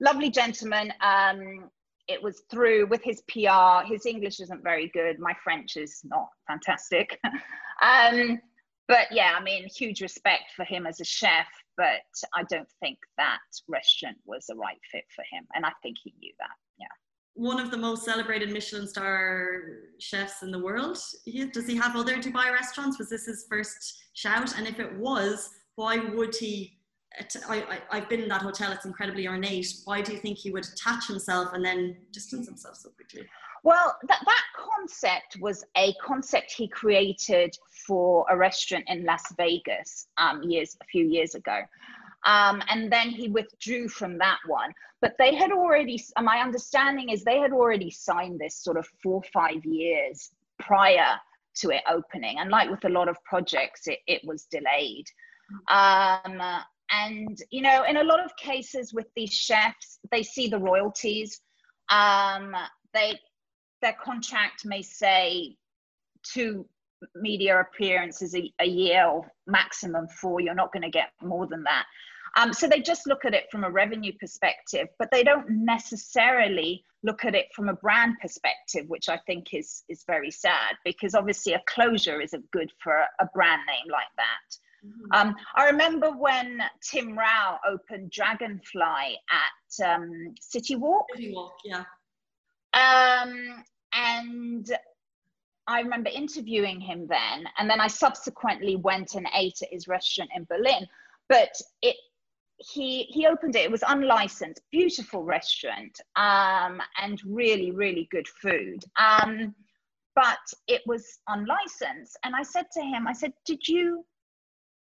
lovely 0.00 0.30
gentleman. 0.30 0.92
Um, 1.00 1.70
it 2.08 2.22
was 2.22 2.42
through 2.50 2.86
with 2.86 3.02
his 3.02 3.22
PR. 3.28 3.84
His 3.86 4.06
English 4.06 4.40
isn't 4.40 4.62
very 4.62 4.90
good. 4.94 5.18
My 5.18 5.34
French 5.42 5.76
is 5.76 6.00
not 6.04 6.28
fantastic. 6.46 7.18
um, 7.82 8.40
but 8.88 9.08
yeah, 9.10 9.34
I 9.36 9.42
mean, 9.42 9.66
huge 9.68 10.00
respect 10.00 10.52
for 10.54 10.64
him 10.64 10.86
as 10.86 11.00
a 11.00 11.04
chef, 11.04 11.48
but 11.76 12.02
I 12.34 12.44
don't 12.48 12.68
think 12.80 12.98
that 13.16 13.38
restaurant 13.68 14.18
was 14.24 14.46
the 14.46 14.54
right 14.54 14.78
fit 14.92 15.04
for 15.14 15.24
him. 15.30 15.46
And 15.54 15.66
I 15.66 15.72
think 15.82 15.96
he 16.02 16.14
knew 16.20 16.32
that. 16.38 16.54
Yeah. 16.78 16.86
One 17.36 17.60
of 17.60 17.70
the 17.70 17.76
most 17.76 18.04
celebrated 18.04 18.50
Michelin 18.50 18.88
star 18.88 19.60
chefs 19.98 20.42
in 20.42 20.50
the 20.50 20.58
world. 20.58 20.98
Does 21.52 21.66
he 21.66 21.76
have 21.76 21.94
other 21.94 22.16
Dubai 22.16 22.50
restaurants? 22.50 22.98
Was 22.98 23.10
this 23.10 23.26
his 23.26 23.46
first 23.48 24.04
shout? 24.14 24.56
And 24.56 24.66
if 24.66 24.80
it 24.80 24.92
was, 24.96 25.50
why 25.76 25.98
would 25.98 26.34
he 26.34 26.76
I, 27.48 27.80
I, 27.90 28.00
have 28.00 28.08
been 28.08 28.22
in 28.22 28.28
that 28.28 28.42
hotel, 28.42 28.72
it's 28.72 28.84
incredibly 28.84 29.26
ornate. 29.26 29.72
Why 29.84 30.02
do 30.02 30.12
you 30.12 30.18
think 30.18 30.36
he 30.36 30.50
would 30.50 30.66
attach 30.66 31.06
himself 31.06 31.54
and 31.54 31.64
then 31.64 31.96
distance 32.12 32.46
himself 32.46 32.76
so 32.76 32.90
quickly? 32.90 33.22
Well, 33.64 33.96
that, 34.06 34.20
that 34.24 34.42
concept 34.54 35.38
was 35.40 35.64
a 35.76 35.94
concept 36.02 36.52
he 36.52 36.68
created 36.68 37.56
for 37.86 38.26
a 38.30 38.36
restaurant 38.36 38.84
in 38.88 39.04
Las 39.04 39.24
Vegas 39.36 40.08
um, 40.18 40.42
years, 40.42 40.76
a 40.82 40.84
few 40.84 41.06
years 41.06 41.34
ago. 41.34 41.62
Um, 42.26 42.62
and 42.68 42.92
then 42.92 43.10
he 43.10 43.28
withdrew 43.28 43.88
from 43.88 44.18
that 44.18 44.38
one. 44.46 44.72
But 45.00 45.14
they 45.18 45.34
had 45.34 45.52
already, 45.52 46.02
my 46.20 46.38
understanding 46.38 47.10
is 47.10 47.22
they 47.22 47.38
had 47.38 47.52
already 47.52 47.90
signed 47.90 48.40
this 48.40 48.56
sort 48.56 48.76
of 48.76 48.86
four, 49.02 49.22
five 49.32 49.64
years 49.64 50.30
prior 50.58 51.18
to 51.56 51.70
it 51.70 51.82
opening. 51.88 52.38
And 52.38 52.50
like 52.50 52.70
with 52.70 52.84
a 52.84 52.88
lot 52.88 53.08
of 53.08 53.16
projects, 53.24 53.86
it, 53.86 54.00
it 54.06 54.22
was 54.24 54.46
delayed. 54.50 55.06
Um, 55.68 56.42
and 56.92 57.38
you 57.50 57.62
know 57.62 57.84
in 57.88 57.96
a 57.96 58.04
lot 58.04 58.24
of 58.24 58.30
cases 58.36 58.92
with 58.92 59.06
these 59.16 59.32
chefs 59.32 59.98
they 60.10 60.22
see 60.22 60.48
the 60.48 60.58
royalties 60.58 61.40
um, 61.88 62.54
they 62.94 63.18
their 63.82 63.96
contract 64.02 64.64
may 64.64 64.82
say 64.82 65.56
two 66.22 66.66
media 67.14 67.60
appearances 67.60 68.34
a, 68.34 68.52
a 68.60 68.66
year 68.66 69.06
or 69.06 69.26
maximum 69.46 70.06
four 70.08 70.40
you're 70.40 70.54
not 70.54 70.72
going 70.72 70.82
to 70.82 70.90
get 70.90 71.10
more 71.22 71.46
than 71.46 71.62
that 71.62 71.84
um, 72.36 72.52
so 72.52 72.68
they 72.68 72.80
just 72.80 73.06
look 73.06 73.24
at 73.24 73.34
it 73.34 73.44
from 73.50 73.64
a 73.64 73.70
revenue 73.70 74.12
perspective 74.20 74.88
but 74.98 75.08
they 75.10 75.22
don't 75.22 75.48
necessarily 75.48 76.84
look 77.02 77.24
at 77.24 77.34
it 77.34 77.46
from 77.54 77.68
a 77.68 77.74
brand 77.74 78.14
perspective 78.20 78.84
which 78.88 79.08
i 79.08 79.18
think 79.26 79.54
is 79.54 79.84
is 79.88 80.04
very 80.06 80.30
sad 80.30 80.76
because 80.84 81.14
obviously 81.14 81.52
a 81.52 81.62
closure 81.66 82.20
isn't 82.20 82.50
good 82.50 82.70
for 82.82 83.04
a 83.20 83.26
brand 83.34 83.62
name 83.66 83.90
like 83.90 84.12
that 84.16 84.58
Mm-hmm. 84.86 85.28
Um, 85.28 85.36
I 85.54 85.66
remember 85.66 86.10
when 86.10 86.60
Tim 86.82 87.16
Raue 87.16 87.58
opened 87.68 88.10
Dragonfly 88.10 89.18
at 89.30 89.86
um, 89.86 90.34
City 90.40 90.76
Walk. 90.76 91.06
City 91.14 91.32
Walk, 91.34 91.54
yeah. 91.64 91.84
Um, 92.74 93.64
and 93.92 94.70
I 95.66 95.80
remember 95.80 96.10
interviewing 96.14 96.80
him 96.80 97.06
then, 97.08 97.46
and 97.58 97.68
then 97.68 97.80
I 97.80 97.88
subsequently 97.88 98.76
went 98.76 99.14
and 99.14 99.26
ate 99.34 99.60
at 99.62 99.72
his 99.72 99.88
restaurant 99.88 100.30
in 100.34 100.44
Berlin. 100.44 100.86
But 101.28 101.50
it, 101.82 101.96
he 102.58 103.04
he 103.04 103.26
opened 103.26 103.56
it. 103.56 103.64
It 103.64 103.70
was 103.70 103.84
unlicensed, 103.86 104.62
beautiful 104.70 105.24
restaurant, 105.24 106.00
um, 106.16 106.80
and 107.02 107.20
really 107.24 107.70
really 107.70 108.08
good 108.10 108.26
food. 108.28 108.84
Um, 108.98 109.54
but 110.14 110.38
it 110.66 110.82
was 110.86 111.18
unlicensed, 111.28 112.18
and 112.24 112.34
I 112.34 112.42
said 112.42 112.66
to 112.72 112.80
him, 112.80 113.06
I 113.06 113.12
said, 113.12 113.32
"Did 113.44 113.66
you 113.68 114.04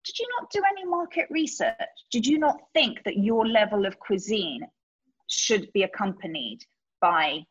did 0.05 0.19
you 0.19 0.27
not 0.39 0.51
do 0.51 0.61
any 0.69 0.85
market 0.85 1.27
research? 1.29 1.75
Did 2.11 2.25
you 2.25 2.37
not 2.37 2.59
think 2.73 3.03
that 3.05 3.17
your 3.17 3.47
level 3.47 3.85
of 3.85 3.99
cuisine 3.99 4.61
should 5.27 5.71
be 5.73 5.83
accompanied 5.83 6.59
by 7.01 7.45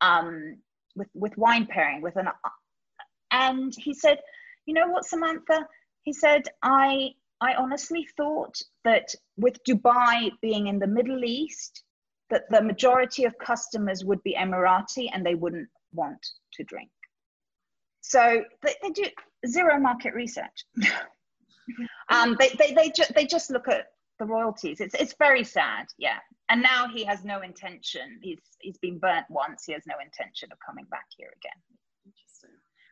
um, 0.00 0.56
with 0.96 1.08
with 1.14 1.36
wine 1.36 1.66
pairing 1.66 2.00
with 2.00 2.16
an 2.16 2.28
and 3.30 3.74
he 3.76 3.94
said, 3.94 4.18
you 4.66 4.74
know 4.74 4.88
what, 4.88 5.04
Samantha? 5.04 5.66
He 6.02 6.12
said, 6.12 6.42
I 6.62 7.10
I 7.40 7.54
honestly 7.54 8.06
thought 8.16 8.56
that 8.84 9.14
with 9.36 9.62
Dubai 9.64 10.30
being 10.42 10.66
in 10.66 10.78
the 10.78 10.86
Middle 10.86 11.24
East, 11.24 11.84
that 12.28 12.44
the 12.50 12.62
majority 12.62 13.24
of 13.24 13.36
customers 13.38 14.04
would 14.04 14.22
be 14.22 14.36
Emirati 14.38 15.08
and 15.12 15.24
they 15.24 15.34
wouldn't 15.34 15.68
want 15.92 16.24
to 16.54 16.64
drink. 16.64 16.90
So 18.02 18.44
they, 18.62 18.74
they 18.82 18.90
do 18.90 19.04
zero 19.46 19.78
market 19.78 20.14
research. 20.14 20.64
um, 22.10 22.36
they 22.38 22.50
they 22.58 22.72
they, 22.72 22.90
ju- 22.90 23.12
they 23.14 23.26
just 23.26 23.50
look 23.50 23.68
at 23.68 23.86
the 24.18 24.26
royalties. 24.26 24.80
It's 24.80 24.94
it's 24.94 25.14
very 25.18 25.44
sad, 25.44 25.86
yeah. 25.98 26.18
And 26.48 26.62
now 26.62 26.88
he 26.88 27.04
has 27.04 27.24
no 27.24 27.40
intention. 27.40 28.18
He's 28.22 28.40
he's 28.60 28.78
been 28.78 28.98
burnt 28.98 29.26
once. 29.28 29.64
He 29.66 29.72
has 29.72 29.82
no 29.86 29.96
intention 30.04 30.50
of 30.52 30.58
coming 30.64 30.86
back 30.90 31.06
here 31.16 31.32
again. 31.36 31.60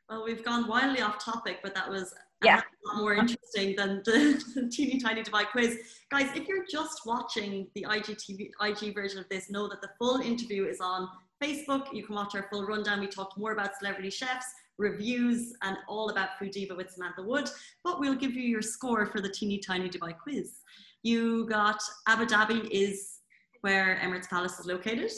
Well, 0.09 0.25
we've 0.25 0.45
gone 0.45 0.67
wildly 0.67 1.03
off 1.03 1.23
topic, 1.23 1.59
but 1.63 1.75
that 1.75 1.89
was 1.89 2.15
yeah. 2.43 2.61
a 2.61 2.89
lot 2.89 3.03
more 3.03 3.15
um, 3.15 3.21
interesting 3.21 3.77
than 3.77 4.03
the, 4.05 4.71
teeny 4.73 4.99
tiny 4.99 5.23
Dubai 5.23 5.47
quiz. 5.51 5.79
Guys, 6.11 6.31
if 6.35 6.49
you're 6.49 6.65
just 6.71 7.03
watching 7.05 7.67
the 7.75 7.85
IGTV, 7.89 8.51
IG 8.63 8.95
version 8.95 9.19
of 9.19 9.29
this, 9.29 9.51
know 9.51 9.69
that 9.69 9.83
the 9.83 9.91
full 9.99 10.21
interview 10.21 10.65
is 10.67 10.81
on 10.81 11.09
Facebook. 11.43 11.93
You 11.93 12.05
can 12.05 12.15
watch 12.15 12.35
our 12.35 12.47
full 12.51 12.65
rundown. 12.65 13.01
We 13.01 13.07
talked 13.07 13.37
more 13.37 13.53
about 13.53 13.77
celebrity 13.79 14.09
chefs, 14.09 14.47
reviews, 14.79 15.53
and 15.63 15.77
all 15.89 16.09
about 16.09 16.31
Foodiva 16.41 16.75
with 16.75 16.91
Samantha 16.91 17.23
Wood. 17.23 17.51
But 17.85 18.01
we'll 18.01 18.15
give 18.15 18.33
you 18.33 18.43
your 18.43 18.63
score 18.63 19.05
for 19.07 19.21
the 19.21 19.29
teeny 19.29 19.59
tiny 19.59 19.91
Dubai 19.91 20.17
quiz. 20.17 20.61
You 21.03 21.47
got 21.47 21.81
Abu 22.07 22.25
Dhabi 22.25 22.67
is 22.71 23.19
where 23.61 24.01
Emirates 24.03 24.29
Palace 24.29 24.59
is 24.59 24.67
located. 24.67 25.13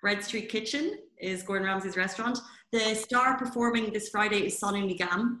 Bread 0.00 0.22
Street 0.22 0.48
Kitchen 0.48 0.98
is 1.18 1.42
Gordon 1.42 1.66
Ramsay's 1.66 1.96
restaurant. 1.96 2.38
The 2.74 2.92
star 2.96 3.38
performing 3.38 3.92
this 3.92 4.08
Friday 4.08 4.46
is 4.46 4.60
Sonu 4.60 4.82
Nigam. 4.82 5.38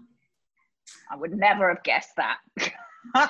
I 1.10 1.16
would 1.16 1.36
never 1.36 1.68
have 1.68 1.82
guessed 1.82 2.14
that. 2.14 2.36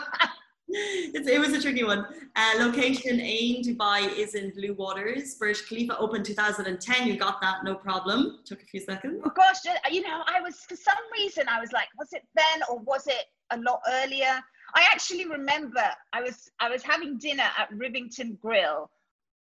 it 0.69 1.41
was 1.41 1.55
a 1.55 1.63
tricky 1.63 1.85
one. 1.85 2.05
Uh, 2.37 2.53
location 2.59 3.19
Ain 3.19 3.63
Dubai 3.65 4.15
is 4.15 4.35
in 4.35 4.51
Blue 4.51 4.75
Waters. 4.75 5.37
Burj 5.37 5.67
Khalifa 5.67 5.97
opened 5.97 6.27
2010. 6.27 7.07
You 7.07 7.17
got 7.17 7.41
that, 7.41 7.65
no 7.65 7.75
problem. 7.75 8.41
Took 8.45 8.63
a 8.63 8.67
few 8.67 8.81
seconds. 8.81 9.23
Oh 9.25 9.31
gosh, 9.35 9.61
you 9.91 10.03
know, 10.03 10.21
I 10.27 10.39
was 10.43 10.57
for 10.69 10.77
some 10.77 11.03
reason 11.15 11.49
I 11.49 11.59
was 11.59 11.73
like, 11.73 11.89
was 11.99 12.13
it 12.13 12.25
then 12.35 12.61
or 12.69 12.81
was 12.81 13.07
it 13.07 13.25
a 13.53 13.59
lot 13.59 13.81
earlier? 13.89 14.39
I 14.75 14.87
actually 14.93 15.27
remember 15.27 15.87
I 16.13 16.21
was 16.21 16.51
I 16.61 16.69
was 16.69 16.83
having 16.83 17.17
dinner 17.17 17.49
at 17.59 17.71
Rivington 17.73 18.39
Grill 18.39 18.91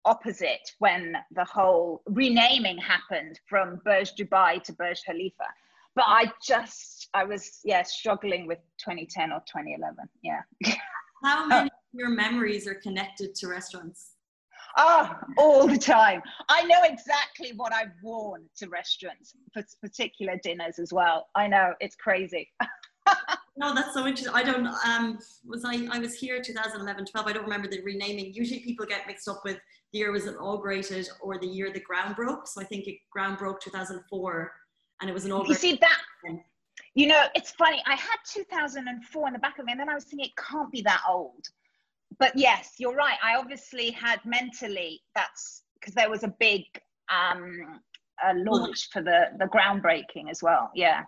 opposite 0.06 0.72
when 0.80 1.18
the 1.32 1.46
whole 1.46 2.02
renaming 2.06 2.78
happened 2.78 3.40
from 3.50 3.82
Burj 3.84 4.14
Dubai 4.16 4.64
to 4.64 4.74
Burj 4.74 5.02
Khalifa. 5.06 5.46
But 5.96 6.06
I 6.08 6.32
just, 6.46 7.10
I 7.14 7.24
was, 7.24 7.60
yeah, 7.64 7.84
struggling 7.84 8.48
with 8.48 8.60
2010 8.80 9.32
or 9.32 9.40
2011. 9.40 9.98
Yeah. 10.24 10.42
How 11.24 11.46
many 11.48 11.68
of 11.68 11.72
your 11.94 12.10
memories 12.10 12.68
are 12.68 12.76
connected 12.76 13.34
to 13.36 13.48
restaurants? 13.48 14.12
Oh, 14.78 15.16
all 15.38 15.68
the 15.68 15.78
time. 15.78 16.22
I 16.50 16.64
know 16.64 16.84
exactly 16.84 17.54
what 17.56 17.74
I've 17.74 17.94
worn 18.04 18.44
to 18.58 18.68
restaurants 18.68 19.34
for 19.54 19.64
particular 19.82 20.38
dinners 20.44 20.80
as 20.80 20.92
well. 20.92 21.28
I 21.34 21.48
know 21.48 21.74
it's 21.80 21.96
crazy. 21.96 22.52
no, 23.58 23.74
that's 23.76 23.94
so 23.94 24.06
interesting. 24.06 24.34
I 24.34 24.44
don't. 24.44 24.68
Um, 24.86 25.18
was 25.46 25.64
I? 25.64 25.88
I 25.92 26.00
was 26.00 26.16
here 26.16 26.42
2011, 26.42 27.06
12. 27.06 27.28
I 27.28 27.32
don't 27.32 27.44
remember 27.44 27.70
the 27.70 27.82
renaming. 27.84 28.34
Usually, 28.34 28.60
people 28.60 28.86
get 28.86 29.08
mixed 29.08 29.30
up 29.30 29.42
with 29.46 29.60
the 29.96 30.00
year 30.00 30.12
was 30.12 30.28
inaugurated 30.28 31.08
or 31.22 31.40
the 31.40 31.48
year 31.48 31.72
the 31.72 31.80
ground 31.80 32.18
broke. 32.18 32.48
So 32.48 32.60
I 32.60 32.66
think 32.66 32.86
it 32.86 32.98
ground 33.12 33.38
broke 33.38 33.62
2004, 33.62 34.52
and 35.00 35.10
it 35.10 35.14
was 35.14 35.24
an 35.24 35.32
You 35.48 35.54
see 35.54 35.80
that? 35.80 36.02
You 36.96 37.08
know, 37.08 37.24
it's 37.34 37.52
funny. 37.52 37.82
I 37.88 37.96
had 37.96 38.18
2004 38.28 39.28
in 39.28 39.34
the 39.34 39.40
back 39.40 39.58
of 39.58 39.66
me, 39.66 39.72
and 39.72 39.80
then 39.80 39.88
I 39.88 39.96
was 39.96 40.04
thinking 40.04 40.26
it 40.26 40.36
can't 40.36 40.70
be 40.70 40.82
that 40.82 41.02
old. 41.10 41.46
But 42.20 42.34
yes, 42.36 42.74
you're 42.78 42.96
right. 42.96 43.18
I 43.24 43.38
obviously 43.38 43.92
had 43.92 44.20
mentally 44.26 45.02
that's 45.16 45.64
because 45.80 45.94
there 45.94 46.10
was 46.10 46.24
a 46.24 46.34
big 46.40 46.64
um, 47.10 47.80
a 48.26 48.34
launch 48.34 48.90
for 48.92 49.02
the 49.02 49.28
the 49.40 49.46
groundbreaking 49.46 50.30
as 50.30 50.44
well. 50.44 50.72
Yeah. 50.76 51.04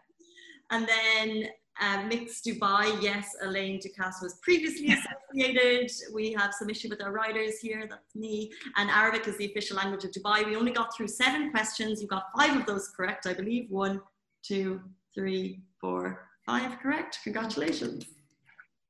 And 0.71 0.88
then 0.88 1.49
uh, 1.82 2.03
Mix 2.07 2.41
Dubai, 2.41 3.01
yes, 3.01 3.36
Alain 3.41 3.80
Ducasse 3.80 4.21
was 4.21 4.39
previously 4.41 4.88
associated. 4.97 5.91
we 6.13 6.34
have 6.34 6.53
some 6.53 6.69
issue 6.69 6.89
with 6.89 7.01
our 7.01 7.11
writers 7.11 7.59
here, 7.59 7.86
that's 7.89 8.15
me. 8.15 8.51
And 8.78 8.89
Arabic 8.89 9.28
is 9.28 9.38
the 9.38 9.45
official 9.45 9.78
language 9.78 10.03
of 10.03 10.11
Dubai. 10.11 10.45
We 10.45 10.55
only 10.55 10.71
got 10.71 10.95
through 10.95 11.07
seven 11.07 11.51
questions. 11.51 12.01
You 12.01 12.07
got 12.07 12.25
five 12.38 12.55
of 12.55 12.65
those 12.65 12.89
correct, 12.95 13.28
I 13.28 13.34
believe. 13.34 13.69
One, 13.69 14.01
two, 14.43 14.82
three, 15.13 15.61
four, 15.80 16.28
five 16.45 16.80
correct. 16.80 17.19
Congratulations. 17.23 18.05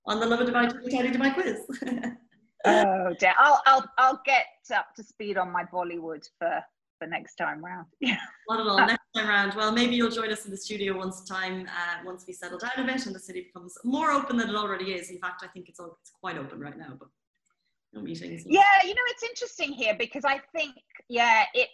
On 0.06 0.20
the 0.20 0.26
Lovin 0.26 0.48
Dubai 0.48 0.70
Tiny 0.90 1.10
Dubai 1.10 1.34
quiz. 1.34 1.60
oh 2.66 3.14
dear. 3.20 3.34
I'll, 3.38 3.62
I'll, 3.66 3.86
I'll 3.98 4.22
get 4.26 4.46
up 4.74 4.88
to 4.96 5.04
speed 5.04 5.38
on 5.38 5.52
my 5.52 5.66
Bollywood 5.66 6.26
for 6.40 6.64
the 7.00 7.08
next 7.08 7.36
time 7.36 7.64
round. 7.64 7.88
Yeah. 8.00 8.18
Not 8.50 8.62
at 8.62 8.68
all. 8.68 8.78
Next 8.78 9.04
time 9.16 9.28
round. 9.28 9.54
Well, 9.56 9.72
maybe 9.72 9.96
you'll 9.96 10.12
join 10.12 10.32
us 10.32 10.46
in 10.46 10.52
the 10.52 10.58
studio 10.58 10.98
once 10.98 11.24
time, 11.24 11.68
uh, 11.68 12.04
once 12.06 12.26
we 12.28 12.34
settle 12.34 12.58
down 12.58 12.72
a 12.78 12.84
bit 12.84 13.06
and 13.06 13.16
the 13.16 13.20
city 13.20 13.50
becomes 13.54 13.78
more 13.84 14.12
open 14.12 14.38
than 14.38 14.50
it 14.50 14.56
already 14.56 14.94
is. 14.94 15.10
In 15.10 15.20
fact, 15.20 15.44
I 15.44 15.48
think 15.48 15.70
it's 15.70 15.80
all, 15.80 15.98
it's 16.02 16.12
quite 16.22 16.38
open 16.38 16.60
right 16.60 16.78
now, 16.78 16.94
but 16.98 17.10
no 17.94 18.02
meetings. 18.02 18.44
Yeah, 18.46 18.62
you 18.84 18.90
know, 18.90 19.02
it's 19.08 19.24
interesting 19.24 19.74
here 19.74 19.96
because 19.98 20.26
I 20.26 20.42
think, 20.54 20.76
yeah, 21.10 21.46
it 21.54 21.70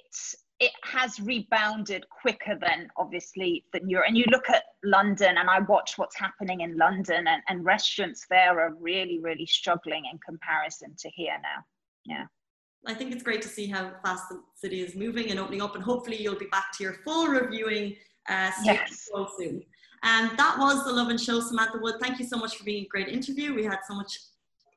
it 0.60 0.72
has 0.84 1.20
rebounded 1.20 2.06
quicker 2.22 2.58
than 2.60 2.88
obviously 2.96 3.66
than 3.74 3.90
Europe. 3.90 4.06
And 4.08 4.18
you 4.18 4.26
look 4.30 4.50
at 4.50 4.64
London, 4.84 5.38
and 5.38 5.50
I 5.50 5.60
watch 5.60 5.98
what's 5.98 6.18
happening 6.18 6.62
in 6.62 6.78
London, 6.78 7.28
and, 7.28 7.42
and 7.50 7.66
restaurants 7.66 8.26
there 8.30 8.60
are 8.62 8.74
really, 8.80 9.20
really 9.20 9.46
struggling 9.46 10.04
in 10.12 10.20
comparison 10.20 10.96
to 11.00 11.10
here 11.10 11.38
now. 11.42 11.66
Yeah. 12.06 12.26
I 12.86 12.94
think 12.94 13.14
it's 13.14 13.24
great 13.24 13.42
to 13.44 13.48
see 13.48 13.68
how 13.68 13.92
fast 14.04 14.30
the 14.30 14.42
city 14.56 14.82
is 14.82 14.96
moving 14.96 15.32
and 15.32 15.40
opening 15.40 15.62
up, 15.62 15.76
and 15.76 15.84
hopefully 15.84 16.22
you'll 16.22 16.38
be 16.38 16.48
back 16.48 16.72
to 16.78 16.84
your 16.84 16.94
full 17.06 17.28
reviewing 17.28 17.96
uh, 18.28 18.52
yes. 18.64 19.10
so 19.12 19.30
soon. 19.38 19.64
And 20.04 20.38
that 20.38 20.58
was 20.60 20.84
the 20.84 20.92
Lovin 20.92 21.18
Show, 21.18 21.40
Samantha 21.40 21.78
Wood. 21.82 21.96
Thank 22.02 22.20
you 22.20 22.26
so 22.26 22.38
much 22.38 22.58
for 22.58 22.66
being 22.66 22.84
a 22.84 22.88
great 22.88 23.08
interview. 23.08 23.54
We 23.54 23.64
had 23.64 23.80
so 23.88 23.96
much, 23.96 24.20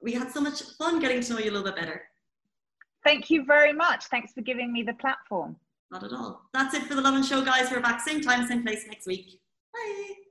we 0.01 0.13
had 0.13 0.31
so 0.31 0.41
much 0.41 0.63
fun 0.79 1.01
getting 1.01 1.21
to 1.23 1.33
know 1.33 1.39
you 1.41 1.51
a 1.51 1.53
little 1.53 1.65
bit 1.65 1.77
better. 1.77 2.03
Thank 3.05 3.29
you 3.29 3.45
very 3.45 3.73
much. 3.73 4.05
Thanks 4.07 4.33
for 4.33 4.41
giving 4.41 4.73
me 4.73 4.83
the 4.83 4.95
platform. 4.95 5.57
Not 5.91 6.05
at 6.05 6.13
all. 6.13 6.43
That's 6.53 6.75
it 6.75 6.85
for 6.85 6.95
the 6.95 7.01
Lovin 7.01 7.25
Show, 7.25 7.45
guys. 7.45 7.71
We're 7.71 7.81
back 7.81 8.01
same 8.01 8.21
time, 8.21 8.47
same 8.47 8.63
place 8.63 8.85
next 8.89 9.07
week. 9.07 9.41
Bye. 9.73 10.26